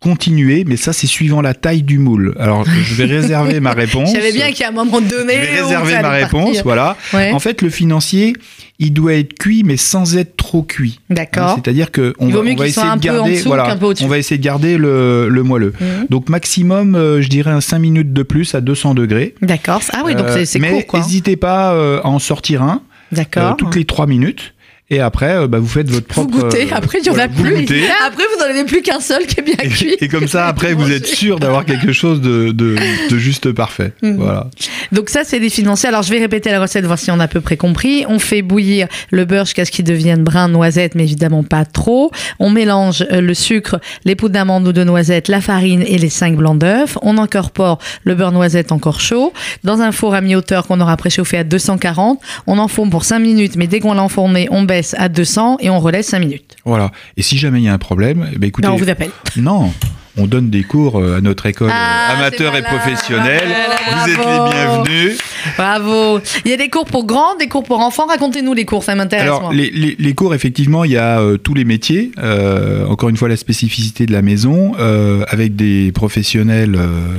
continuer, 0.00 0.64
mais 0.66 0.76
ça, 0.76 0.92
c'est 0.92 1.06
suivant 1.06 1.40
la 1.40 1.54
taille 1.54 1.82
du 1.82 1.98
moule. 1.98 2.34
Alors, 2.38 2.64
je 2.84 2.94
vais 2.94 3.04
réserver 3.04 3.60
ma 3.60 3.72
réponse. 3.72 4.10
Je 4.10 4.14
savais 4.16 4.32
bien 4.32 4.52
qu'à 4.52 4.68
un 4.68 4.72
moment 4.72 5.00
donné. 5.00 5.34
Je 5.34 5.40
vais 5.40 5.60
réserver 5.62 6.00
ma 6.00 6.10
réponse, 6.10 6.44
partir. 6.44 6.62
voilà. 6.64 6.96
Ouais. 7.12 7.32
En 7.32 7.38
fait, 7.40 7.62
le 7.62 7.70
financier, 7.70 8.34
il 8.78 8.92
doit 8.92 9.14
être 9.14 9.34
cuit, 9.34 9.64
mais 9.64 9.76
sans 9.76 10.16
être 10.16 10.36
trop 10.36 10.62
cuit. 10.62 11.00
D'accord. 11.10 11.54
C'est-à-dire 11.56 11.90
que 11.90 12.14
on 12.20 12.28
va, 12.28 12.38
on 12.40 12.42
qu'il 12.44 12.62
essayer 12.62 12.94
de 12.94 13.00
garder, 13.00 13.40
voilà, 13.42 13.76
on 14.02 14.06
va 14.06 14.18
essayer 14.18 14.38
de 14.38 14.44
garder 14.44 14.78
le, 14.78 15.28
le 15.28 15.42
moelleux. 15.42 15.72
Mhm. 15.80 16.06
Donc 16.10 16.28
maximum, 16.28 16.94
euh, 16.94 17.20
je 17.20 17.28
dirais 17.28 17.50
un 17.50 17.60
5 17.60 17.78
minutes 17.80 18.12
de 18.12 18.22
plus 18.22 18.54
à 18.54 18.60
200 18.60 18.94
degrés. 18.94 19.34
D'accord. 19.42 19.82
Ah 19.92 20.02
oui, 20.04 20.14
donc 20.14 20.26
Euh, 20.26 20.44
c'est- 20.44 20.58
mais 20.60 20.70
court, 20.70 20.86
quoi. 20.86 21.00
n'hésitez 21.00 21.36
pas 21.36 21.72
euh, 21.74 22.00
à 22.02 22.06
en 22.08 22.18
sortir 22.20 22.62
un 22.62 22.82
euh, 23.12 23.16
D'accord. 23.16 23.56
toutes 23.56 23.74
les 23.74 23.84
3 23.84 24.06
minutes. 24.06 24.54
Et 24.90 25.00
après, 25.00 25.36
euh, 25.36 25.48
bah, 25.48 25.58
vous 25.58 25.66
faites 25.68 25.90
votre 25.90 26.06
Vous 26.14 26.26
propre. 26.26 26.46
goûtez, 26.48 26.62
euh, 26.72 26.76
après 26.76 26.98
il 27.00 27.06
y 27.06 27.10
en 27.10 27.18
a 27.18 27.26
vous 27.26 27.42
plus. 27.42 27.54
goûtez. 27.60 27.82
Après 28.06 28.22
vous 28.32 28.42
n'en 28.42 28.48
avez 28.50 28.64
plus 28.64 28.80
qu'un 28.80 29.00
seul 29.00 29.26
qui 29.26 29.38
est 29.40 29.42
bien 29.42 29.54
cuit. 29.68 29.96
Et, 30.00 30.08
comme 30.08 30.26
ça, 30.28 30.46
après, 30.46 30.72
vous 30.72 30.90
êtes 30.90 31.04
sûr 31.06 31.38
d'avoir 31.38 31.66
quelque 31.66 31.92
chose 31.92 32.22
de, 32.22 32.52
de, 32.52 32.76
de 33.10 33.18
juste 33.18 33.52
parfait. 33.52 33.92
Mhm. 34.02 34.16
Voilà. 34.16 34.46
Donc 34.92 35.10
ça 35.10 35.24
c'est 35.24 35.40
des 35.40 35.50
financiers. 35.50 35.90
Alors 35.90 36.02
je 36.02 36.10
vais 36.10 36.18
répéter 36.18 36.50
la 36.50 36.58
recette, 36.60 36.86
voir 36.86 36.98
si 36.98 37.10
on 37.10 37.20
a 37.20 37.24
à 37.24 37.28
peu 37.28 37.42
près 37.42 37.58
compris. 37.58 38.06
On 38.08 38.18
fait 38.18 38.40
bouillir 38.40 38.88
le 39.10 39.26
beurre 39.26 39.44
jusqu'à 39.44 39.66
ce 39.66 39.70
qu'il 39.70 39.84
devienne 39.84 40.24
brun 40.24 40.48
noisette, 40.48 40.94
mais 40.94 41.02
évidemment 41.02 41.42
pas 41.42 41.66
trop. 41.66 42.10
On 42.38 42.48
mélange 42.48 43.04
euh, 43.12 43.20
le 43.20 43.34
sucre, 43.34 43.78
les 44.06 44.14
poudres 44.16 44.32
d'amande 44.34 44.66
ou 44.66 44.72
de 44.72 44.84
noisette, 44.84 45.28
la 45.28 45.42
farine 45.42 45.82
et 45.86 45.98
les 45.98 46.08
5 46.08 46.34
blancs 46.34 46.58
d'œufs. 46.58 46.96
On 47.02 47.18
incorpore 47.18 47.78
le 48.04 48.14
beurre 48.14 48.32
noisette 48.32 48.72
encore 48.72 49.00
chaud 49.02 49.34
dans 49.64 49.82
un 49.82 49.92
four 49.92 50.14
à 50.14 50.22
mi-hauteur 50.22 50.66
qu'on 50.66 50.80
aura 50.80 50.96
préchauffé 50.96 51.36
à 51.36 51.44
240. 51.44 52.20
On 52.46 52.56
enfourne 52.58 52.88
pour 52.88 53.04
5 53.04 53.18
minutes, 53.18 53.56
mais 53.56 53.66
dès 53.66 53.80
qu'on 53.80 53.92
l'a 53.92 54.02
enfourné, 54.02 54.48
on 54.50 54.62
baisse 54.62 54.77
à 54.96 55.08
200 55.08 55.58
et 55.60 55.70
on 55.70 55.78
relaisse 55.80 56.06
5 56.08 56.18
minutes. 56.20 56.56
Voilà. 56.64 56.90
Et 57.16 57.22
si 57.22 57.38
jamais 57.38 57.60
il 57.60 57.64
y 57.64 57.68
a 57.68 57.72
un 57.74 57.78
problème, 57.78 58.28
eh 58.34 58.38
ben, 58.38 58.46
écoutez, 58.48 58.66
Non, 58.68 58.74
on 58.74 58.76
vous 58.78 58.88
appelle. 58.90 59.10
non, 59.36 59.72
on 60.16 60.26
donne 60.26 60.50
des 60.50 60.64
cours 60.64 60.98
euh, 61.00 61.18
à 61.18 61.20
notre 61.20 61.46
école 61.46 61.70
Ah, 61.72 62.10
euh, 62.12 62.16
amateur 62.18 62.56
et 62.56 62.62
malin. 62.62 62.76
professionnel. 62.76 63.42
Voilà, 63.46 64.04
vous 64.04 64.10
êtes 64.10 64.18
les 64.18 64.50
bienvenus. 64.50 65.18
Bravo. 65.56 66.20
Il 66.44 66.50
y 66.50 66.54
a 66.54 66.56
des 66.56 66.68
cours 66.68 66.84
pour 66.86 67.06
grands, 67.06 67.36
des 67.38 67.46
cours 67.48 67.62
pour 67.64 67.80
enfants. 67.80 68.06
Racontez-nous 68.06 68.52
les 68.52 68.64
cours, 68.64 68.82
ça 68.82 68.94
m'intéresse. 68.94 69.24
Alors, 69.26 69.52
les, 69.52 69.70
les- 69.70 69.96
les 69.98 70.14
cours, 70.14 70.34
effectivement, 70.34 70.84
il 70.84 70.90
y 70.92 70.96
a 70.96 71.20
euh, 71.20 71.36
tous 71.36 71.54
les 71.54 71.64
métiers. 71.64 72.10
Euh, 72.18 72.84
encore 72.86 73.08
une 73.08 73.16
fois, 73.16 73.28
la 73.28 73.36
spécificité 73.36 74.06
de 74.06 74.12
la 74.12 74.22
maison, 74.22 74.72
euh, 74.80 75.24
avec 75.28 75.54
des 75.56 75.92
professionnels, 75.92 76.76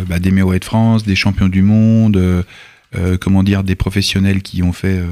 bah, 0.07 0.19
des 0.19 0.31
Méoé 0.31 0.59
de 0.59 0.65
France, 0.65 1.03
des 1.05 1.15
champions 1.15 1.47
du 1.47 1.61
monde, 1.61 2.43
euh, 2.95 3.13
euh, 3.13 3.17
comment 3.17 3.43
dire, 3.43 3.63
des 3.63 3.75
professionnels 3.75 4.41
qui 4.41 4.63
ont 4.63 4.73
fait 4.73 4.97
euh, 4.97 5.05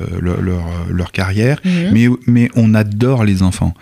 euh, 0.00 0.06
leur, 0.20 0.40
leur, 0.42 0.64
leur 0.90 1.12
carrière. 1.12 1.60
Mhm. 1.64 1.90
Mais, 1.92 2.08
mais 2.26 2.50
on 2.56 2.74
adore 2.74 3.24
les 3.24 3.42
enfants. 3.42 3.74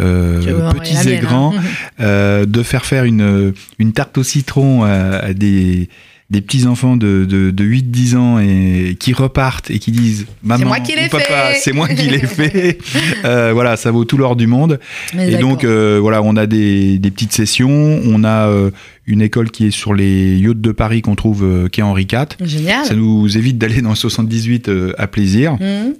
Euh, 0.00 0.72
petits 0.72 1.08
et 1.08 1.12
mienne, 1.12 1.20
grands, 1.20 1.54
hein. 1.56 1.62
euh, 2.00 2.46
de 2.46 2.62
faire 2.64 2.84
faire 2.84 3.04
une, 3.04 3.54
une 3.78 3.92
tarte 3.92 4.18
au 4.18 4.24
citron 4.24 4.82
à, 4.82 4.90
à 4.90 5.32
des, 5.34 5.88
des 6.30 6.40
petits 6.40 6.66
enfants 6.66 6.96
de, 6.96 7.26
de, 7.28 7.50
de 7.50 7.64
8-10 7.64 8.16
ans 8.16 8.38
et 8.38 8.96
qui 8.98 9.12
repartent 9.12 9.70
et 9.70 9.78
qui 9.78 9.92
disent 9.92 10.26
maman 10.42 10.66
moi 10.66 10.80
qui 10.80 10.96
l'ai 10.96 11.06
ou 11.06 11.10
papa 11.10 11.52
c'est 11.60 11.72
moi 11.72 11.86
qui 11.86 12.08
l'ai 12.08 12.18
fait. 12.26 12.78
Euh, 13.24 13.52
voilà 13.52 13.76
ça 13.76 13.90
vaut 13.90 14.04
tout 14.04 14.16
l'or 14.16 14.34
du 14.34 14.46
monde. 14.46 14.80
Mais 15.14 15.32
et 15.32 15.36
donc 15.36 15.64
euh, 15.64 15.98
voilà 16.00 16.22
on 16.22 16.34
a 16.36 16.46
des, 16.46 16.98
des 16.98 17.10
petites 17.10 17.32
sessions. 17.32 18.00
On 18.04 18.24
a 18.24 18.48
euh, 18.48 18.70
une 19.06 19.20
école 19.20 19.50
qui 19.50 19.66
est 19.66 19.70
sur 19.70 19.92
les 19.92 20.36
yachts 20.38 20.60
de 20.60 20.72
Paris 20.72 21.02
qu'on 21.02 21.14
trouve 21.14 21.68
qui 21.70 21.80
est 21.80 21.84
Henri 21.84 22.06
IV 22.10 22.46
Génial. 22.46 22.86
ça 22.86 22.94
nous 22.94 23.36
évite 23.36 23.58
d'aller 23.58 23.82
dans 23.82 23.90
le 23.90 23.94
78 23.96 24.68
euh, 24.68 24.94
à 24.96 25.06
plaisir. 25.06 25.52
Mhm. 25.60 25.94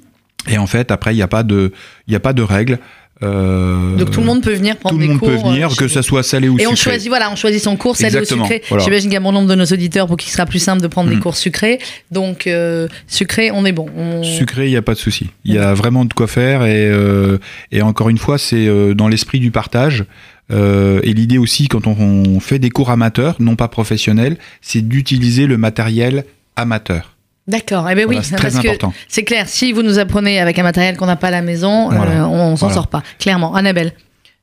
et 0.48 0.56
en 0.58 0.66
fait 0.66 0.90
après 0.90 1.12
il 1.12 1.16
n'y 1.16 1.22
a 1.22 1.28
pas 1.28 1.42
de 1.42 1.72
il 2.08 2.14
a 2.14 2.20
pas 2.20 2.32
de 2.32 2.42
règles 2.42 2.78
Euh, 3.22 3.96
Donc 3.96 4.10
tout 4.10 4.20
le 4.20 4.26
monde 4.26 4.42
peut 4.42 4.52
venir 4.52 4.76
prendre 4.76 4.96
tout 4.96 5.00
le 5.00 5.06
des 5.06 5.10
monde 5.12 5.20
cours. 5.20 5.28
peut 5.28 5.36
venir 5.36 5.70
euh, 5.70 5.74
que 5.76 5.86
ça 5.88 6.02
soit 6.02 6.22
salé 6.22 6.48
ou 6.48 6.58
Et 6.58 6.66
on 6.66 6.74
sucré 6.74 6.92
choisit, 6.92 7.08
voilà, 7.08 7.30
on 7.30 7.36
choisit 7.36 7.62
son 7.62 7.76
cours 7.76 7.96
salé 7.96 8.18
ou 8.18 8.24
sucré. 8.24 8.62
voilà. 8.68 8.82
J'imagine 8.84 9.08
qu'il 9.08 9.14
y 9.14 9.16
a 9.16 9.20
bon 9.20 9.32
nombre 9.32 9.48
de 9.48 9.54
nos 9.54 9.64
auditeurs 9.64 10.06
pour 10.08 10.16
qu'il 10.16 10.32
sera 10.32 10.46
plus 10.46 10.58
simple 10.58 10.82
de 10.82 10.88
prendre 10.88 11.08
des 11.10 11.16
Mm. 11.16 11.20
cours 11.20 11.36
sucrés. 11.36 11.78
Donc, 12.10 12.46
euh, 12.46 12.88
sucré, 13.06 13.50
on 13.52 13.64
est 13.64 13.72
bon. 13.72 13.86
On- 13.96 14.22
Sucré, 14.24 14.66
il 14.66 14.70
n'y 14.70 14.76
a 14.76 14.82
pas 14.82 14.94
de 14.94 14.98
souci. 14.98 15.30
Il 15.44 15.54
y 15.54 15.58
a 15.58 15.74
vraiment 15.74 16.04
de 16.04 16.12
quoi 16.12 16.26
faire 16.26 16.64
et, 16.64 16.88
euh, 16.90 17.38
et 17.72 17.82
encore 17.82 18.08
une 18.08 18.18
fois, 18.18 18.36
c'est 18.36 18.66
dans 18.94 19.08
l'esprit 19.08 19.38
du 19.40 19.50
partage. 19.52 20.04
Euh, 20.52 21.00
et 21.04 21.14
l'idée 21.14 21.38
aussi, 21.38 21.68
quand 21.68 21.86
on, 21.86 21.96
on 21.98 22.40
fait 22.40 22.58
des 22.58 22.68
cours 22.70 22.90
amateurs, 22.90 23.36
non 23.38 23.56
pas 23.56 23.68
professionnels, 23.68 24.36
c'est 24.60 24.86
d'utiliser 24.86 25.46
le 25.46 25.56
matériel 25.56 26.24
amateur. 26.56 27.13
D'accord. 27.46 27.88
Eh 27.90 27.94
ben 27.94 28.06
oui, 28.08 28.16
Voilà, 28.22 28.42
parce 28.42 28.58
que 28.58 28.68
c'est 29.08 29.22
clair. 29.24 29.48
Si 29.48 29.72
vous 29.72 29.82
nous 29.82 29.98
apprenez 29.98 30.40
avec 30.40 30.58
un 30.58 30.62
matériel 30.62 30.96
qu'on 30.96 31.04
n'a 31.06 31.16
pas 31.16 31.28
à 31.28 31.30
la 31.32 31.42
maison, 31.42 31.90
Voilà. 31.90 32.22
euh, 32.22 32.24
on 32.24 32.56
s'en 32.56 32.66
Voilà. 32.66 32.74
sort 32.74 32.86
pas. 32.88 33.02
Clairement. 33.18 33.54
Annabelle. 33.54 33.92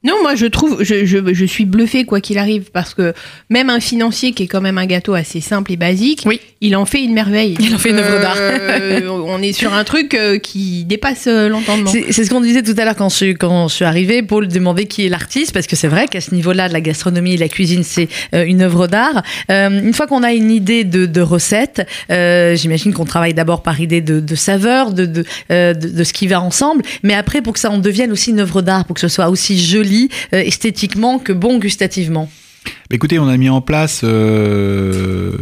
Non, 0.04 0.16
moi 0.24 0.34
je 0.34 0.48
trouve, 0.48 0.84
je, 0.84 1.06
je, 1.06 1.20
je 1.32 1.46
suis 1.46 1.66
bluffée 1.66 2.06
quoi 2.06 2.22
qu'il 2.22 2.40
arrive 2.40 2.72
parce 2.74 2.96
que 2.96 3.14
même 3.52 3.70
un 3.70 3.80
financier 3.80 4.32
qui 4.32 4.44
est 4.44 4.48
quand 4.48 4.60
même 4.62 4.80
un 4.80 4.88
gâteau 4.88 5.14
assez 5.14 5.42
simple 5.42 5.72
et 5.72 5.78
basique, 5.78 6.24
Oui. 6.26 6.40
il 6.60 6.76
en 6.76 6.86
fait 6.86 7.04
une 7.04 7.14
merveille. 7.14 7.56
Il 7.60 7.76
en 7.76 7.78
fait 7.78 7.92
une 7.92 8.00
œuvre 8.00 8.20
d'art. 8.20 8.36
Euh, 8.40 9.08
on 9.10 9.40
est 9.44 9.54
sur 9.54 9.76
un 9.76 9.84
truc 9.84 10.16
euh, 10.16 10.40
qui 10.40 10.86
dépasse 10.86 11.28
euh, 11.28 11.50
l'entendement. 11.50 11.92
C'est 11.92 12.24
ce 12.24 12.30
qu'on 12.32 12.42
disait 12.42 12.64
tout 12.64 12.74
à 12.80 12.86
l'heure 12.86 12.96
quand 12.96 13.10
je, 13.10 13.16
suis- 13.16 13.34
quand 13.36 13.68
je 13.68 13.76
suis 13.76 13.86
arrivée. 13.86 14.24
Paul 14.24 14.48
demandait 14.48 14.86
qui 14.88 15.06
est 15.06 15.10
l'artiste, 15.10 15.52
parce 15.54 15.68
que 15.68 15.76
c'est 15.76 15.88
vrai 15.88 16.08
qu'à 16.08 16.20
ce 16.22 16.34
niveau-là 16.34 16.68
de 16.68 16.74
la 16.74 16.82
gastronomie 16.82 17.34
et 17.36 17.38
la 17.38 17.48
cuisine, 17.50 17.84
c'est 17.84 18.08
une 18.34 18.64
œuvre 18.64 18.88
d'art. 18.88 19.22
Euh, 19.52 19.70
une 19.70 19.94
fois 19.94 20.08
qu'on 20.08 20.24
a 20.24 20.34
une 20.34 20.50
idée 20.50 20.84
de, 20.84 21.06
de 21.06 21.22
recette, 21.22 21.88
euh, 22.10 22.56
j'imagine 22.56 22.92
qu'on 22.92 23.06
travaille 23.06 23.36
d'abord 23.36 23.62
par 23.62 23.80
idée 23.80 24.02
de, 24.02 24.20
de 24.20 24.36
saveur, 24.36 24.94
de, 24.94 25.06
de, 25.06 25.24
de 25.74 26.04
ce 26.04 26.12
qui 26.14 26.26
va 26.26 26.42
ensemble, 26.42 26.82
mais 27.04 27.14
après 27.14 27.42
pour 27.44 27.54
que 27.54 27.60
ça 27.60 27.70
en 27.70 27.78
devienne 27.78 28.12
aussi 28.12 28.32
une 28.32 28.40
œuvre 28.40 28.64
d'art, 28.64 28.86
pour 28.86 28.96
que 28.96 29.02
ce 29.02 29.08
soit 29.08 29.30
aussi 29.30 29.60
joli 29.60 29.90
euh, 30.34 30.39
esthétiquement 30.39 31.19
que 31.19 31.34
bon 31.34 31.58
gustativement. 31.60 32.30
Écoutez, 32.89 33.19
on 33.19 33.27
a 33.27 33.38
mis 33.38 33.49
en 33.49 33.62
place, 33.62 34.01
euh, 34.04 35.36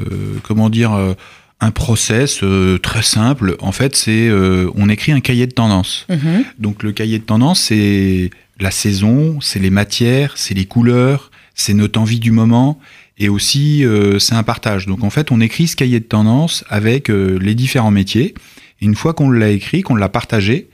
comment 0.43 0.69
dire, 0.69 0.93
euh, 0.93 1.13
un 1.59 1.71
process 1.71 2.39
euh, 2.43 2.77
très 2.77 3.01
simple. 3.01 3.55
En 3.59 3.71
fait, 3.71 3.95
c'est 3.95 4.29
euh, 4.29 4.69
on 4.75 4.87
écrit 4.89 5.11
un 5.11 5.19
cahier 5.19 5.47
de 5.47 5.51
tendance. 5.51 6.05
Mhm. 6.09 6.45
Donc 6.59 6.83
le 6.83 6.91
cahier 6.91 7.19
de 7.19 7.23
tendance, 7.23 7.61
c'est 7.61 8.29
la 8.59 8.71
saison, 8.71 9.39
c'est 9.41 9.59
les 9.59 9.69
matières, 9.69 10.33
c'est 10.37 10.53
les 10.53 10.65
couleurs, 10.65 11.31
c'est 11.55 11.73
notre 11.73 11.99
envie 11.99 12.19
du 12.19 12.31
moment, 12.31 12.79
et 13.17 13.29
aussi 13.29 13.85
c'est 14.19 14.35
un 14.35 14.43
partage. 14.43 14.85
Donc 14.85 15.03
en 15.03 15.09
fait, 15.09 15.31
on 15.31 15.41
écrit 15.41 15.67
ce 15.67 15.75
cahier 15.75 15.99
de 15.99 16.05
tendance 16.05 16.63
avec 16.69 17.07
les 17.09 17.55
différents 17.55 17.91
métiers. 17.91 18.33
Et 18.81 18.85
une 18.85 18.95
fois 18.95 19.13
qu'on 19.13 19.29
l'a 19.29 19.49
écrit, 19.49 19.81
qu'on 19.81 19.95
l'a 19.95 20.09
partagé, 20.09 20.69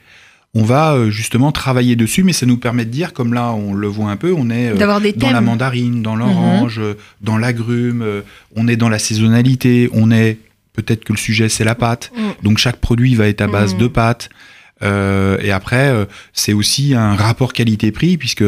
on 0.54 0.62
va 0.64 0.94
euh, 0.94 1.10
justement 1.10 1.52
travailler 1.52 1.96
dessus, 1.96 2.22
mais 2.24 2.32
ça 2.32 2.46
nous 2.46 2.56
permet 2.56 2.84
de 2.86 2.90
dire, 2.90 3.12
comme 3.12 3.34
là 3.34 3.52
on 3.52 3.74
le 3.74 3.86
voit 3.88 4.10
un 4.10 4.16
peu, 4.16 4.32
on 4.32 4.48
est 4.50 4.70
euh, 4.70 4.74
dans 5.20 5.30
la 5.32 5.40
mandarine, 5.42 6.02
dans 6.02 6.16
l'orange, 6.16 6.78
euh, 6.78 6.94
dans 7.20 7.36
l'agrume, 7.36 8.02
euh, 8.02 8.22
on 8.54 8.66
est 8.68 8.76
dans 8.76 8.88
la 8.88 8.98
saisonnalité, 8.98 9.90
on 9.92 10.10
est 10.10 10.38
peut-être 10.72 11.04
que 11.04 11.12
le 11.12 11.18
sujet 11.18 11.48
c'est 11.48 11.64
la 11.64 11.74
pâte, 11.74 12.10
Mm. 12.16 12.44
donc 12.44 12.58
chaque 12.58 12.76
produit 12.78 13.14
va 13.14 13.28
être 13.28 13.40
à 13.42 13.48
base 13.48 13.74
Mm. 13.74 13.78
de 13.78 13.86
pâte. 13.88 14.28
Euh, 14.82 15.38
et 15.42 15.50
après, 15.52 15.88
euh, 15.88 16.04
c'est 16.34 16.52
aussi 16.52 16.94
un 16.94 17.14
rapport 17.14 17.52
qualité-prix 17.54 18.16
puisque 18.18 18.44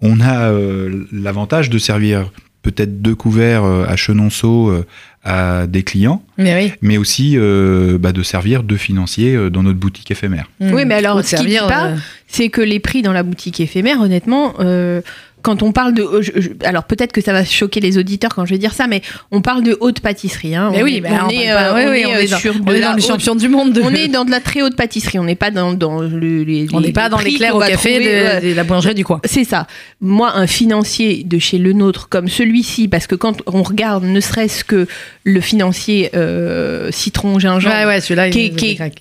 on 0.00 0.20
a 0.20 0.50
euh, 0.50 1.06
l'avantage 1.12 1.70
de 1.70 1.78
servir 1.78 2.30
peut-être 2.62 3.02
deux 3.02 3.14
couverts 3.14 3.64
euh, 3.64 3.84
à 3.86 3.96
Chenonceau 3.96 4.70
euh, 4.70 4.86
à 5.24 5.66
des 5.68 5.84
clients, 5.84 6.22
Mais 6.36 6.54
oui. 6.56 6.72
mais 6.82 6.96
aussi 6.96 7.34
euh, 7.36 7.96
bah, 7.98 8.10
de 8.12 8.22
servir 8.24 8.64
deux 8.64 8.76
financiers 8.76 9.34
euh, 9.36 9.50
dans 9.50 9.62
notre 9.62 9.78
boutique 9.78 10.10
éphémère. 10.10 10.50
Oui, 10.60 10.84
mais 10.84 10.94
alors, 10.96 11.16
Ou 11.16 11.20
de 11.20 11.26
ce 11.26 11.36
qu'il 11.36 11.46
dit 11.46 11.58
pas, 11.58 11.86
euh, 11.90 11.96
c'est 12.26 12.48
que 12.48 12.60
les 12.60 12.80
prix 12.80 13.02
dans 13.02 13.12
la 13.12 13.22
boutique 13.22 13.60
éphémère, 13.60 14.00
honnêtement, 14.00 14.54
euh, 14.58 15.00
quand 15.42 15.62
on 15.62 15.72
parle 15.72 15.92
de, 15.94 16.06
je- 16.20 16.30
alors 16.64 16.84
peut-être 16.84 17.12
que 17.12 17.20
ça 17.20 17.32
va 17.32 17.44
choquer 17.44 17.80
les 17.80 17.98
auditeurs 17.98 18.34
quand 18.34 18.46
je 18.46 18.52
vais 18.54 18.58
dire 18.58 18.72
ça, 18.72 18.86
mais 18.86 19.02
on 19.30 19.40
parle 19.42 19.62
de 19.62 19.76
haute 19.80 20.00
pâtisserie. 20.00 20.54
Hein. 20.54 20.70
Mais 20.72 20.80
on 20.82 20.84
oui, 20.84 20.96
est, 20.96 21.00
bah, 21.00 21.08
on 21.22 21.26
on 21.26 21.28
est, 21.30 21.46
pas- 21.52 21.76
euh, 21.78 21.90
oui, 21.90 22.04
on 22.32 22.36
sur 22.38 22.54
on 22.66 22.72
est 22.72 22.80
dans 22.80 22.92
les 22.92 23.02
haute- 23.02 23.06
champions 23.08 23.34
du 23.34 23.48
monde. 23.48 23.72
De... 23.72 23.82
On 23.82 23.90
est 23.94 24.08
dans 24.08 24.24
de 24.24 24.30
la 24.30 24.40
très 24.40 24.62
haute 24.62 24.76
pâtisserie. 24.76 25.18
On 25.18 25.24
n'est 25.24 25.34
pas 25.34 25.50
dans, 25.50 25.72
dans 25.72 26.00
le, 26.00 26.42
les, 26.44 26.66
On 26.72 26.80
n'est 26.80 26.92
pas 26.92 27.08
dans 27.08 27.18
l'éclair 27.18 27.54
au 27.56 27.60
café 27.60 27.94
trouver, 28.40 28.50
de, 28.50 28.54
la 28.54 28.64
boulangerie 28.64 28.94
du 28.94 29.04
coin. 29.04 29.20
C'est 29.24 29.44
ça. 29.44 29.66
Moi, 30.00 30.32
un 30.34 30.46
financier 30.46 31.22
de 31.24 31.38
chez 31.38 31.58
le 31.58 31.72
nôtre 31.72 32.08
comme 32.08 32.28
celui-ci, 32.28 32.88
parce 32.88 33.06
que 33.06 33.14
quand 33.14 33.42
on 33.46 33.62
regarde, 33.62 34.04
ne 34.04 34.20
serait-ce 34.20 34.64
que 34.64 34.86
le 35.24 35.40
financier 35.40 36.10
euh, 36.14 36.90
citron 36.90 37.38
gingembre, 37.38 37.74
Ouais, 37.74 37.86
ouais, 37.86 38.30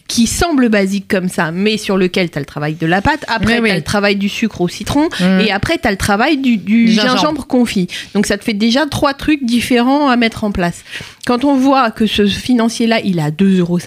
qui, 0.08 0.28
semble 0.28 0.70
basique 0.70 1.08
comme 1.08 1.30
ça, 1.30 1.52
mais 1.52 1.78
sur 1.78 1.98
lequel 1.98 2.30
tu 2.30 2.38
as 2.38 2.42
le 2.42 2.46
travail 2.46 2.76
de 2.76 2.86
la 2.88 3.02
pâte, 3.02 3.26
après 3.28 3.58
tu 3.58 3.64
oui. 3.64 3.72
as 3.72 3.76
le 3.76 3.82
travail 3.82 4.16
du 4.16 4.30
sucre 4.30 4.62
au 4.62 4.68
citron, 4.68 5.10
Mm. 5.20 5.42
et 5.42 5.52
après 5.52 5.78
tu 5.78 5.88
as 5.88 5.92
le 5.92 5.98
travail 5.98 6.31
du, 6.38 6.58
du 6.58 6.86
Du 6.86 6.92
gingembre. 6.92 7.18
gingembre. 7.18 7.48
confit. 7.48 7.88
Donc 8.14 8.26
ça 8.26 8.38
te 8.38 8.44
fait 8.44 8.54
déjà 8.54 8.86
trois 8.86 9.14
trucs 9.14 9.44
différents 9.44 10.10
à 10.10 10.16
mettre 10.16 10.44
en 10.44 10.52
place. 10.52 10.84
Quand 11.26 11.44
on 11.44 11.56
voit 11.56 11.92
que 11.92 12.06
ce 12.06 12.26
financier-là, 12.28 13.00
il 13.04 13.20
a 13.20 13.32
2,50 13.32 13.60
euros, 13.60 13.80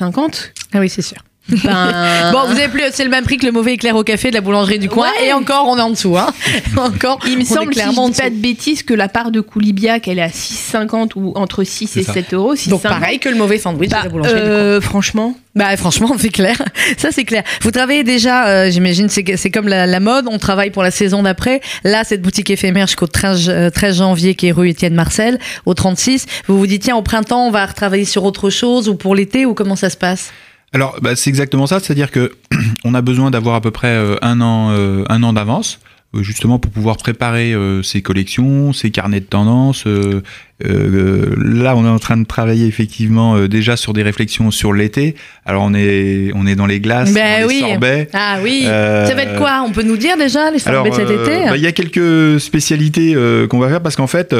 Ah 0.72 0.80
oui, 0.80 0.88
c'est 0.88 1.02
sûr. 1.02 1.18
Ben... 1.48 2.32
Bon, 2.32 2.44
vous 2.46 2.52
avez 2.58 2.68
plus, 2.68 2.82
c'est 2.92 3.04
le 3.04 3.10
même 3.10 3.24
prix 3.24 3.36
que 3.36 3.44
le 3.46 3.52
mauvais 3.52 3.74
éclair 3.74 3.94
au 3.96 4.02
café 4.02 4.30
de 4.30 4.34
la 4.34 4.40
boulangerie 4.40 4.78
du 4.78 4.88
coin. 4.88 5.08
Ouais. 5.20 5.28
Et 5.28 5.32
encore, 5.32 5.68
on 5.68 5.76
est 5.76 5.82
en 5.82 5.90
dessous. 5.90 6.16
Hein. 6.16 6.28
encore, 6.78 7.20
Il 7.26 7.38
me 7.38 7.44
semble, 7.44 7.72
si 7.74 7.80
clairement 7.80 8.06
je 8.06 8.08
en 8.08 8.08
dis 8.10 8.20
pas 8.20 8.30
de 8.30 8.34
bêtises, 8.36 8.82
que 8.82 8.94
la 8.94 9.08
part 9.08 9.30
de 9.30 9.40
Coulibiac, 9.40 10.08
elle 10.08 10.18
est 10.18 10.22
à 10.22 10.28
6,50 10.28 11.10
ou 11.16 11.32
entre 11.36 11.62
6 11.64 11.86
C'est 11.86 12.00
et 12.00 12.02
ça. 12.04 12.14
7 12.14 12.32
euros. 12.34 12.54
Donc 12.68 12.80
6,50. 12.80 12.88
pareil 12.88 13.18
que 13.18 13.28
le 13.28 13.36
mauvais 13.36 13.58
sandwich 13.58 13.90
Bah, 13.90 13.98
de 14.00 14.04
la 14.04 14.10
boulangerie 14.10 14.34
du 14.34 14.40
coin. 14.40 14.48
euh, 14.50 14.80
franchement, 14.80 15.36
Bah 15.54 15.76
franchement, 15.76 16.14
c'est 16.18 16.30
clair. 16.30 16.56
Ça 16.96 17.10
c'est 17.12 17.24
clair. 17.24 17.42
Vous 17.60 17.70
travaillez 17.70 18.04
déjà, 18.04 18.46
euh, 18.46 18.70
j'imagine, 18.70 19.08
c'est 19.10 19.50
comme 19.50 19.68
la, 19.68 19.86
la 19.86 20.00
mode. 20.00 20.26
On 20.30 20.38
travaille 20.38 20.70
pour 20.70 20.82
la 20.82 20.90
saison 20.90 21.22
d'après. 21.22 21.60
Là, 21.84 22.04
cette 22.04 22.22
boutique 22.22 22.48
éphémère 22.50 22.86
jusqu'au 22.86 23.06
13, 23.06 23.48
euh, 23.50 23.70
13 23.70 23.98
janvier, 23.98 24.34
qui 24.34 24.46
est 24.48 24.52
rue 24.52 24.70
Étienne 24.70 24.94
Marcel, 24.94 25.38
au 25.66 25.74
36. 25.74 26.24
Vous 26.48 26.58
vous 26.58 26.66
dites 26.66 26.82
tiens, 26.84 26.96
au 26.96 27.02
printemps, 27.02 27.46
on 27.46 27.50
va 27.50 27.66
retravailler 27.66 28.06
sur 28.06 28.24
autre 28.24 28.48
chose 28.48 28.88
ou 28.88 28.94
pour 28.94 29.14
l'été 29.14 29.44
ou 29.44 29.52
comment 29.52 29.76
ça 29.76 29.90
se 29.90 29.96
passe? 29.98 30.32
Alors, 30.74 30.96
bah, 31.00 31.14
c'est 31.16 31.30
exactement 31.30 31.66
ça, 31.66 31.78
c'est-à-dire 31.80 32.10
que 32.10 32.32
on 32.84 32.94
a 32.94 33.00
besoin 33.00 33.30
d'avoir 33.30 33.54
à 33.54 33.60
peu 33.60 33.70
près 33.70 33.88
euh, 33.94 34.16
un 34.22 34.40
an, 34.40 34.70
euh, 34.72 35.04
un 35.08 35.22
an 35.22 35.32
d'avance, 35.32 35.78
euh, 36.16 36.22
justement 36.24 36.58
pour 36.58 36.72
pouvoir 36.72 36.96
préparer 36.96 37.52
euh, 37.54 37.82
ces 37.84 38.02
collections, 38.02 38.72
ces 38.72 38.90
carnets 38.90 39.20
de 39.20 39.24
tendance. 39.26 39.86
euh, 39.86 40.20
euh, 40.64 41.34
là, 41.38 41.76
on 41.76 41.84
est 41.84 41.88
en 41.88 41.98
train 42.00 42.16
de 42.16 42.24
travailler 42.26 42.66
effectivement 42.66 43.38
déjà 43.46 43.76
sur 43.76 43.92
des 43.92 44.02
réflexions 44.02 44.50
sur 44.50 44.72
l'été. 44.72 45.14
Alors, 45.46 45.62
on 45.62 45.74
est, 45.74 46.32
on 46.34 46.44
est 46.46 46.56
dans 46.56 46.66
les 46.66 46.80
glaces, 46.80 47.12
Ben 47.12 47.42
dans 47.42 47.48
les 47.48 47.54
oui. 47.54 47.60
sorbets. 47.60 48.08
Ah 48.12 48.38
oui. 48.42 48.62
Ça 48.64 49.14
va 49.14 49.22
être 49.22 49.36
quoi? 49.38 49.64
On 49.66 49.70
peut 49.70 49.82
nous 49.82 49.96
dire 49.96 50.16
déjà 50.16 50.50
les 50.50 50.58
sorbets 50.58 50.90
de 50.90 50.94
cet 50.96 51.10
été? 51.10 51.44
bah, 51.48 51.56
Il 51.56 51.62
y 51.62 51.66
a 51.68 51.72
quelques 51.72 52.40
spécialités 52.40 53.14
qu'on 53.48 53.58
va 53.60 53.68
faire 53.68 53.80
parce 53.82 53.94
qu'en 53.96 54.06
fait, 54.08 54.34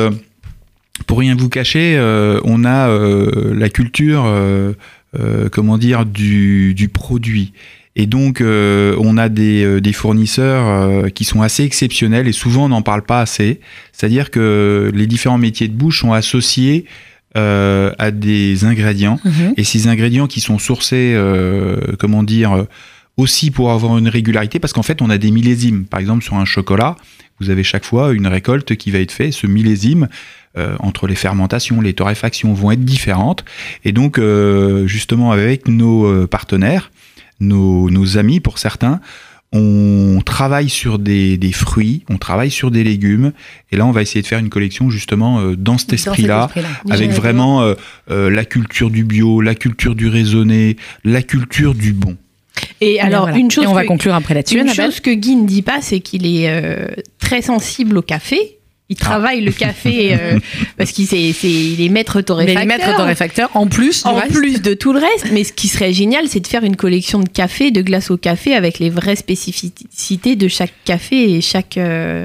pour 1.06 1.18
rien 1.18 1.34
vous 1.36 1.48
cacher, 1.48 1.96
on 2.44 2.64
a 2.64 2.88
la 3.52 3.68
culture, 3.68 4.24
euh, 5.18 5.48
comment 5.50 5.78
dire, 5.78 6.06
du, 6.06 6.74
du 6.74 6.88
produit. 6.88 7.52
Et 7.96 8.06
donc, 8.06 8.40
euh, 8.40 8.96
on 8.98 9.16
a 9.16 9.28
des, 9.28 9.62
euh, 9.64 9.80
des 9.80 9.92
fournisseurs 9.92 11.10
qui 11.12 11.24
sont 11.24 11.42
assez 11.42 11.62
exceptionnels 11.64 12.26
et 12.26 12.32
souvent 12.32 12.64
on 12.64 12.68
n'en 12.70 12.82
parle 12.82 13.02
pas 13.02 13.20
assez. 13.20 13.60
C'est-à-dire 13.92 14.30
que 14.30 14.90
les 14.94 15.06
différents 15.06 15.38
métiers 15.38 15.68
de 15.68 15.74
bouche 15.74 16.00
sont 16.00 16.12
associés 16.12 16.86
euh, 17.36 17.92
à 17.98 18.10
des 18.12 18.64
ingrédients 18.64 19.18
Mhm. 19.24 19.54
et 19.56 19.64
ces 19.64 19.88
ingrédients 19.88 20.26
qui 20.28 20.40
sont 20.40 20.58
sourcés, 20.58 21.14
euh, 21.16 21.78
comment 21.98 22.22
dire, 22.22 22.66
aussi 23.16 23.50
pour 23.50 23.70
avoir 23.72 23.96
une 23.98 24.08
régularité, 24.08 24.58
parce 24.60 24.72
qu'en 24.72 24.82
fait, 24.84 25.02
on 25.02 25.10
a 25.10 25.18
des 25.18 25.30
millésimes. 25.32 25.84
Par 25.84 25.98
exemple, 26.00 26.22
sur 26.24 26.34
un 26.34 26.44
chocolat, 26.44 26.96
vous 27.40 27.50
avez 27.50 27.62
chaque 27.64 27.84
fois 27.84 28.12
une 28.12 28.26
récolte 28.28 28.76
qui 28.76 28.90
va 28.92 28.98
être 29.00 29.12
faite. 29.12 29.32
Ce 29.32 29.46
millésime, 29.48 30.08
euh, 30.56 30.76
entre 30.80 31.06
les 31.06 31.14
fermentations, 31.14 31.80
les 31.80 31.92
torréfactions, 31.94 32.52
vont 32.54 32.70
être 32.70 32.84
différentes. 32.84 33.44
Et 33.84 33.92
donc, 33.92 34.18
euh, 34.18 34.86
justement, 34.86 35.32
avec 35.32 35.68
nos 35.68 36.06
euh, 36.06 36.26
partenaires, 36.26 36.90
nos, 37.40 37.90
nos 37.90 38.18
amis 38.18 38.40
pour 38.40 38.58
certains, 38.58 39.00
on 39.56 40.20
travaille 40.24 40.68
sur 40.68 40.98
des, 40.98 41.36
des 41.36 41.52
fruits, 41.52 42.02
on 42.10 42.18
travaille 42.18 42.50
sur 42.50 42.72
des 42.72 42.82
légumes. 42.82 43.32
Et 43.70 43.76
là, 43.76 43.86
on 43.86 43.92
va 43.92 44.02
essayer 44.02 44.20
de 44.20 44.26
faire 44.26 44.40
une 44.40 44.48
collection 44.50 44.90
justement 44.90 45.38
euh, 45.40 45.56
dans 45.56 45.78
cet 45.78 45.92
esprit-là 45.92 46.50
avec 46.90 47.10
vraiment 47.12 47.62
euh, 47.62 47.74
euh, 48.10 48.30
la 48.30 48.44
culture 48.44 48.90
du 48.90 49.04
bio, 49.04 49.40
la 49.40 49.54
culture 49.54 49.94
du 49.94 50.08
raisonné, 50.08 50.76
la 51.04 51.22
culture 51.22 51.74
du 51.74 51.92
bon. 51.92 52.16
et 52.80 52.98
alors 53.00 53.22
Voilà. 53.22 53.36
une 53.38 53.50
chose 53.52 53.64
Et 53.64 53.66
on 53.68 53.74
va 53.74 53.82
que- 53.82 53.88
conclure 53.88 54.14
après 54.14 54.34
là-dessus. 54.34 54.58
Une 54.60 54.74
chose 54.74 54.98
que 54.98 55.10
Guy 55.14 55.36
ne 55.36 55.46
dit 55.46 55.62
pas, 55.62 55.78
c'est 55.80 56.00
qu'il 56.00 56.26
est 56.26 56.48
euh, 56.48 56.88
très 57.20 57.40
sensible 57.42 57.96
au 57.98 58.02
café. 58.02 58.58
Il 58.94 58.98
Ah. 59.00 59.04
travaille 59.04 59.40
le 59.40 59.50
café 59.52 60.14
euh, 60.14 60.38
parce 60.78 60.92
qu'il 60.92 61.06
c'est, 61.06 61.32
c'est- 61.32 61.50
il 61.50 61.80
est 61.84 61.88
maître 61.88 62.18
Mais 62.18 62.22
torréfacteur. 62.22 62.60
les 62.62 62.66
maîtres 62.68 62.96
torréfacteurs 62.96 63.50
en 63.54 63.66
plus 63.66 64.06
en 64.06 64.14
reste. 64.14 64.32
plus 64.32 64.62
de 64.62 64.72
tout 64.74 64.92
le 64.92 65.00
reste, 65.00 65.30
mais 65.32 65.42
ce 65.42 65.52
qui 65.52 65.66
serait 65.68 65.92
génial, 65.92 66.28
c'est 66.28 66.40
de 66.40 66.46
faire 66.46 66.62
une 66.64 66.76
collection 66.76 67.18
de 67.20 67.28
café, 67.28 67.70
de 67.72 67.82
glace 67.82 68.10
au 68.10 68.16
café, 68.16 68.54
avec 68.54 68.78
les 68.78 68.90
vraies 68.90 69.16
spécificités 69.16 70.36
de 70.36 70.48
chaque 70.48 70.72
café 70.84 71.34
et 71.34 71.40
chaque. 71.40 71.76
euh, 71.76 72.24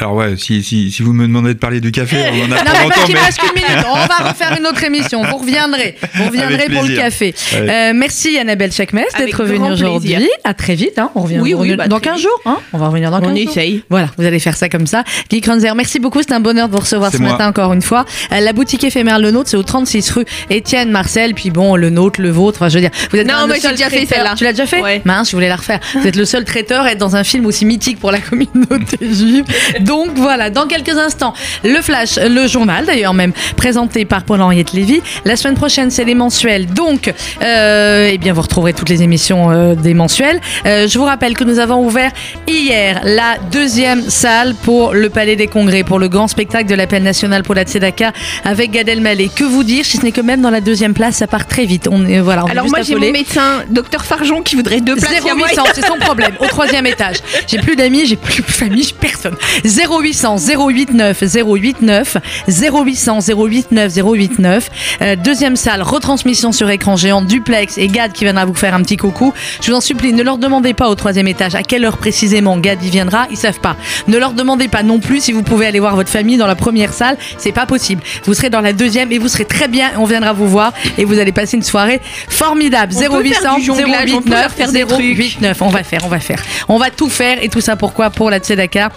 Alors 0.00 0.14
ouais, 0.16 0.34
si, 0.36 0.60
si, 0.64 0.90
si 0.90 1.02
vous 1.04 1.12
me 1.12 1.24
demandez 1.24 1.54
de 1.54 1.58
parler 1.60 1.80
du 1.80 1.92
café, 1.92 2.16
on 2.32 2.46
en 2.48 2.52
a 2.52 2.56
Non, 2.64 2.64
pas 2.64 2.64
mais 2.64 2.64
parce 2.64 2.82
longtemps, 2.82 3.04
qu'il 3.06 3.14
mais... 3.14 3.20
reste 3.20 3.38
qu'une 3.38 3.54
minute. 3.54 3.86
On 3.88 3.94
va 3.94 4.28
refaire 4.28 4.56
une 4.58 4.66
autre 4.66 4.82
émission. 4.82 5.22
Vous 5.22 5.36
reviendrez. 5.36 5.94
Vous 6.14 6.24
reviendrez 6.24 6.68
pour 6.68 6.82
le 6.82 6.96
café. 6.96 7.32
Euh, 7.54 7.92
merci 7.94 8.36
Annabelle 8.36 8.72
Chakmes 8.72 9.02
d'être 9.16 9.44
venue 9.44 9.70
aujourd'hui. 9.70 10.16
À 10.42 10.52
très 10.52 10.74
vite. 10.74 10.98
Hein. 10.98 11.10
On 11.14 11.20
revient 11.20 11.38
Oui, 11.40 11.54
on 11.54 11.58
oui, 11.60 11.68
revient 11.68 11.76
bah, 11.76 11.86
dans 11.86 12.00
très 12.00 12.10
15 12.10 12.16
vite. 12.16 12.24
jours. 12.24 12.40
Hein. 12.44 12.56
On 12.72 12.78
va 12.78 12.88
revenir 12.88 13.12
dans 13.12 13.20
15 13.20 13.28
on 13.30 13.36
jours. 13.36 13.48
essaye. 13.50 13.84
Voilà, 13.88 14.08
vous 14.18 14.24
allez 14.24 14.40
faire 14.40 14.56
ça 14.56 14.68
comme 14.68 14.88
ça. 14.88 15.04
Guy 15.30 15.40
Kranzer, 15.40 15.72
merci 15.76 16.00
beaucoup. 16.00 16.22
C'est 16.22 16.32
un 16.34 16.40
bonheur 16.40 16.66
de 16.66 16.72
vous 16.72 16.80
recevoir 16.80 17.12
ce 17.12 17.18
moi. 17.18 17.30
matin 17.30 17.46
encore 17.46 17.72
une 17.72 17.80
fois. 17.82 18.04
Euh, 18.32 18.40
la 18.40 18.52
boutique 18.52 18.82
éphémère 18.82 19.20
Le 19.20 19.30
Nôtre, 19.30 19.48
c'est 19.50 19.56
au 19.56 19.62
36 19.62 20.10
rue 20.10 20.24
Étienne 20.50 20.90
Marcel. 20.90 21.34
Puis 21.34 21.50
bon, 21.50 21.76
Le 21.76 21.90
Nôtre, 21.90 22.20
le 22.20 22.30
vôtre. 22.30 22.58
Enfin, 22.58 22.68
je 22.68 22.74
veux 22.74 22.80
dire, 22.80 22.90
vous 23.12 23.16
êtes 23.16 23.28
Non, 23.28 23.46
j'ai 23.54 23.60
seul 23.60 23.70
déjà 23.76 23.90
fait 23.90 24.06
celle-là. 24.06 24.34
Tu 24.36 24.42
l'as 24.42 24.50
déjà 24.52 24.66
fait 24.66 24.82
Ouais. 24.82 25.02
Mince, 25.04 25.30
je 25.30 25.36
voulais 25.36 25.48
la 25.48 25.54
refaire. 25.56 25.78
Vous 25.94 26.04
êtes 26.04 26.16
le 26.16 26.24
seul 26.24 26.44
traiteur 26.44 26.82
à 26.84 26.90
être 26.90 26.98
dans 26.98 27.14
un 27.14 27.22
film 27.22 27.46
aussi 27.46 27.64
mythique 27.64 28.00
pour 28.00 28.10
la 28.10 28.18
communauté 28.28 28.98
juive 29.14 29.44
Donc 29.84 30.10
voilà, 30.16 30.50
dans 30.50 30.66
quelques 30.66 30.96
instants, 30.96 31.34
le 31.62 31.80
flash, 31.82 32.16
le 32.16 32.46
journal 32.46 32.86
d'ailleurs 32.86 33.14
même, 33.14 33.32
présenté 33.56 34.04
par 34.04 34.24
Paul-Henriette 34.24 34.72
Lévy. 34.72 35.02
La 35.24 35.36
semaine 35.36 35.54
prochaine, 35.54 35.90
c'est 35.90 36.04
les 36.04 36.14
mensuels. 36.14 36.66
Donc, 36.66 37.12
euh, 37.42 38.10
eh 38.12 38.18
bien, 38.18 38.32
vous 38.32 38.42
retrouverez 38.42 38.72
toutes 38.72 38.88
les 38.88 39.02
émissions 39.02 39.50
euh, 39.50 39.74
des 39.74 39.94
mensuels. 39.94 40.40
Euh, 40.66 40.88
je 40.88 40.98
vous 40.98 41.04
rappelle 41.04 41.34
que 41.34 41.44
nous 41.44 41.58
avons 41.58 41.84
ouvert 41.84 42.10
hier 42.46 43.00
la 43.04 43.38
deuxième 43.50 44.02
salle 44.08 44.54
pour 44.54 44.92
le 44.94 45.10
Palais 45.10 45.36
des 45.36 45.46
Congrès, 45.46 45.84
pour 45.84 45.98
le 45.98 46.08
grand 46.08 46.28
spectacle 46.28 46.68
de 46.68 46.74
l'appel 46.74 47.02
national 47.02 47.42
pour 47.42 47.54
la 47.54 47.64
Tzedaka 47.64 48.12
avec 48.44 48.70
Gad 48.70 48.88
Elmaleh. 48.88 49.30
Que 49.34 49.44
vous 49.44 49.64
dire, 49.64 49.84
si 49.84 49.98
ce 49.98 50.02
n'est 50.02 50.12
que 50.12 50.20
même 50.20 50.40
dans 50.40 50.50
la 50.50 50.60
deuxième 50.60 50.94
place, 50.94 51.16
ça 51.16 51.26
part 51.26 51.46
très 51.46 51.66
vite. 51.66 51.88
On 51.90 52.06
est, 52.06 52.20
voilà, 52.20 52.44
on 52.44 52.48
Alors 52.48 52.68
moi 52.68 52.82
j'ai 52.82 52.94
mon 52.94 53.12
médecin, 53.12 53.64
docteur 53.70 54.04
Farjon, 54.04 54.42
qui 54.42 54.56
voudrait 54.56 54.80
deux 54.80 54.96
places. 54.96 55.12
il 55.20 55.26
y 55.26 55.30
a 55.30 55.34
moyen. 55.34 55.54
0800, 55.54 55.62
c'est 55.74 55.86
son 55.86 55.96
problème, 55.96 56.32
au 56.40 56.46
troisième 56.46 56.86
étage. 56.86 57.16
J'ai 57.46 57.58
plus 57.58 57.76
d'amis, 57.76 58.06
j'ai 58.06 58.16
plus 58.16 58.42
de 58.42 58.46
famille, 58.50 58.84
j'ai 58.84 58.94
personne. 58.98 59.36
0800 59.76 60.36
089 60.38 61.18
089 61.20 62.16
0800 62.48 63.18
089 63.20 63.94
089. 63.94 64.70
Euh, 65.02 65.16
deuxième 65.16 65.56
salle, 65.56 65.82
retransmission 65.82 66.52
sur 66.52 66.70
écran 66.70 66.96
géant, 66.96 67.22
duplex 67.22 67.78
et 67.78 67.88
Gad 67.88 68.12
qui 68.12 68.24
viendra 68.24 68.44
vous 68.44 68.54
faire 68.54 68.74
un 68.74 68.82
petit 68.82 68.96
coucou. 68.96 69.32
Je 69.60 69.70
vous 69.70 69.76
en 69.76 69.80
supplie, 69.80 70.12
ne 70.12 70.22
leur 70.22 70.38
demandez 70.38 70.74
pas 70.74 70.88
au 70.88 70.94
troisième 70.94 71.28
étage 71.28 71.54
à 71.54 71.62
quelle 71.62 71.84
heure 71.84 71.98
précisément 71.98 72.56
Gad 72.58 72.82
y 72.82 72.90
viendra, 72.90 73.26
ils 73.30 73.36
savent 73.36 73.60
pas. 73.60 73.76
Ne 74.08 74.18
leur 74.18 74.32
demandez 74.32 74.68
pas 74.68 74.82
non 74.82 75.00
plus 75.00 75.20
si 75.20 75.32
vous 75.32 75.42
pouvez 75.42 75.66
aller 75.66 75.80
voir 75.80 75.96
votre 75.96 76.10
famille 76.10 76.36
dans 76.36 76.46
la 76.46 76.54
première 76.54 76.92
salle, 76.92 77.16
c'est 77.38 77.52
pas 77.52 77.66
possible. 77.66 78.02
Vous 78.24 78.34
serez 78.34 78.50
dans 78.50 78.60
la 78.60 78.72
deuxième 78.72 79.12
et 79.12 79.18
vous 79.18 79.28
serez 79.28 79.44
très 79.44 79.68
bien, 79.68 79.92
on 79.96 80.04
viendra 80.04 80.32
vous 80.32 80.48
voir 80.48 80.72
et 80.98 81.04
vous 81.04 81.18
allez 81.18 81.32
passer 81.32 81.56
une 81.56 81.62
soirée 81.62 82.00
formidable. 82.28 82.92
On 82.96 83.00
peut 83.00 83.24
faire 83.24 83.42
0800 83.42 83.58
du 83.58 83.64
jonglage, 83.64 84.12
on 84.14 84.22
peut 84.22 84.30
089 84.30 84.40
leur 84.40 84.50
faire 84.50 84.72
des 84.72 84.84
trucs. 84.84 85.16
089. 85.16 85.62
On 85.62 85.68
va 85.68 85.82
faire, 85.82 86.00
on 86.04 86.08
va 86.08 86.20
faire. 86.20 86.42
On 86.68 86.78
va 86.78 86.90
tout 86.90 87.08
faire 87.08 87.42
et 87.42 87.48
tout 87.48 87.60
ça 87.60 87.76
pourquoi? 87.76 88.10
Pour 88.10 88.30
la 88.30 88.38
Tzedaka. 88.38 88.90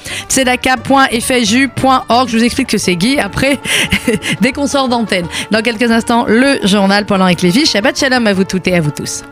Tzedaka.fju.org. 0.68 2.30
Je 2.30 2.38
vous 2.38 2.44
explique 2.44 2.68
que 2.68 2.78
c'est 2.78 2.96
Guy. 2.96 3.20
Après, 3.20 3.60
dès 4.42 4.52
qu'on 4.52 4.68
sort 4.68 4.90
d'antenne. 4.90 5.28
Dans 5.52 5.62
quelques 5.62 5.90
instants, 5.90 6.26
le 6.28 6.60
journal 6.64 7.06
pendant 7.06 7.26
avec 7.26 7.42
Lévy. 7.42 7.66
Shabbat 7.66 7.98
shalom 7.98 8.28
à 8.28 8.34
vous 8.34 8.44
toutes 8.44 8.68
et 8.68 8.76
à 8.76 8.82
vous 8.82 8.92
tous. 8.92 9.24